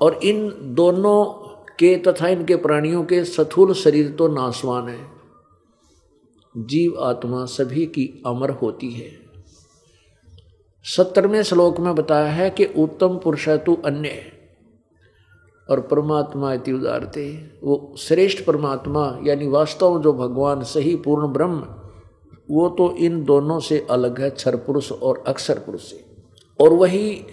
और 0.00 0.14
इन 0.24 0.54
दोनों 0.62 1.24
के 1.78 1.96
तथा 1.96 2.28
इनके 2.28 2.56
प्राणियों 2.56 3.04
के 3.04 3.24
सथूल 3.24 3.72
शरीर 3.72 4.12
तो 4.12 4.28
नासवान 4.28 4.88
है। 4.88 5.08
जीव 6.56 7.00
आत्मा 7.00 7.44
सभी 7.44 7.86
की 7.86 8.22
अमर 8.26 8.50
होती 8.50 8.90
है। 8.90 9.10
सत्तरवें 10.82 11.42
श्लोक 11.42 11.80
में 11.80 11.94
बताया 11.94 12.32
है 12.32 12.50
कि 12.50 12.64
उत्तम 12.64 13.20
पुरुष 13.24 13.48
है, 13.48 13.58
तु 13.58 13.76
अन्य 13.84 14.32
और 15.70 15.80
परमात्मा 15.80 16.52
इति 16.52 16.72
उदारते। 16.72 17.50
वो 17.64 17.94
श्रेष्ठ 17.98 18.44
परमात्मा, 18.44 19.18
यानी 19.24 19.46
वास्तव 19.46 20.02
जो 20.02 20.12
भगवान, 20.12 20.62
सही, 20.62 20.96
पूर्ण 20.96 21.26
ब्रह्म 21.26 21.76
वो 22.50 22.68
तो 22.68 22.96
इन 22.96 23.24
दोनों 23.24 23.60
से 23.60 23.86
अलग 23.90 24.20
है 24.20 24.30
क्षर 24.30 24.56
पुरुष 24.56 24.92
और 24.92 25.24
अक्षर 25.26 25.58
पुरुष 25.58 25.80
से। 25.80 26.04
और 26.60 26.72
वही 26.72 27.24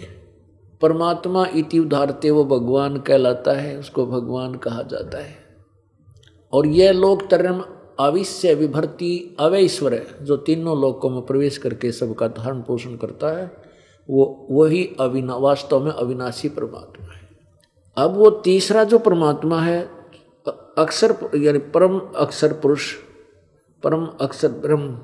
परमात्मा 0.80 1.46
इति 1.56 1.78
उधारते 1.78 2.30
वो 2.30 2.44
भगवान 2.44 2.96
कहलाता 2.96 3.52
है, 3.52 3.78
उसको 3.78 4.06
भगवान 4.06 4.54
कहा 4.54 4.82
जाता 4.82 5.18
है। 5.18 5.36
और 6.52 6.66
यह 6.66 6.92
लोक 6.92 7.22
तरम 7.30 7.64
अविश्य 8.00 8.54
विभर्ति 8.54 9.36
अवैश्वर 9.40 10.06
जो 10.22 10.36
तीनों 10.36 10.80
लोकों 10.80 11.10
में 11.10 11.22
प्रवेश 11.22 11.58
करके 11.58 11.92
सबका 11.92 12.28
धारण 12.28 12.60
पोषण 12.60 12.96
करता 12.96 13.38
है, 13.38 13.52
वो 14.10 14.46
वही 14.50 14.90
अविना, 15.00 15.36
वास्तव 15.36 15.84
में 15.84 15.92
अविनाशी 15.92 16.48
परमात्मा 16.48 17.06
है। 17.06 17.28
अब 17.96 18.16
वो 18.16 18.30
तीसरा 18.30 18.84
जो 18.84 18.98
परमात्मा 18.98 19.60
है 19.60 19.90
अक्षर, 20.78 21.16
यानी 21.34 21.58
परम 21.58 22.00
अक्षर 22.16 22.52
पुरुष 22.52 22.94
परम 23.82 24.06
अक्षर 24.20 24.48
ब्रह्म। 24.48 24.96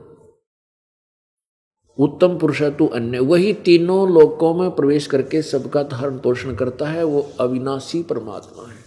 उत्तम 1.98 2.38
पुरुष 2.38 2.62
है 2.62 2.76
तू 2.76 2.86
अन्य। 2.86 3.18
वही 3.18 3.52
तीनों 3.54 4.12
लोकों 4.12 4.54
में 4.54 4.70
प्रवेश 4.70 5.06
करके 5.06 5.42
सबका 5.42 5.82
धारण 5.82 6.18
पोषण 6.18 6.54
करता 6.54 6.86
है, 6.86 7.04
वो 7.04 7.20
अविनाशी 7.40 8.02
परमात्मा 8.02 8.68
है। 8.68 8.78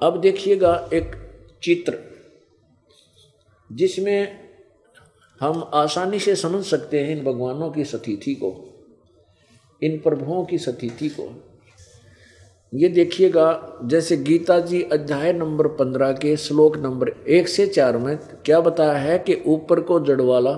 अब 0.00 0.20
देखिएगा 0.20 0.88
एक 0.94 1.14
चित्र, 1.62 1.98
जिसमें 3.72 4.48
हम 5.40 5.70
आसानी 5.74 6.18
से 6.18 6.36
समझ 6.36 6.64
सकते 6.64 7.00
हैं 7.00 7.16
इन 7.16 7.24
भगवानों 7.24 7.70
की 7.70 7.84
सतीथि 7.84 8.34
को, 8.34 8.50
इन 9.82 9.98
प्रभुओं 9.98 10.44
की 10.44 10.58
सतीथि 10.58 11.08
को। 11.08 11.47
ये 12.72 12.88
देखिएगा, 12.88 13.78
जैसे 13.84 14.16
गीता 14.16 14.58
जी 14.60 14.82
अध्याय 14.82 15.32
नंबर 15.32 15.66
पंद्रह 15.66 16.12
के 16.12 16.36
श्लोक 16.36 16.76
नंबर 16.76 17.08
एक 17.08 17.48
से 17.48 17.66
चार 17.66 17.96
में 17.98 18.16
क्या 18.44 18.60
बताया 18.60 18.92
है 18.92 19.18
कि 19.18 19.42
ऊपर 19.46 19.80
को 19.80 19.98
जड़ 20.00 20.20
वाला 20.20 20.50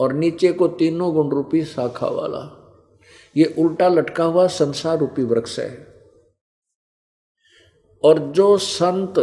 और 0.00 0.12
नीचे 0.12 0.52
को 0.52 0.68
तीनों 0.68 1.12
गुण 1.14 1.30
रूपी 1.30 1.64
शाखा 1.64 2.06
वाला। 2.06 2.42
ये 3.36 3.54
उल्टा 3.58 3.88
लटका 3.88 4.24
हुआ 4.24 4.46
संसार 4.46 4.98
रूपी 4.98 5.22
वृक्ष 5.22 5.58
है। 5.58 5.70
और 8.04 8.18
जो 8.18 8.56
संत 8.58 9.14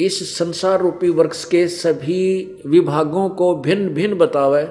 इस 0.00 0.38
संसार 0.38 0.80
रूपी 0.80 1.10
वृक्ष 1.10 1.44
के 1.44 1.66
सभी 1.68 2.44
विभागों 2.66 3.28
को 3.28 3.54
भिन्न 3.56 3.88
भिन्न 3.88 4.18
बतावे 4.18 4.64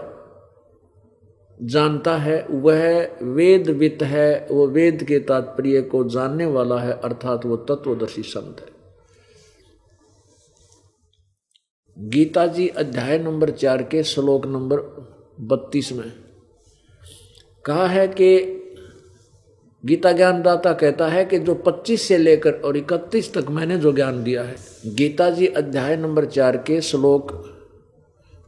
जानता 1.63 2.17
है, 2.17 2.47
वह 2.49 3.11
वेदवित 3.21 3.97
है, 4.01 4.47
वो 4.51 4.67
वेद 4.67 5.03
के 5.03 5.19
तात्पर्य 5.19 5.81
को 5.81 6.03
जानने 6.03 6.45
वाला 6.45 6.79
है, 6.79 6.93
अर्थात 6.93 7.45
वो 7.45 7.57
तत्वदर्शी 7.57 8.21
संत 8.21 8.59
है। 8.59 8.71
गीता 12.09 12.47
जी 12.47 12.67
अध्याय 12.67 13.19
नंबर 13.19 13.49
चार 13.49 13.83
के 13.83 14.03
श्लोक 14.03 14.45
नंबर 14.45 14.77
बत्तीस 15.39 15.91
में 15.91 16.11
कहा 17.65 17.87
है 17.87 18.07
कि 18.07 18.57
गीता 19.85 20.11
ज्ञानदाता 20.11 20.73
कहता 20.73 21.07
है 21.07 21.25
कि 21.25 21.39
जो 21.39 21.53
25 21.55 22.01
से 22.01 22.17
लेकर 22.17 22.53
और 22.53 22.77
31 22.77 23.33
तक 23.33 23.49
मैंने 23.49 23.77
जो 23.77 23.91
ज्ञान 23.91 24.23
दिया 24.23 24.43
है, 24.43 24.55
गीता 24.85 25.29
जी 25.29 25.47
अध्याय 25.47 25.97
नंबर 25.97 26.25
चार 26.25 26.57
के 26.57 26.81
श्लोक 26.81 27.31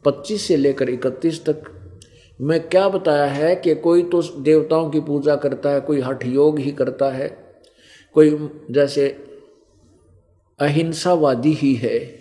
25 0.05 0.47
से 0.47 0.57
लेकर 0.57 0.89
31 0.89 1.45
तक 1.45 1.82
मैं 2.41 2.69
क्या 2.69 2.89
बताया 2.89 3.25
है 3.25 3.55
कि 3.55 3.75
कोई 3.75 4.03
तो 4.03 4.21
देवताओं 4.21 4.89
की 4.89 4.99
पूजा 4.99 5.35
करता 5.35 5.69
है, 5.69 5.81
कोई 5.81 6.01
हठ 6.01 6.25
योग 6.25 6.59
ही 6.59 6.71
करता 6.71 7.09
है, 7.11 7.27
कोई 8.13 8.49
जैसे 8.71 9.07
अहिंसावादी 10.59 11.53
ही 11.53 11.73
है, 11.75 12.19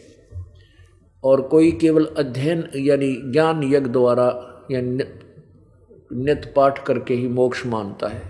और 1.24 1.42
कोई 1.42 1.72
केवल 1.72 2.04
अध्ययन 2.18 2.68
यानी 2.76 3.12
ज्ञान 3.32 3.62
यज्ञ 3.64 3.88
द्वारा 3.88 4.26
या 4.70 4.80
नित्य 4.80 6.52
पाठ 6.56 6.84
करके 6.84 7.14
ही 7.14 7.28
मोक्ष 7.28 7.66
मानता 7.66 8.08
है। 8.08 8.22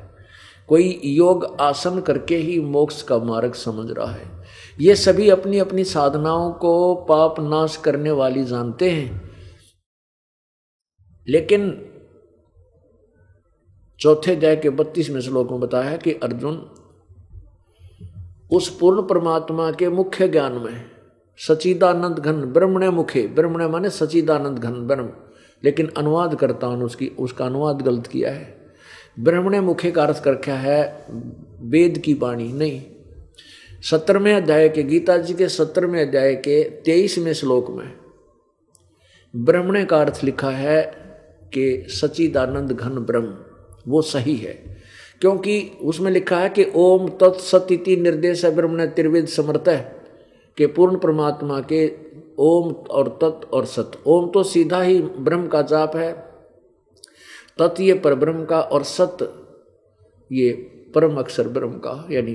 कोई 0.68 1.00
योग 1.04 1.44
आसन 1.60 2.00
करके 2.00 2.36
ही 2.36 2.60
मोक्ष 2.60 3.02
का 3.02 3.18
मार्ग 3.18 3.52
समझ 3.52 3.90
रहा 3.90 4.12
है। 4.12 4.30
ये 4.80 4.94
सभी 4.94 5.28
अपनी 5.30 5.58
अपनी 5.58 5.84
साधनाओं 5.84 6.52
को 6.52 6.94
पाप 6.94 7.40
नाश 7.40 7.76
करने 7.76 8.10
वाली 8.10 8.44
जानते 8.44 8.90
हैं। 8.90 9.31
लेकिन 11.28 11.88
चौथे 14.00 14.36
अध्याय 14.36 14.56
के 14.56 14.70
बत्तीसवें 14.70 15.20
श्लोक 15.20 15.50
में 15.50 15.60
बताया 15.60 15.96
कि 15.96 16.12
अर्जुन 16.12 16.70
उस 18.52 18.78
पूर्ण 18.78 19.02
परमात्मा 19.02 19.70
के 19.70 19.88
मुख्य 19.88 20.28
ज्ञान 20.28 20.52
में 20.52 20.90
सचिदानंद 21.38 22.18
घन, 22.18 22.32
ब्रह्मणे 22.32 22.90
मुखे। 22.90 23.26
ब्रह्मणे 23.26 23.66
माने 23.66 23.90
सचिदानंद 23.90 24.58
घन, 24.58 24.72
ब्रह्म। 24.72 25.10
लेकिन 25.64 25.92
अनुवाद 25.96 26.34
करता 26.34 26.66
हूँ, 26.66 26.84
उसकी, 26.84 27.08
उसका 27.08 27.46
अनुवाद 27.46 27.82
गलत 27.82 28.06
किया 28.06 28.30
है। 28.30 28.66
ब्रह्मणे 29.20 29.60
मुखे 29.60 29.90
का 29.90 30.02
अर्थ 30.02 30.22
क्या 30.26 30.54
है? 30.54 31.06
वेद 31.60 31.98
की 31.98 32.14
वाणी, 32.14 32.52
नहीं। 32.52 32.82
सत्तरवें 33.82 34.34
अध्याय 34.34 34.68
के, 34.68 34.82
गीता 34.82 35.16
जी 35.16 35.34
के 35.34 35.48
सत्तरवें 35.48 36.06
अध्याय 36.06 36.34
के 36.34 36.64
तेईसवें 36.64 37.32
श्लोक 37.32 37.70
में 37.70 37.96
ब्रह्मणे 39.36 39.84
का 39.84 40.00
अर्थ 40.00 40.20
लिखा 40.24 40.50
है 40.50 41.01
कि 41.54 41.86
सचिदानंद 41.88 42.72
घन 42.72 42.98
ब्रह्म, 42.98 43.36
वो 43.88 44.02
सही 44.02 44.36
है। 44.36 44.80
क्योंकि 45.20 45.72
उसमें 45.82 46.10
लिखा 46.12 46.38
है 46.38 46.48
कि 46.48 46.64
ओम 46.74 47.08
तत्सति 47.08 47.96
निर्देश 47.96 48.44
ब्रह्मण 48.46 48.86
त्रिवेद 48.86 49.26
समर्थ 49.26 49.68
है 49.68 50.02
कि 50.58 50.66
पूर्ण 50.66 50.98
परमात्मा 50.98 51.60
के 51.60 51.92
ओम 52.38 52.72
और 52.72 53.08
तत् 53.22 53.44
और 53.52 53.64
सत। 53.64 53.92
ओम 54.06 54.30
तो 54.30 54.42
सीधा 54.42 54.82
ही 54.82 55.02
ब्रह्म 55.02 55.46
का 55.48 55.62
जाप 55.62 55.96
है, 55.96 56.12
तत् 57.58 57.80
ये 57.80 57.94
पर 57.94 58.14
ब्रह्म 58.14 58.44
का 58.44 58.60
और 58.60 58.82
सत 58.82 59.16
ये 60.32 60.50
परम 60.94 61.16
अक्षर 61.16 61.48
ब्रह्म 61.48 61.78
का, 61.78 62.08
यानी 62.10 62.32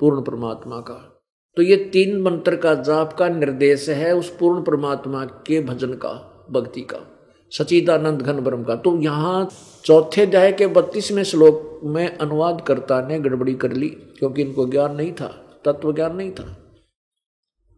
पूर्ण 0.00 0.22
परमात्मा 0.22 0.80
का। 0.80 1.22
तो 1.56 1.62
ये 1.62 1.76
तीन 1.76 2.20
मंत्र 2.22 2.56
का 2.56 2.74
जाप 2.74 3.12
का 3.12 3.28
निर्देश 3.28 3.88
है 3.88 4.14
उस 4.14 4.36
पूर्ण 4.36 4.62
परमात्मा 4.62 5.24
के 5.24 5.60
भजन 5.60 5.92
का, 5.94 6.12
भक्ति 6.50 6.80
का। 6.80 7.19
सचिदानंद 7.52 8.22
घन 8.22 8.40
ब्रह्म 8.40 8.64
का। 8.64 8.74
तो 8.76 8.96
यहाँ 8.96 9.48
चौथे 9.84 10.22
अध्याय 10.22 10.52
के 10.52 10.66
बत्तीसवें 10.66 11.22
श्लोक 11.24 11.80
में 11.84 12.18
अनुवादकर्ता 12.18 13.00
ने 13.08 13.18
गड़बड़ी 13.18 13.54
कर 13.54 13.72
ली, 13.72 13.88
क्योंकि 13.88 14.42
इनको 14.42 14.66
ज्ञान 14.66 14.96
नहीं 14.96 15.12
था, 15.12 15.28
तत्व 15.64 15.92
ज्ञान 15.92 16.16
नहीं 16.16 16.30
था। 16.30 16.56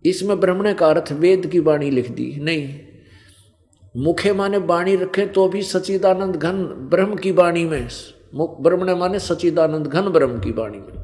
इसमें 0.05 0.41
ब्रह्मण 0.41 0.73
का 0.75 0.87
अर्थ 0.87 1.13
वेद 1.13 1.47
की 1.47 1.59
वाणी 1.59 1.91
लिख 1.91 2.11
दी, 2.11 2.33
नहीं। 2.41 2.79
मुखे 3.97 4.33
माने 4.33 4.59
वाणी 4.59 4.97
रखे 4.97 5.27
तो 5.27 5.49
भी 5.49 5.63
सचिदानंद 5.63 6.37
घन 6.37 6.63
ब्रह्म 6.91 7.17
की 7.17 7.33
वाणी 7.33 7.65
में 7.65 7.89
ब्रह्म 8.35 8.85
ने 8.85 8.95
माने 8.95 9.19
सचिदानंद 9.19 9.87
घन 9.87 10.09
ब्रह्म 10.09 10.41
की 10.41 10.51
वाणी 10.51 10.79
में। 10.79 11.03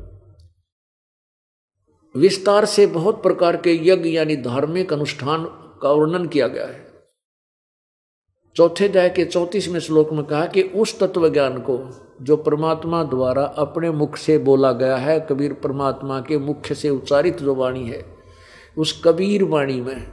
विस्तार 2.15 2.65
से 2.65 2.87
बहुत 2.87 3.23
प्रकार 3.23 3.57
के 3.57 3.75
यज्ञ 3.87 4.09
यानी 4.09 4.37
धार्मिक 4.37 4.93
अनुष्ठान 4.93 5.45
का 5.83 5.93
वर्णन 5.93 6.27
किया 6.27 6.47
गया 6.49 6.67
है। 6.67 6.88
चौथे 8.59 8.89
अध्याय 8.89 9.11
के 9.11 9.25
चौतीसवें 9.25 9.81
श्लोक 9.81 10.13
में 10.13 10.25
कहा 10.25 10.47
कि 10.47 10.63
उस 10.63 10.99
तत्व 10.99 11.29
ज्ञान 11.29 11.59
को 11.59 11.91
जो 12.23 12.37
परमात्मा 12.37 13.05
द्वारा 13.05 13.43
अपने 13.43 13.91
मुख 13.91 14.17
से 14.17 14.39
बोला 14.39 14.73
गया 14.73 14.97
है, 14.97 15.21
कबीर 15.21 15.53
परमात्मा 15.53 16.21
के 16.21 16.39
मुख्य 16.39 16.75
से 16.75 16.91
उच्चारित 16.91 17.39
जो 17.39 17.55
वाणी 17.55 17.89
है, 17.89 18.05
उस 18.79 19.03
कबीर 19.05 19.45
वाणी 19.45 19.81
में 19.81 20.07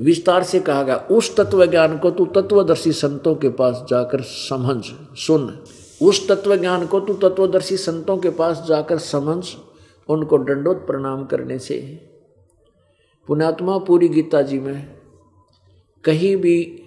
विस्तार 0.00 0.42
से 0.42 0.60
कहा 0.60 0.82
गया, 0.82 0.96
उस 0.96 1.36
तत्व 1.36 1.66
ज्ञान 1.66 1.98
को 1.98 2.10
तू 2.10 2.26
तत्वदर्शी 2.26 2.92
संतों 2.92 3.34
के 3.34 3.48
पास 3.48 3.86
जाकर 3.90 4.20
समझ, 4.20 4.84
सुन। 5.18 5.64
उस 6.02 6.28
तत्व 6.28 6.56
ज्ञान 6.56 6.86
को 6.86 7.00
तू 7.00 7.14
तत्वदर्शी 7.14 7.76
संतों 7.76 8.18
के 8.18 8.30
पास 8.30 8.64
जाकर 8.68 8.98
समझ, 8.98 9.46
उनको 10.08 10.38
दंडोत 10.38 10.86
प्रणाम 10.86 11.24
करने 11.24 11.58
से। 11.58 12.00
पुणात्मा 13.26 13.78
पूरी 13.78 14.08
गीता 14.08 14.42
जी 14.42 14.58
में 14.58 14.96
कहीं 16.04 16.36
भी 16.36 16.82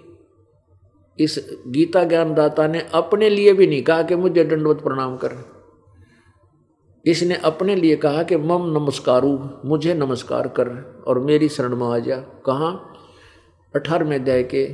इस 1.19 1.63
गीता 1.67 2.03
ज्ञानदाता 2.03 2.67
ने 2.67 2.85
अपने 2.93 3.29
लिए 3.29 3.53
भी 3.53 3.67
नहीं 3.67 3.83
कहा 3.83 4.01
कि 4.01 4.15
मुझे 4.15 4.43
दंडवत 4.43 4.81
प्रणाम 4.81 5.17
कर। 5.17 5.31
इसने 7.05 7.35
अपने 7.35 7.75
लिए 7.75 7.95
कहा 7.95 8.23
कि 8.23 8.37
मम 8.37 8.65
नमस्कारु, 8.77 9.39
मुझे 9.65 9.93
नमस्कार 9.93 10.47
कर 10.47 11.03
और 11.07 11.19
मेरी 11.19 11.49
शरण 11.49 11.75
में 11.75 11.87
आ 11.87 11.99
जा। 11.99 12.15
कहाँ? 12.15 12.93
अठारहवें 13.75 14.19
अध्याय 14.19 14.43
के 14.43 14.65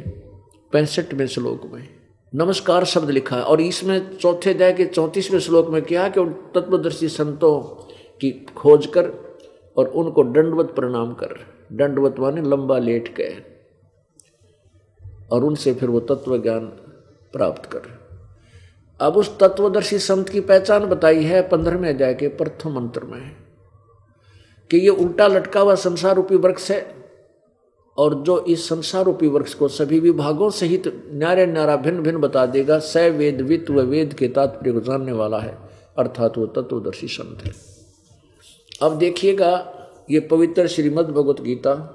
पैंसठवें 0.71 1.27
श्लोक 1.27 1.61
में। 1.73 1.87
नमस्कार 2.35 2.83
शब्द 2.83 3.09
लिखा 3.09 3.35
है 3.35 3.41
और 3.41 3.61
इसमें 3.61 4.17
चौथे 4.17 4.53
अध्याय 4.53 4.73
के 4.73 4.85
चौंतीसवें 4.85 5.39
श्लोक 5.39 5.69
में 5.69 5.81
क्या 5.81 6.09
कि 6.09 6.19
उन 6.19 6.33
तत्वदर्शी 6.55 7.09
संतों 7.09 7.61
की 8.21 8.45
खोज 8.55 8.85
कर 8.85 9.35
और 9.77 9.87
उनको 9.87 10.23
दंडवत 10.23 10.65
प्रणाम 10.65 11.13
कर। 11.13 11.35
दंडवत 11.73 12.15
माने 12.19 12.41
लंबा 12.41 12.77
लेट 12.77 13.15
गए 13.15 13.41
और 15.32 15.43
उनसे 15.43 15.73
फिर 15.73 15.89
वो 15.89 15.99
तत्व 15.99 16.38
ज्ञान 16.38 16.65
प्राप्त 17.34 17.65
कर। 17.65 17.93
अब 18.99 19.17
उस 19.17 19.38
तत्वदर्शी 19.39 19.99
संत 19.99 20.30
की 20.30 20.39
पहचान 20.41 20.86
बताई 20.86 21.23
है, 21.23 21.41
पंद्रहवें 21.41 21.89
अध्याय 21.89 22.13
के 22.13 22.28
प्रथम 22.28 22.76
मंत्र 22.76 23.03
में 23.03 23.32
कि 24.71 24.78
ये 24.78 24.89
उल्टा 24.89 25.28
लटका 25.28 25.59
हुआ 25.59 25.76
संसार 25.76 26.15
रूपी 26.15 26.36
वृक्ष 26.36 26.69
है 26.71 26.95
और 27.97 28.15
जो 28.23 28.39
इस 28.39 28.67
संसार 28.69 29.03
रूपी 29.03 29.28
वृक्ष 29.28 29.53
को 29.53 29.67
सभी 29.67 29.99
विभागों 29.99 30.49
सहित 30.49 30.84
न्यारे 31.11 31.45
न्यारा 31.45 31.76
भिन्न 31.76 32.01
भिन्न 32.01 32.17
बता 32.17 32.45
देगा 32.45 32.80
स 32.80 32.97
वेद, 32.97 33.41
वित्त 33.41 33.69
व 33.71 33.82
वेद 33.82 34.13
के 34.13 34.28
तात्पर्य 34.28 34.71
को 34.71 34.80
जानने 34.80 35.11
वाला 35.11 35.39
है, 35.39 35.57
अर्थात 35.97 36.38
वो 36.38 36.45
तत्वदर्शी 36.45 37.07
संत 37.07 37.45
है। 37.45 37.53
अब 38.82 38.97
देखिएगा 38.97 39.51
ये 40.09 40.19
पवित्र 40.19 40.67
श्रीमद् 40.67 41.11
भगवत 41.11 41.41
गीता 41.41 41.94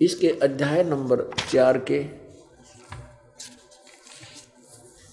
इसके 0.00 0.28
अध्याय 0.42 0.82
नंबर 0.84 1.22
चार 1.50 1.78
के 1.90 1.98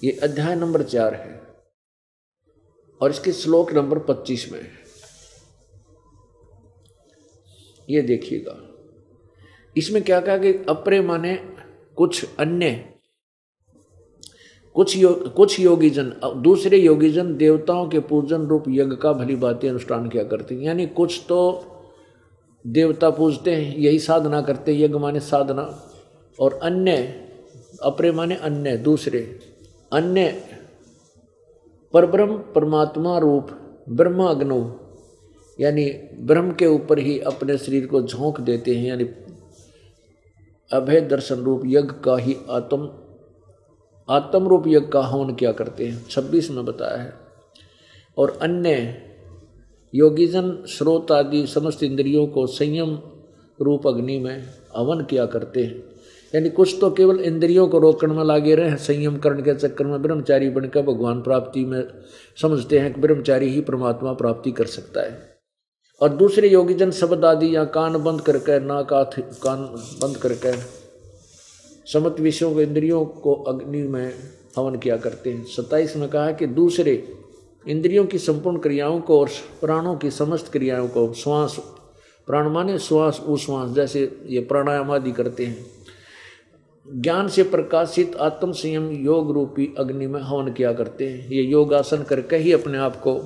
ये 0.03 0.11
अध्याय 0.23 0.55
नंबर 0.55 0.83
चार 0.83 1.13
है 1.13 1.41
और 3.01 3.11
इसके 3.11 3.31
श्लोक 3.31 3.71
नंबर 3.73 3.99
पच्चीस 3.99 4.51
में 4.51 4.59
है। 4.61 4.71
ये 7.89 8.01
देखिएगा। 8.01 8.57
इसमें 9.77 10.01
क्या 10.03 10.19
कहा 10.19 10.38
कि 10.38 10.53
अप्रे 10.69 11.01
माने 11.01 11.35
कुछ 11.97 12.25
अन्य 12.39 12.93
कुछ 14.75 14.95
यो, 14.97 15.13
कुछ 15.13 15.59
योगीजन 15.59 16.13
दूसरे 16.41 16.77
योगीजन 16.77 17.35
देवताओं 17.38 17.88
के 17.89 17.99
पूजन 17.99 18.41
रूप 18.41 18.63
यज्ञ 18.69 18.95
का 18.95 19.13
भली 19.13 19.35
बातें 19.35 19.69
अनुष्ठान 19.69 20.09
किया 20.09 20.23
करते 20.23 20.55
हैं। 20.55 20.61
यानी 20.61 20.85
कुछ 20.88 21.21
तो 21.29 21.39
देवता 22.68 23.09
पूजते 23.09 23.55
हैं, 23.55 23.78
यही 23.78 23.99
साधना 23.99 24.41
करते 24.41 24.76
हैं, 24.76 24.82
यज्ञ 24.82 24.97
माने 24.97 25.20
साधना। 25.20 25.91
और 26.39 26.59
अन्य, 26.63 27.26
अपरे 27.84 28.11
माने 28.11 28.36
अन्य, 28.36 28.78
दूसरे। 28.78 29.39
अन्य, 29.93 30.41
परब्रह्म, 31.93 32.38
परमात्मा 32.38 33.18
रूप, 33.18 33.47
ब्रह्मा 33.89 34.30
अग्नो। 34.30 34.80
यानी 35.59 35.89
ब्रह्म 36.20 36.51
के 36.51 36.68
ऊपर 36.68 36.99
ही 36.99 37.20
अपने 37.20 37.57
शरीर 37.57 37.88
को 37.88 38.01
झोंक 38.01 38.41
देते 38.41 38.76
हैं, 38.76 38.88
यानी 38.88 39.03
अभय 40.74 41.01
दर्शन 41.01 41.36
रूप 41.36 41.61
यज्ञ 41.65 42.01
का 42.03 42.18
ही 42.18 42.38
आत्म 42.49 42.91
आत्म 44.09 44.47
रूप 44.47 44.63
यज्ञ 44.68 44.88
का 44.88 45.01
हवन 45.01 45.36
क्या 45.36 45.51
करते 45.51 45.86
हैं। 45.86 46.05
छब्बीस 46.09 46.51
में 46.51 46.65
बताया 46.65 46.97
है। 46.97 47.13
और 48.18 48.39
अन्य 48.41 49.06
योगीजन, 49.95 50.63
स्रोत 50.65 51.11
आदि 51.11 51.47
समस्त 51.47 51.83
इंद्रियों 51.83 52.27
को 52.27 52.47
संयम 52.47 52.99
रूप 53.61 53.88
अग्नि 53.88 54.19
में 54.19 54.43
हवन 54.77 55.05
किया 55.05 55.25
करते 55.25 55.63
हैं। 55.63 55.83
यानी 56.35 56.49
कुछ 56.49 56.77
तो 56.81 56.91
केवल 56.91 57.19
इंद्रियों 57.19 57.67
को 57.67 57.79
रोकने 57.79 58.13
में 58.13 58.23
लागे 58.23 58.55
रहे 58.55 58.69
हैं, 58.69 58.77
संयम 58.77 59.17
करण 59.17 59.41
के 59.41 59.55
चक्कर 59.55 59.85
में 59.85 60.01
ब्रह्मचारी 60.01 60.49
बनकर 60.49 60.81
भगवान 60.81 61.21
प्राप्ति 61.21 61.65
में 61.65 61.83
समझते 62.41 62.79
हैं 62.79 62.93
कि 62.93 63.01
ब्रह्मचारी 63.01 63.49
ही 63.49 63.61
परमात्मा 63.61 64.13
प्राप्ति 64.13 64.51
कर 64.51 64.65
सकता 64.65 65.01
है। 65.01 65.38
और 66.01 66.09
दूसरे 66.09 66.49
योगीजन 66.49 66.91
शब्द 66.91 67.25
आदि 67.25 67.55
या 67.55 67.63
कान 67.65 68.03
बंद 68.03 68.21
करके, 68.21 68.59
नाक 68.59 68.93
कान 69.43 69.59
बंद 70.01 70.17
करके 70.17 70.53
समत 71.93 72.19
विषयों 72.19 72.53
को 72.53 72.61
इंद्रियों 72.61 73.05
को 73.05 73.33
अग्नि 73.33 73.81
में 73.81 74.13
हवन 74.57 74.75
किया 74.75 74.97
करते 74.97 75.29
हैं। 75.29 75.43
सत्ताईस 75.43 75.97
में 75.97 76.09
कहा 76.09 76.31
कि 76.31 76.45
दूसरे 76.45 77.16
इंद्रियों 77.68 78.05
की 78.05 78.18
संपूर्ण 78.18 78.57
क्रियाओं 78.57 78.99
को 79.01 79.20
और 79.20 79.30
प्राणों 79.61 79.95
की 79.95 80.11
समस्त 80.11 80.51
क्रियाओं 80.51 80.88
को, 80.88 81.13
श्वास, 81.13 81.55
प्राण 82.28 82.49
माने 82.49 82.78
श्वास 82.80 83.22
उश्वास 83.28 83.70
जैसे 83.70 84.20
ये 84.26 84.39
प्राणायाम 84.39 84.91
आदि 84.91 85.11
करते 85.11 85.45
हैं। 85.45 85.65
ज्ञान 87.01 87.28
से 87.28 87.43
प्रकाशित 87.43 88.15
आत्म 88.15 88.51
संयम 88.51 88.89
योग 88.91 89.32
रूपी 89.32 89.74
अग्नि 89.78 90.07
में 90.07 90.22
हवन 90.22 90.51
किया 90.51 90.74
करते 90.74 91.09
हैं। 91.09 91.30
ये 91.30 91.43
योगासन 91.43 92.03
करके 92.03 92.36
ही 92.36 92.51
अपने 92.51 92.78
आप 92.78 92.95
को 92.95 93.20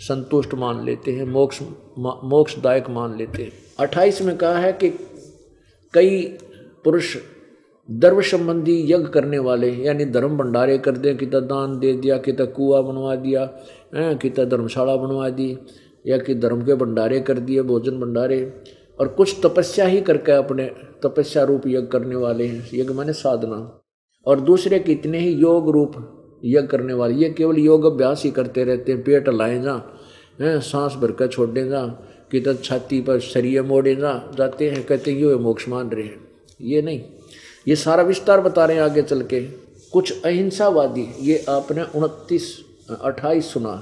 संतुष्ट 0.00 0.54
मान 0.54 0.84
लेते 0.84 1.12
हैं, 1.12 1.24
मोक्ष 1.24 1.62
मोक्षदायक 1.98 2.90
मान 2.90 3.16
लेते 3.16 3.42
हैं। 3.42 3.52
अट्ठाईस 3.78 4.22
में 4.22 4.36
कहा 4.36 4.58
है 4.58 4.72
कि 4.72 4.90
कई 5.94 6.38
पुरुष 6.84 7.16
धर्म 7.90 8.20
संबंधी 8.20 8.82
यज्ञ 8.92 9.04
करने 9.04 9.38
वाले, 9.38 9.70
यानी 9.70 10.04
धर्म 10.04 10.36
भंडारे 10.36 10.78
कर 10.78 10.90
दें 10.90 11.16
कि 11.16 11.26
दान 11.26 11.78
दे 11.78 11.92
दिया 11.92 12.18
कि 12.18 12.32
कुआ 12.32 12.80
बनवा 12.80 13.16
दिया 13.16 13.50
कि 13.94 14.30
धर्मशाला 14.30 14.96
बनवा 14.96 15.28
दी, 15.28 15.58
या 16.06 16.18
कि 16.18 16.34
धर्म 16.34 16.62
के 16.62 16.74
भंडारे 16.74 17.20
कर 17.20 17.38
दिए, 17.38 17.62
भोजन 17.62 18.00
भंडारे, 18.00 18.52
और 19.00 19.08
कुछ 19.08 19.36
तपस्या 19.44 19.86
ही 19.86 20.00
करके 20.00 20.32
अपने 20.32 20.70
तपस्या 21.02 21.42
रूप 21.42 21.62
यज्ञ 21.66 21.86
करने 21.86 22.16
वाले 22.16 22.46
हैं। 22.46 22.68
यज्ञ 22.74 22.94
माने 22.94 23.12
साधना। 23.12 23.80
और 24.26 24.40
दूसरे 24.40 24.78
कितने 24.78 25.18
ही 25.18 25.32
योग 25.32 25.70
रूप 25.70 25.94
यज्ञ 26.44 26.66
करने 26.66 26.92
वाले, 26.92 27.14
ये 27.14 27.30
केवल 27.30 27.56
योग 27.56 27.84
अभ्यास 27.84 28.24
ही 28.24 28.30
करते 28.30 28.64
रहते 28.64 28.92
हैं। 28.92 29.02
पेट 29.02 29.28
लाए 29.28 29.62
जा, 29.62 29.82
हैं, 30.40 30.60
सांस 30.60 30.94
भर 30.94 31.12
कर 31.12 31.26
छोड़े 31.26 31.68
जा 31.68 31.86
कि 32.32 32.54
छाती 32.64 33.00
पर 33.00 33.18
शरीर 33.18 33.62
मोड़े 33.62 33.94
जा, 33.94 34.30
जाते 34.38 34.70
हैं, 34.70 34.86
कहते 34.86 35.10
हैं, 35.10 35.18
ये 35.18 35.34
मोक्ष 35.34 35.68
मान 35.68 35.90
रहे 35.90 36.04
हैं। 36.04 36.28
ये 36.60 36.82
नहीं। 36.82 37.02
ये 37.68 37.76
सारा 37.76 38.02
विस्तार 38.02 38.40
बता 38.40 38.64
रहे 38.64 38.76
हैं 38.76 38.84
आगे 38.84 39.02
चल 39.02 39.22
के। 39.22 39.40
कुछ 39.92 40.22
अहिंसावादी, 40.24 41.06
ये 41.20 41.44
आपने 41.48 41.82
उनतीस 41.82 42.64
अट्ठाईस 43.02 43.52
सुना। 43.52 43.74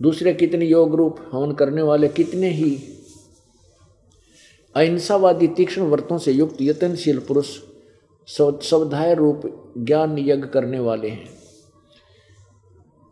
दूसरे 0.00 0.32
कितने 0.34 0.66
योग 0.66 0.94
रूप 0.94 1.16
हवन 1.32 1.52
करने 1.52 1.82
वाले 1.82 2.08
कितने 2.08 2.50
ही 2.50 2.70
अहिंसावादी 4.74 5.46
तीक्ष्ण 5.48 5.82
व्रतों 5.82 6.18
से 6.18 6.32
युक्त 6.32 6.56
यत्नशील 6.60 7.18
पुरुष 7.18 7.58
स्वधाय 8.28 9.14
रूप 9.14 9.42
ज्ञान 9.78 10.18
यज्ञ 10.18 10.46
करने 10.46 10.78
वाले 10.78 11.08
हैं। 11.08 11.28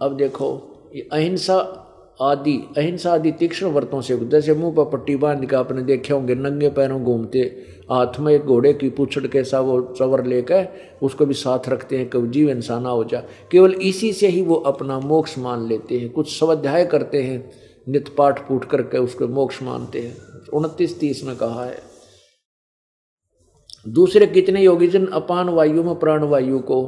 अब 0.01 0.17
देखो, 0.17 0.49
ये 0.95 1.09
अहिंसा 1.13 1.59
आदि 2.23 2.57
अहिंसा 2.77 3.13
आदि 3.15 3.33
तीक्ष्ण 3.33 3.67
व्रतों 3.67 4.01
से 4.01 4.17
जैसे 4.17 4.55
मुँह 4.55 4.75
पर 4.75 4.85
पट्टी 4.85 5.17
बाँध 5.17 5.47
के 5.47 5.57
आपने 5.57 5.83
देखे 5.83 6.13
होंगे, 6.15 6.35
नंगे 6.35 6.71
पैरों 6.71 7.03
घूमते 7.05 7.41
हाथ 7.91 8.19
में 8.21 8.33
एक 8.35 8.43
घोड़े 8.43 8.73
की 8.73 8.89
पूछड़ 8.91 9.27
के 9.27 9.43
सा 9.45 9.61
वो 9.61 9.81
चवर 9.99 10.25
लेकर 10.25 10.69
उसको 11.03 11.27
भी 11.27 11.35
साथ 11.35 11.69
रखते 11.69 11.99
हैं 11.99 12.09
कभी 12.11 12.29
जीव 12.29 12.51
इंसाना 12.51 12.91
हो 12.91 13.05
जा। 13.05 13.23
केवल 13.53 13.73
इसी 13.73 14.13
से 14.13 14.29
ही 14.29 14.43
वो 14.43 14.55
अपना 14.55 14.99
मोक्ष 15.01 15.39
मान 15.39 15.67
लेते 15.69 15.99
हैं। 15.99 16.11
कुछ 16.11 16.39
स्वाध्याय 16.39 16.87
करते 16.87 17.23
हैं, 17.23 17.51
नित 17.89 18.09
पाठ 18.09 18.49
पूठ 18.49 18.65
करके 18.65 18.99
उसको 18.99 19.29
मोक्ष 19.29 19.63
मानते 19.63 20.01
हैं। 20.01 20.17
उनतीस 20.49 20.99
तीस 21.01 21.25
में 21.25 21.37
कहा 21.37 21.65
है, 21.65 21.79
दूसरे 23.89 24.27
कितने 24.27 24.63
योगी 24.63 24.89
जन 24.89 25.07
अपान 25.07 25.49
वायु 25.49 25.83
में 25.85 25.95
प्राण 25.95 26.25
वायु 26.25 26.59
को, 26.59 26.79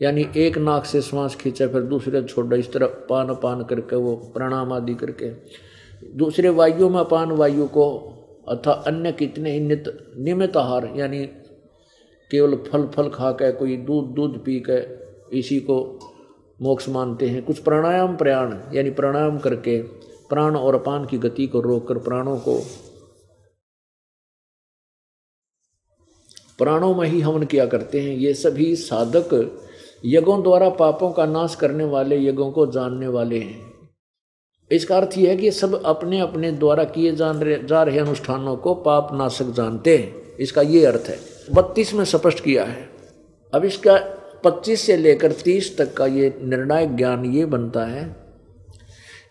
यानी 0.00 0.26
एक 0.36 0.58
नाक 0.58 0.84
से 0.84 1.00
श्वास 1.02 1.34
खींचा, 1.34 1.66
फिर 1.68 1.82
दूसरे 1.82 2.22
छोड़ा, 2.22 2.56
इस 2.56 2.72
तरह 2.72 2.86
पान 2.86 3.34
पान 3.34 3.62
करके 3.64 3.96
वो 3.96 4.14
प्रणाम 4.34 4.72
आदि 4.72 4.94
करके, 4.94 5.30
दूसरे 6.16 6.48
वायु 6.48 6.88
में 6.88 7.00
अपान 7.00 7.32
वायु 7.32 7.66
को 7.66 8.10
अथा 8.48 8.72
अन्य 8.86 9.12
कितने 9.12 9.58
नित 9.60 9.84
नियमित 10.18 10.56
आहार, 10.56 10.92
यानी 10.96 11.24
केवल 12.30 12.56
फल 12.56 12.86
फल 12.86 13.08
खा 13.08 13.30
के 13.32 13.52
कोई 13.52 13.76
दूध 13.76 14.14
दूध 14.14 14.44
पी 14.44 14.58
के 14.60 14.78
इसी 15.38 15.60
को 15.60 15.78
मोक्ष 16.62 16.88
मानते 16.88 17.28
हैं। 17.28 17.42
कुछ 17.44 17.58
प्राणायाम 17.58 18.16
प्रयाण, 18.16 18.54
यानी 18.74 18.90
प्राणायाम 18.90 19.38
करके 19.38 19.80
प्राण 20.28 20.56
और 20.56 20.74
अपान 20.74 21.04
की 21.06 21.18
गति 21.18 21.46
को 21.46 21.60
रोककर 21.60 21.98
प्राणों 21.98 22.38
को, 22.38 22.58
प्राणों 26.58 26.94
में 26.94 27.08
ही 27.08 27.20
हवन 27.20 27.44
किया 27.44 27.66
करते 27.66 28.00
हैं। 28.00 28.16
ये 28.16 28.34
सभी 28.34 28.74
साधक 28.76 29.60
यज्ञों 30.04 30.42
द्वारा 30.42 30.68
पापों 30.70 31.12
का 31.12 31.26
नाश 31.26 31.54
करने 31.54 31.84
वाले 31.84 32.18
यज्ञों 32.18 32.50
को 32.52 32.66
जानने 32.66 33.08
वाले 33.08 33.38
हैं। 33.38 33.73
इसका 34.70 34.96
अर्थ 34.96 35.16
यह 35.18 35.30
है 35.30 35.36
कि 35.36 35.50
सब 35.50 35.82
अपने 35.84 36.20
अपने 36.20 36.50
द्वारा 36.52 36.84
किए 36.86 37.12
जान 37.12 37.40
जा 37.66 37.82
रहे 37.82 37.98
अनुष्ठानों 37.98 38.56
को 38.56 38.74
पाप 38.74 39.08
नाशक 39.12 39.50
जानते 39.52 39.96
हैं। 39.96 40.36
इसका 40.36 40.62
ये 40.62 40.84
अर्थ 40.86 41.08
है। 41.08 41.18
बत्तीस 41.54 41.92
में 41.94 42.04
स्पष्ट 42.04 42.40
किया 42.40 42.64
है। 42.64 42.88
अब 43.52 43.64
इसका 43.64 43.96
पच्चीस 44.44 44.80
से 44.80 44.96
लेकर 44.96 45.32
तीस 45.34 45.76
तक 45.78 45.92
का 45.94 46.06
ये 46.06 46.32
निर्णायक 46.42 46.96
ज्ञान 46.96 47.24
ये 47.26 47.44
बनता 47.46 47.84
है 47.84 48.04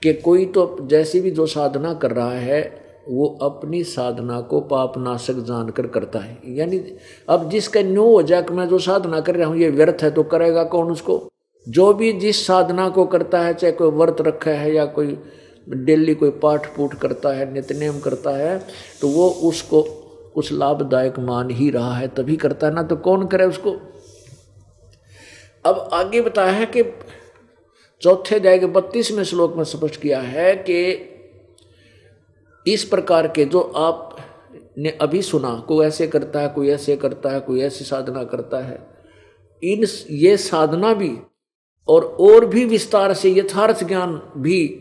कि 0.04 0.14
कोई 0.14 0.46
तो 0.46 0.88
जैसी 0.90 1.20
भी 1.22 1.32
जो 1.32 1.46
साधना 1.48 1.94
कर 1.94 2.12
रहा 2.12 2.32
है, 2.32 2.62
वो 3.10 3.28
अपनी 3.42 3.84
साधना 3.84 4.40
को 4.42 4.60
पाप 4.62 4.98
नाशक 4.98 5.44
जानकर 5.44 5.88
करता 5.88 6.20
है। 6.20 6.38
यानी 6.48 6.82
अब 7.30 7.50
जिसका 7.50 7.82
न्यू 7.82 8.04
हो 8.04 8.22
जाए 8.24 8.46
मैं 8.52 8.68
जो 8.70 8.80
साधना 8.80 9.20
कर 9.20 9.36
रहा 9.36 9.48
हूँ, 9.48 9.58
ये 9.58 9.70
व्यर्थ 9.70 10.04
है 10.04 10.12
तो 10.12 10.24
करेगा 10.26 10.64
कौन 10.66 10.92
उसको? 10.92 11.18
जो 11.68 11.94
भी 11.94 12.12
जिस 12.14 12.46
साधना 12.48 12.88
को 12.90 13.06
करता 13.06 13.40
है, 13.40 13.54
चाहे 13.54 13.74
कोई 13.74 13.92
व्रत 13.92 14.22
रखा 14.22 14.52
है 14.52 14.74
या 14.74 14.86
कोई 14.88 15.18
डेली 15.68 16.14
कोई 16.16 16.30
पाठ 16.40 16.66
पूठ 16.76 16.96
करता 16.96 17.30
है, 17.30 17.52
नित्यनेम 17.54 18.00
करता 18.00 18.32
है 18.32 18.58
तो 19.02 19.08
वो 19.08 19.30
उसको 19.50 19.82
कुछ 20.36 20.52
लाभदायक 20.52 21.20
मान 21.20 21.50
ही 21.50 21.70
रहा 21.70 21.96
है, 21.96 22.08
तभी 22.08 22.36
करता 22.36 22.68
है। 22.68 22.74
ना 22.74 22.84
तो 22.84 22.96
कौन 22.98 23.26
करे 23.28 23.46
उसको? 23.46 23.72
अब 25.66 25.90
आगे 25.94 26.22
बताया 26.22 26.52
है 26.52 26.66
कि 26.68 26.84
चौथे 28.02 28.40
जाएगा 28.40 28.68
बत्तीसवें 28.70 29.24
श्लोक 29.24 29.56
में 29.58 29.64
स्पष्ट 29.64 30.02
किया 30.02 30.20
है 30.22 30.56
कि 30.70 30.80
इस 32.66 32.84
प्रकार 32.84 33.28
के 33.28 33.46
जो 33.46 33.60
आप 33.60 34.16
ने 34.78 34.90
अभी 35.02 35.22
सुना, 35.22 35.54
कोई 35.68 35.86
ऐसे 35.86 36.08
करता 36.08 36.40
है, 36.40 36.48
कोई 36.50 36.70
ऐसे 36.70 36.96
करता 36.96 37.30
है, 37.30 37.40
कोई 37.40 37.62
ऐसी 37.62 37.86
साधना 37.86 38.24
करता 38.24 38.60
है, 38.60 38.80
इन 39.64 39.86
ये 40.12 40.36
साधना 40.38 40.94
भी 40.94 41.10
और 41.88 42.04
और 42.04 42.46
भी 42.46 42.66
विस्तार 42.66 43.14
से 43.14 43.32
यथार्थ 43.32 43.84
ज्ञान 43.84 44.22
भी 44.38 44.80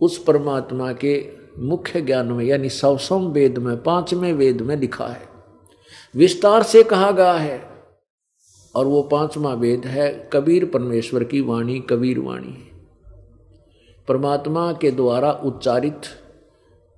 उस 0.00 0.24
परमात्मा 0.24 0.92
के 0.92 1.28
मुख्य 1.58 2.00
ज्ञान 2.00 2.26
में, 2.26 2.44
यानी 2.44 2.68
सवसम 2.68 3.26
वेद 3.26 3.58
में, 3.58 3.82
पाँचवें 3.82 4.32
वेद 4.32 4.60
में 4.60 4.76
लिखा 4.76 5.06
है। 5.06 5.28
विस्तार 6.16 6.62
से 6.62 6.82
कहा 6.82 7.10
गया 7.10 7.32
है। 7.32 7.74
और 8.74 8.86
वो 8.86 9.02
पांचवा 9.02 9.54
वेद 9.54 9.86
है, 9.86 10.30
कबीर 10.32 10.64
परमेश्वर 10.64 11.24
की 11.24 11.40
वाणी, 11.40 11.80
कबीर 11.80 12.18
वाणी। 12.18 12.70
परमात्मा 14.08 14.72
के 14.72 14.90
द्वारा 14.90 15.32
उच्चारित 15.32 16.00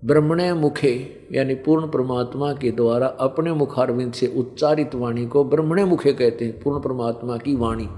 ब्रह्मण्य 0.04 0.54
मुखे, 0.54 1.26
यानी 1.32 1.54
पूर्ण 1.54 1.90
परमात्मा 1.90 2.52
के 2.52 2.70
द्वारा 2.70 3.06
अपने 3.06 3.52
मुखारविंद 3.52 4.12
से 4.12 4.34
उच्चारित 4.36 4.94
वाणी 4.94 5.26
को 5.26 5.44
ब्रह्मण्य 5.44 5.84
मुखे 5.84 6.12
कहते 6.12 6.44
हैं, 6.44 6.62
पूर्ण 6.62 6.80
परमात्मा 6.80 7.36
की 7.36 7.56
वाणी। 7.56 7.88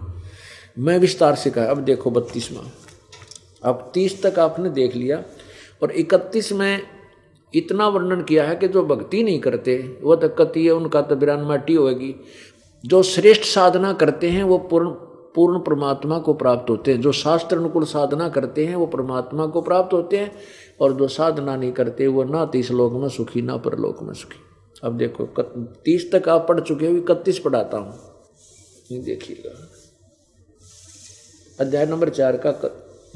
मैं 0.78 0.98
विस्तार 0.98 1.34
से 1.34 1.50
कहा, 1.50 1.64
अब 1.64 1.78
देखो 1.78 2.10
बत्तीसवा। 2.10 2.62
अब 3.64 3.90
तीस 3.94 4.22
तक 4.22 4.38
आपने 4.38 4.70
देख 4.70 4.96
लिया 4.96 5.22
और 5.82 5.90
इकतीस 5.92 6.52
में 6.52 6.82
इतना 7.54 7.88
वर्णन 7.88 8.22
किया 8.22 8.44
है 8.44 8.56
कि 8.56 8.68
जो 8.68 8.84
भक्ति 8.84 9.22
नहीं 9.22 9.40
करते 9.40 9.76
वह 10.02 10.16
तो 10.16 10.28
कति 10.28 10.64
है, 10.64 10.70
उनका 10.70 11.02
तो 11.02 11.16
बिरान 11.16 11.40
माटी 11.40 11.74
होगी 11.74 12.14
जो 12.84 13.02
श्रेष्ठ 13.02 13.42
साधना 13.42 13.92
करते 13.92 14.30
हैं, 14.30 14.42
वो 14.42 14.58
पूर्ण 14.58 14.90
पूर्ण 15.34 15.58
परमात्मा 15.58 16.18
को 16.18 16.32
प्राप्त 16.34 16.70
होते 16.70 16.92
हैं। 16.92 17.00
जो 17.00 17.12
शास्त्र 17.12 17.56
अनुकूल 17.56 17.84
साधना 17.84 18.28
करते 18.28 18.66
हैं, 18.66 18.76
वो 18.76 18.86
परमात्मा 18.86 19.46
को 19.46 19.60
प्राप्त 19.62 19.92
होते 19.92 20.16
हैं। 20.16 20.32
और 20.80 20.92
जो 20.92 21.08
साधना 21.08 21.56
नहीं 21.56 21.72
करते, 21.72 22.06
वो 22.06 22.24
ना 22.24 22.44
तीस 22.44 22.70
लोक 22.70 22.92
में 22.92 23.08
सुखी, 23.08 23.42
ना 23.42 23.56
परलोक 23.56 24.02
में 24.02 24.12
सुखी। 24.14 24.40
अब 24.84 24.96
देखो 24.98 25.26
तीस 25.84 26.10
तक 26.12 26.28
आप 26.28 26.46
पढ़ 26.48 26.60
चुके 26.60 26.86
हो, 26.86 26.96
इकतीस 26.96 27.38
पढ़ाता 27.38 27.78
हूँ। 27.78 29.04
देखिएगा। 29.04 29.77
अध्याय 31.61 31.86
नंबर 31.86 32.09
चार 32.09 32.36
का 32.36 32.50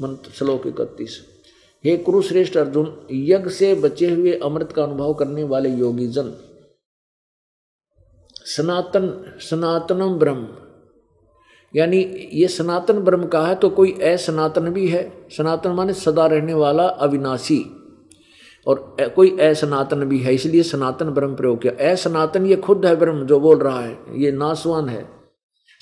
मंत्र, 0.01 0.31
श्लोक 0.31 0.67
इकतीस। 0.67 1.25
हे 1.83 1.97
कुरुश्रेष्ठ 1.97 2.57
अर्जुन, 2.57 3.07
यज्ञ 3.11 3.49
से 3.49 3.75
बचे 3.75 4.09
हुए 4.09 4.31
अमृत 4.33 4.71
का 4.71 4.83
अनुभव 4.83 5.13
करने 5.13 5.43
वाले 5.43 5.69
योगी 5.69 6.07
जन 6.07 6.33
सनातन, 8.45 9.37
सनातनम 9.39 10.13
ब्रह्म। 10.13 10.47
यानी 11.75 12.29
ये 12.33 12.47
सनातन 12.47 12.99
ब्रह्म 12.99 13.27
का 13.27 13.45
है 13.47 13.55
तो 13.55 13.69
कोई 13.69 13.91
असनातन 13.91 14.69
भी 14.69 14.87
है। 14.87 15.27
सनातन 15.37 15.69
माने 15.69 15.93
सदा 15.93 16.25
रहने 16.25 16.53
वाला 16.53 16.87
अविनाशी। 16.87 17.63
और 18.67 18.95
कोई 19.15 19.37
असनातन 19.39 20.05
भी 20.05 20.19
है, 20.19 20.33
इसलिए 20.35 20.63
सनातन 20.63 21.09
ब्रह्म 21.09 21.35
प्रयोग 21.35 21.61
किया। 21.61 21.91
असनातन 21.91 22.45
ये 22.45 22.55
खुद 22.55 22.85
है 22.85 22.95
ब्रह्म, 22.95 23.25
जो 23.25 23.39
बोल 23.39 23.57
रहा 23.57 23.81
है, 23.81 23.97
ये 24.15 24.31
नासवान 24.31 24.89
है। 24.89 25.22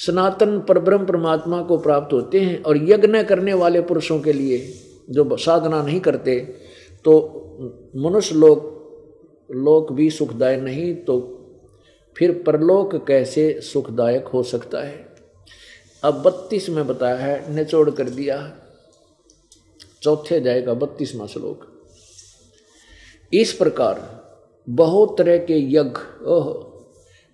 सनातन 0.06 0.60
पर 0.60 0.80
ब्रह्म 0.80 1.06
परमात्मा 1.06 1.62
को 1.62 1.78
प्राप्त 1.78 2.14
होते 2.14 2.39
हैं 2.39 2.64
और 2.64 2.78
यज्ञ 2.78 3.24
करने 3.24 3.54
वाले 3.54 3.82
पुरुषों 3.82 4.20
के 4.20 4.34
लिए 4.34 4.74
जो 5.10 5.38
साधना 5.38 5.84
नहीं 5.84 5.99
करते 5.99 6.39
तो 7.06 7.38
मनुष्य 7.95 8.36
लोक 8.36 8.78
लोक 9.52 9.91
भी 9.91 10.10
सुखदायक 10.10 10.62
नहीं 10.62 10.95
तो 10.95 11.38
फिर 12.18 12.43
परलोक 12.47 13.08
कैसे 13.08 13.62
सुखदायक 13.62 14.28
हो 14.28 14.43
सकता 14.43 14.80
है? 14.80 15.16
अब 16.04 16.22
बत्तीस 16.22 16.70
में 16.70 16.88
बताया 16.88 17.16
है, 17.16 17.56
निचोड़ 17.56 17.89
कर 17.89 18.04
दिया। 18.04 18.56
चौथे 20.02 20.41
जाएगा 20.41 20.74
बत्तीसवा 20.74 21.28
श्लोक। 21.28 21.68
इस 23.34 23.54
प्रकार 23.54 24.22
बहुत 24.70 25.18
तरह 25.18 25.38
के 25.38 25.58
यज्ञ, 25.58 26.26
ओह, 26.26 26.74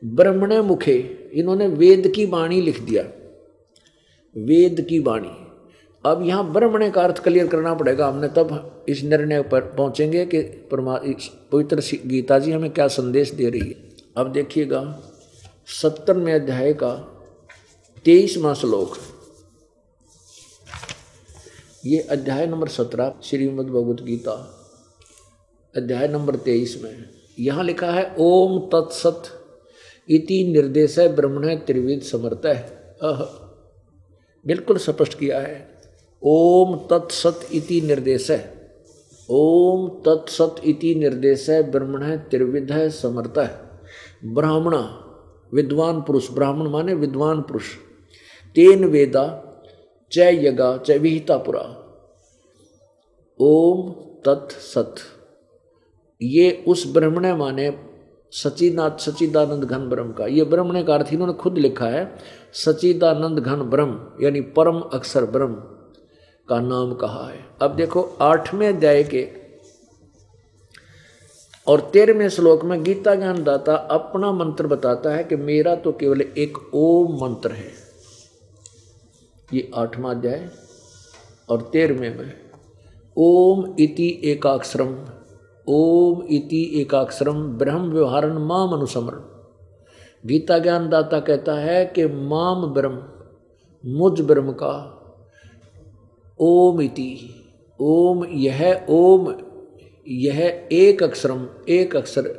ब्रह्मण 0.06 0.58
मुखे 0.58 1.17
इन्होंने 1.38 1.68
वेद 1.68 2.12
की 2.16 2.26
वाणी 2.26 2.62
लिख 2.62 2.82
दिया। 2.82 3.04
वेद 4.36 4.86
की 4.90 5.00
वाणी। 5.00 5.32
अब 6.06 6.22
यहाँ 6.26 6.52
ब्रह्मण 6.54 6.90
का 6.90 7.02
अर्थ 7.02 7.24
क्लियर 7.24 7.48
करना 7.48 7.74
पड़ेगा। 7.74 8.08
हमने 8.08 8.28
तब 8.28 8.86
इस 8.90 9.04
निर्णय 9.04 9.42
पर 9.42 9.62
पहुँचेंगे 9.62 10.26
कि 10.26 10.42
परमा 10.42 11.00
पवित्र 11.52 11.82
गीता 12.06 12.40
जी 12.40 12.52
हमें 12.52 12.70
क्या 12.70 12.88
संदेश 12.88 13.32
दे 13.32 13.50
रही 13.50 13.62
है। 13.62 13.76
अब 14.18 14.32
देखिएगा, 14.32 15.04
सत्तरवें 15.82 16.34
अध्याय 16.34 16.74
का 16.74 16.94
तेईसवा 18.06 18.54
श्लोक। 18.54 18.98
ये 21.86 22.00
अध्याय 22.00 22.48
नंबर 22.48 22.68
सत्रह, 22.68 23.14
श्रीमद 23.24 23.66
भगवत 23.66 24.02
गीता। 24.02 24.54
अध्याय 25.76 26.08
नंबर 26.08 26.36
तेईस 26.36 26.82
में 26.84 27.10
यहाँ 27.40 27.64
लिखा 27.64 27.92
है, 27.92 28.16
ओम 28.20 28.60
तत्सत 28.60 29.37
इति 30.10 30.44
निर्देश 30.48 31.00
है 31.00 31.16
ब्रह्मण 31.16 31.56
त्रिविद 31.56 32.02
समर्थ 32.02 32.46
है। 32.46 32.78
बिल्कुल 34.48 34.78
स्पष्ट 34.78 35.18
किया 35.20 35.40
है। 35.40 35.78
ओम 36.24 36.78
तत्सत 36.78 37.40
इति 37.54 37.82
निर्देश। 37.82 38.32
है 38.32 38.58
ओम 39.30 39.88
तत्सत 39.90 40.56
इति 40.66 40.96
निर्देश 40.96 41.50
है 41.50 41.72
ब्रह्मण 41.72 42.16
त्रिविध 42.16 42.72
है 42.72 42.90
समर्थ 42.90 43.38
है 43.38 43.68
ब्राह्मण, 44.26 44.78
विद्वान 45.54 46.02
पुरुष, 46.02 46.32
ब्राह्मण 46.32 46.70
माने 46.70 46.94
विद्वान 46.94 47.42
पुरुष। 47.42 47.66
तेन 48.56 48.86
वेदा, 48.86 49.44
च 50.12 50.18
यगा, 50.18 50.78
च 50.78 50.92
विहिता 50.92 51.38
पुरा 51.38 51.84
ओम 53.40 53.92
तत्सत 54.26 54.96
ये 56.22 56.64
उस 56.68 56.94
ब्रह्मण 56.94 57.36
माने 57.38 57.87
सचिनाथ 58.34 58.98
सचिदानंद 59.00 59.64
घन 59.64 59.88
ब्रह्म 59.90 60.12
का। 60.12 60.26
ये 60.28 60.44
ब्रह्मण 60.44 60.84
का 60.84 60.94
अर्थ 60.96 61.14
इन्होंने 61.14 61.34
खुद 61.34 61.58
लिखा 61.58 61.86
है 61.86 62.04
सचिदानंद 62.56 63.40
घन 63.40 63.62
ब्रह्म, 63.64 64.00
यानी 64.22 64.42
परम 64.42 64.80
अक्षर 64.80 65.26
ब्रह्म 65.26 65.54
का 66.48 66.60
नाम 66.60 66.94
कहा 66.94 67.28
है। 67.30 67.40
अब 67.62 67.76
देखो, 67.76 68.02
आठवें 68.22 68.68
अध्याय 68.68 69.04
के 69.04 69.28
और 71.68 71.82
तेरहवें 71.94 72.30
श्लोक 72.30 72.64
में 72.66 72.84
गीता 72.84 73.16
ज्ञान 73.16 73.44
दाता 73.44 73.76
अपना 73.92 74.32
मंत्र 74.32 74.68
बताता 74.68 75.16
है 75.16 75.24
कि 75.24 75.36
मेरा 75.36 75.76
तो 75.76 75.92
केवल 75.92 76.22
एक 76.22 76.58
ओम 76.74 77.18
मंत्र 77.22 77.52
है। 77.52 77.72
ये 79.50 79.70
आठवां 79.76 80.16
अध्याय 80.16 80.50
और 81.50 81.62
तेरहवें 81.74 82.18
में, 82.18 82.34
ओम 83.18 83.76
इति 83.80 84.10
एकाक्षरम। 84.26 84.96
ओम 85.70 86.22
इति 86.30 86.82
एकाक्षरम 86.82 87.44
ब्रह्म 87.58 87.92
व्यवहारण 87.92 88.38
माम 88.40 88.70
अनुसमरण। 88.70 89.20
गीता 90.28 90.60
ज्ञान 90.60 90.90
दाता 90.90 91.20
कहता 91.20 91.54
है 91.54 91.86
कि 91.86 92.06
माम 92.06 92.66
ब्रह्म, 92.74 93.04
मुझ 93.84 94.22
ब्रह्म 94.22 94.52
का 94.52 94.94
ओम 96.40 96.82
इति, 96.82 97.30
ओम 97.82 98.26
यह 98.26 98.86
ओम, 98.90 99.34
यह 100.08 100.68
एक 100.72 101.04
अक्षरम, 101.04 101.48
एक 101.70 101.96
अक्षर 101.96 102.30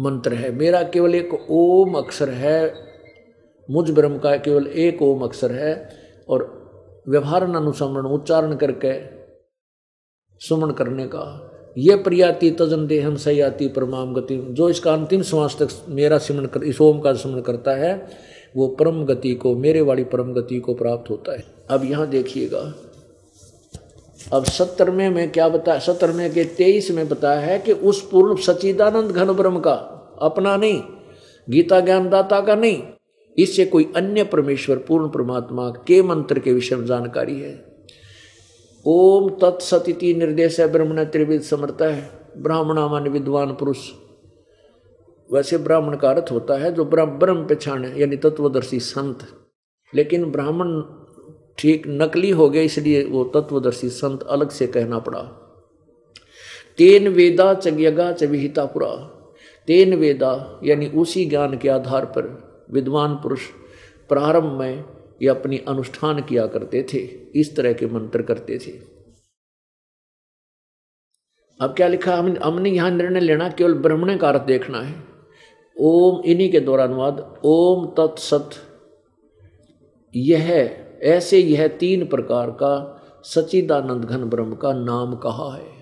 मंत्र 0.00 0.34
है। 0.34 0.50
मेरा 0.52 0.82
केवल 0.82 1.14
एक 1.14 1.50
ओम 1.50 1.94
अक्षर 1.94 2.28
है, 2.28 2.74
मुझ 3.70 3.90
ब्रह्म 3.90 4.18
का 4.18 4.36
केवल 4.36 4.66
एक 4.66 5.02
ओम 5.02 5.22
अक्षर 5.22 5.52
है 5.52 5.88
और 6.28 6.58
व्यवहार 7.08 7.42
अनुसमरण, 7.42 8.06
उच्चारण 8.06 8.56
करके 8.56 8.94
सुमन 10.40 10.70
करने 10.70 11.06
का 11.06 11.47
ये 11.78 11.96
प्रियाति 11.96 12.50
तजन 12.50 12.86
देहम 12.86 13.16
सयाति 13.16 13.68
परमाम 13.68 14.14
गति। 14.14 14.36
जो 14.50 14.68
इसका 14.70 14.92
अंतिम 14.92 15.22
श्वास 15.22 15.56
तक 15.60 15.68
मेरा 15.88 16.18
सिमरण 16.18 16.46
कर, 16.46 16.64
इस 16.64 16.80
ओम 16.80 17.00
का 17.00 17.12
सिमरण 17.12 17.40
करता 17.40 17.74
है, 17.76 17.94
वो 18.56 18.66
परम 18.68 19.04
गति 19.04 19.34
को, 19.34 19.54
मेरे 19.56 19.80
वाली 19.80 20.04
परम 20.04 20.32
गति 20.32 20.58
को 20.58 20.74
प्राप्त 20.74 21.10
होता 21.10 21.32
है। 21.32 21.44
अब 21.70 21.84
यहाँ 21.84 22.08
देखिएगा। 22.08 22.72
अब 24.32 24.44
सत्तरवें 24.44 25.08
में 25.10 25.30
क्या 25.30 25.48
बताया 25.48 25.78
सत्तरवें 25.78 26.32
के 26.34 26.44
तेईस 26.56 26.90
में 26.90 27.08
बताया 27.08 27.40
है 27.40 27.58
कि 27.58 27.72
उस 27.72 28.00
पूर्ण 28.10 28.36
सचिदानंद 28.36 29.10
घन 29.10 29.32
ब्रह्म 29.32 29.60
का 29.60 29.72
अपना 30.22 30.56
नहीं, 30.56 30.80
गीता 31.48 31.80
ज्ञानदाता 31.80 32.40
का 32.40 32.54
नहीं, 32.54 32.82
इससे 33.38 33.64
कोई 33.66 33.92
अन्य 33.96 34.24
परमेश्वर, 34.24 34.76
पूर्ण 34.78 35.08
परमात्मा 35.08 35.68
के 35.86 36.02
मंत्र 36.02 36.38
के 36.38 36.52
विषय 36.52 36.76
में 36.76 36.86
जानकारी 36.86 37.40
है। 37.40 37.52
ओम 38.90 39.28
तत्सति 39.28 40.14
निर्देश 40.18 40.60
है 40.60 40.72
ब्रह्मण 40.72 41.04
त्रिविद 41.04 41.42
समर्थ 41.42 41.82
है। 41.82 42.10
ब्राह्मणा 42.36 42.88
मान 42.88 43.08
विद्वान 43.08 43.52
पुरुष। 43.54 43.90
वैसे 45.32 45.58
ब्राह्मण 45.58 45.96
का 45.96 46.10
अर्थ 46.10 46.32
होता 46.32 46.54
है 46.54 46.72
जो 46.72 46.84
ब्रह्म 46.84 47.46
है, 47.84 48.00
यानी 48.00 48.16
तत्वदर्शी 48.16 48.80
संत। 48.80 49.18
लेकिन 49.94 50.30
ब्राह्मण 50.30 50.82
ठीक 51.58 51.82
नकली 51.88 52.30
हो 52.30 52.50
गए, 52.50 52.64
इसलिए 52.64 53.04
वो 53.04 53.24
तत्वदर्शी 53.24 53.88
संत 53.88 54.22
अलग 54.22 54.50
से 54.50 54.66
कहना 54.66 54.98
पड़ा। 54.98 55.22
तेन 56.78 57.08
वेदा 57.08 57.54
चज्ञगा 57.54 58.12
च 58.12 58.24
विहिता 58.24 58.64
पुरा। 58.64 58.90
तेन 59.66 59.94
वेदा, 59.94 60.60
यानी 60.64 60.86
उसी 60.86 61.26
ज्ञान 61.26 61.58
के 61.58 61.68
आधार 61.68 62.04
पर 62.04 62.48
विद्वान 62.70 63.14
पुरुष 63.14 63.40
प्रारंभ 64.08 64.44
में 64.44 64.84
ये 65.22 65.28
अपनी 65.28 65.58
अनुष्ठान 65.58 66.22
किया 66.22 66.46
करते 66.46 66.82
थे, 66.82 66.98
इस 67.40 67.56
तरह 67.56 67.72
के 67.72 67.86
मंत्र 67.86 68.22
करते 68.22 68.58
थे। 68.58 68.98
अब 71.60 71.74
क्या 71.74 71.88
लिखा? 71.88 72.16
हम 72.16 72.38
हमने 72.42 72.70
यहाँ 72.70 72.90
निर्णय 72.90 73.20
लेना, 73.20 73.48
केवल 73.48 73.74
ब्रह्मण 73.74 74.16
का 74.16 74.28
अर्थ 74.28 74.42
देखना 74.42 74.80
है। 74.80 75.04
ओम, 75.80 76.22
इन्हीं 76.24 76.52
के 76.52 76.60
द्वारा 76.60 76.84
अनुवाद, 76.84 77.40
ओम 77.44 77.86
तत्सत 77.86 78.50
यह, 80.16 80.48
ऐसे 81.02 81.38
यह 81.38 81.68
तीन 81.68 82.06
प्रकार 82.06 82.50
का 82.50 82.94
सचिदानंद 83.24 84.04
घन 84.04 84.24
ब्रह्म 84.24 84.54
का 84.54 84.72
नाम 84.72 85.16
कहा 85.16 85.56
है। 85.56 85.78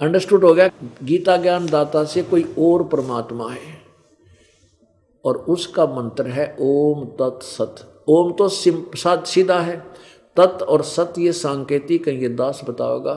अंडरस्टूड 0.00 0.44
हो 0.44 0.54
गया? 0.54 0.70
गीता 1.02 1.36
ज्ञान 1.36 1.66
दाता 1.66 2.04
से 2.04 2.22
कोई 2.22 2.54
और 2.58 2.88
परमात्मा 2.88 3.50
है। 3.50 3.75
और 5.26 5.36
उसका 5.48 5.86
मंत्र 5.94 6.26
है, 6.28 6.46
ओम 6.60 7.04
तत् 7.20 7.44
सत। 7.44 7.86
ओम 8.08 8.32
तो 8.32 8.48
सीधा 8.48 9.58
है। 9.60 9.76
तत् 10.36 10.62
और 10.62 10.82
सत 10.84 11.14
ये 11.18 11.32
सांकेतिक 11.34 12.08
ये 12.08 12.28
दास 12.30 12.60
बताओगा, 12.68 13.14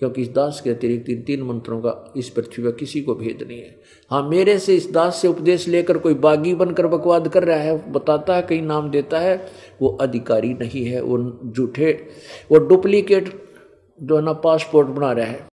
क्योंकि 0.00 0.22
इस 0.22 0.28
दास 0.28 0.60
के 0.60 0.70
अतिरिक्त 0.70 1.08
इन 1.10 1.22
तीन 1.22 1.42
मंत्रों 1.42 1.80
का 1.80 2.12
इस 2.16 2.28
पृथ्वी 2.30 2.64
पर 2.64 2.70
किसी 2.70 3.00
को 3.00 3.14
भेद 3.14 3.44
नहीं 3.48 3.58
है। 3.58 3.74
हाँ 4.10 4.22
मेरे 4.28 4.58
से 4.58 4.74
इस 4.76 4.90
दास 4.92 5.16
से 5.16 5.28
उपदेश 5.28 5.66
लेकर 5.68 5.98
कोई 5.98 6.14
बागी 6.16 6.54
बनकर 6.54 6.86
बकवाद 6.86 7.28
कर 7.28 7.44
रहा 7.44 7.58
है, 7.58 7.92
बताता 7.92 8.36
है, 8.36 8.42
कहीं 8.42 8.62
नाम 8.62 8.90
देता 8.90 9.18
है, 9.18 9.36
वो 9.82 9.88
अधिकारी 10.00 10.52
नहीं 10.54 10.84
है, 10.84 11.00
वो 11.02 11.18
झूठे, 11.46 11.92
वो 12.52 12.58
डुप्लीकेट 12.58 13.32
जो 13.98 14.16
है 14.16 14.22
ना, 14.22 14.32
पासपोर्ट 14.34 14.88
बना 14.88 15.12
रहा 15.12 15.26
है। 15.26 15.46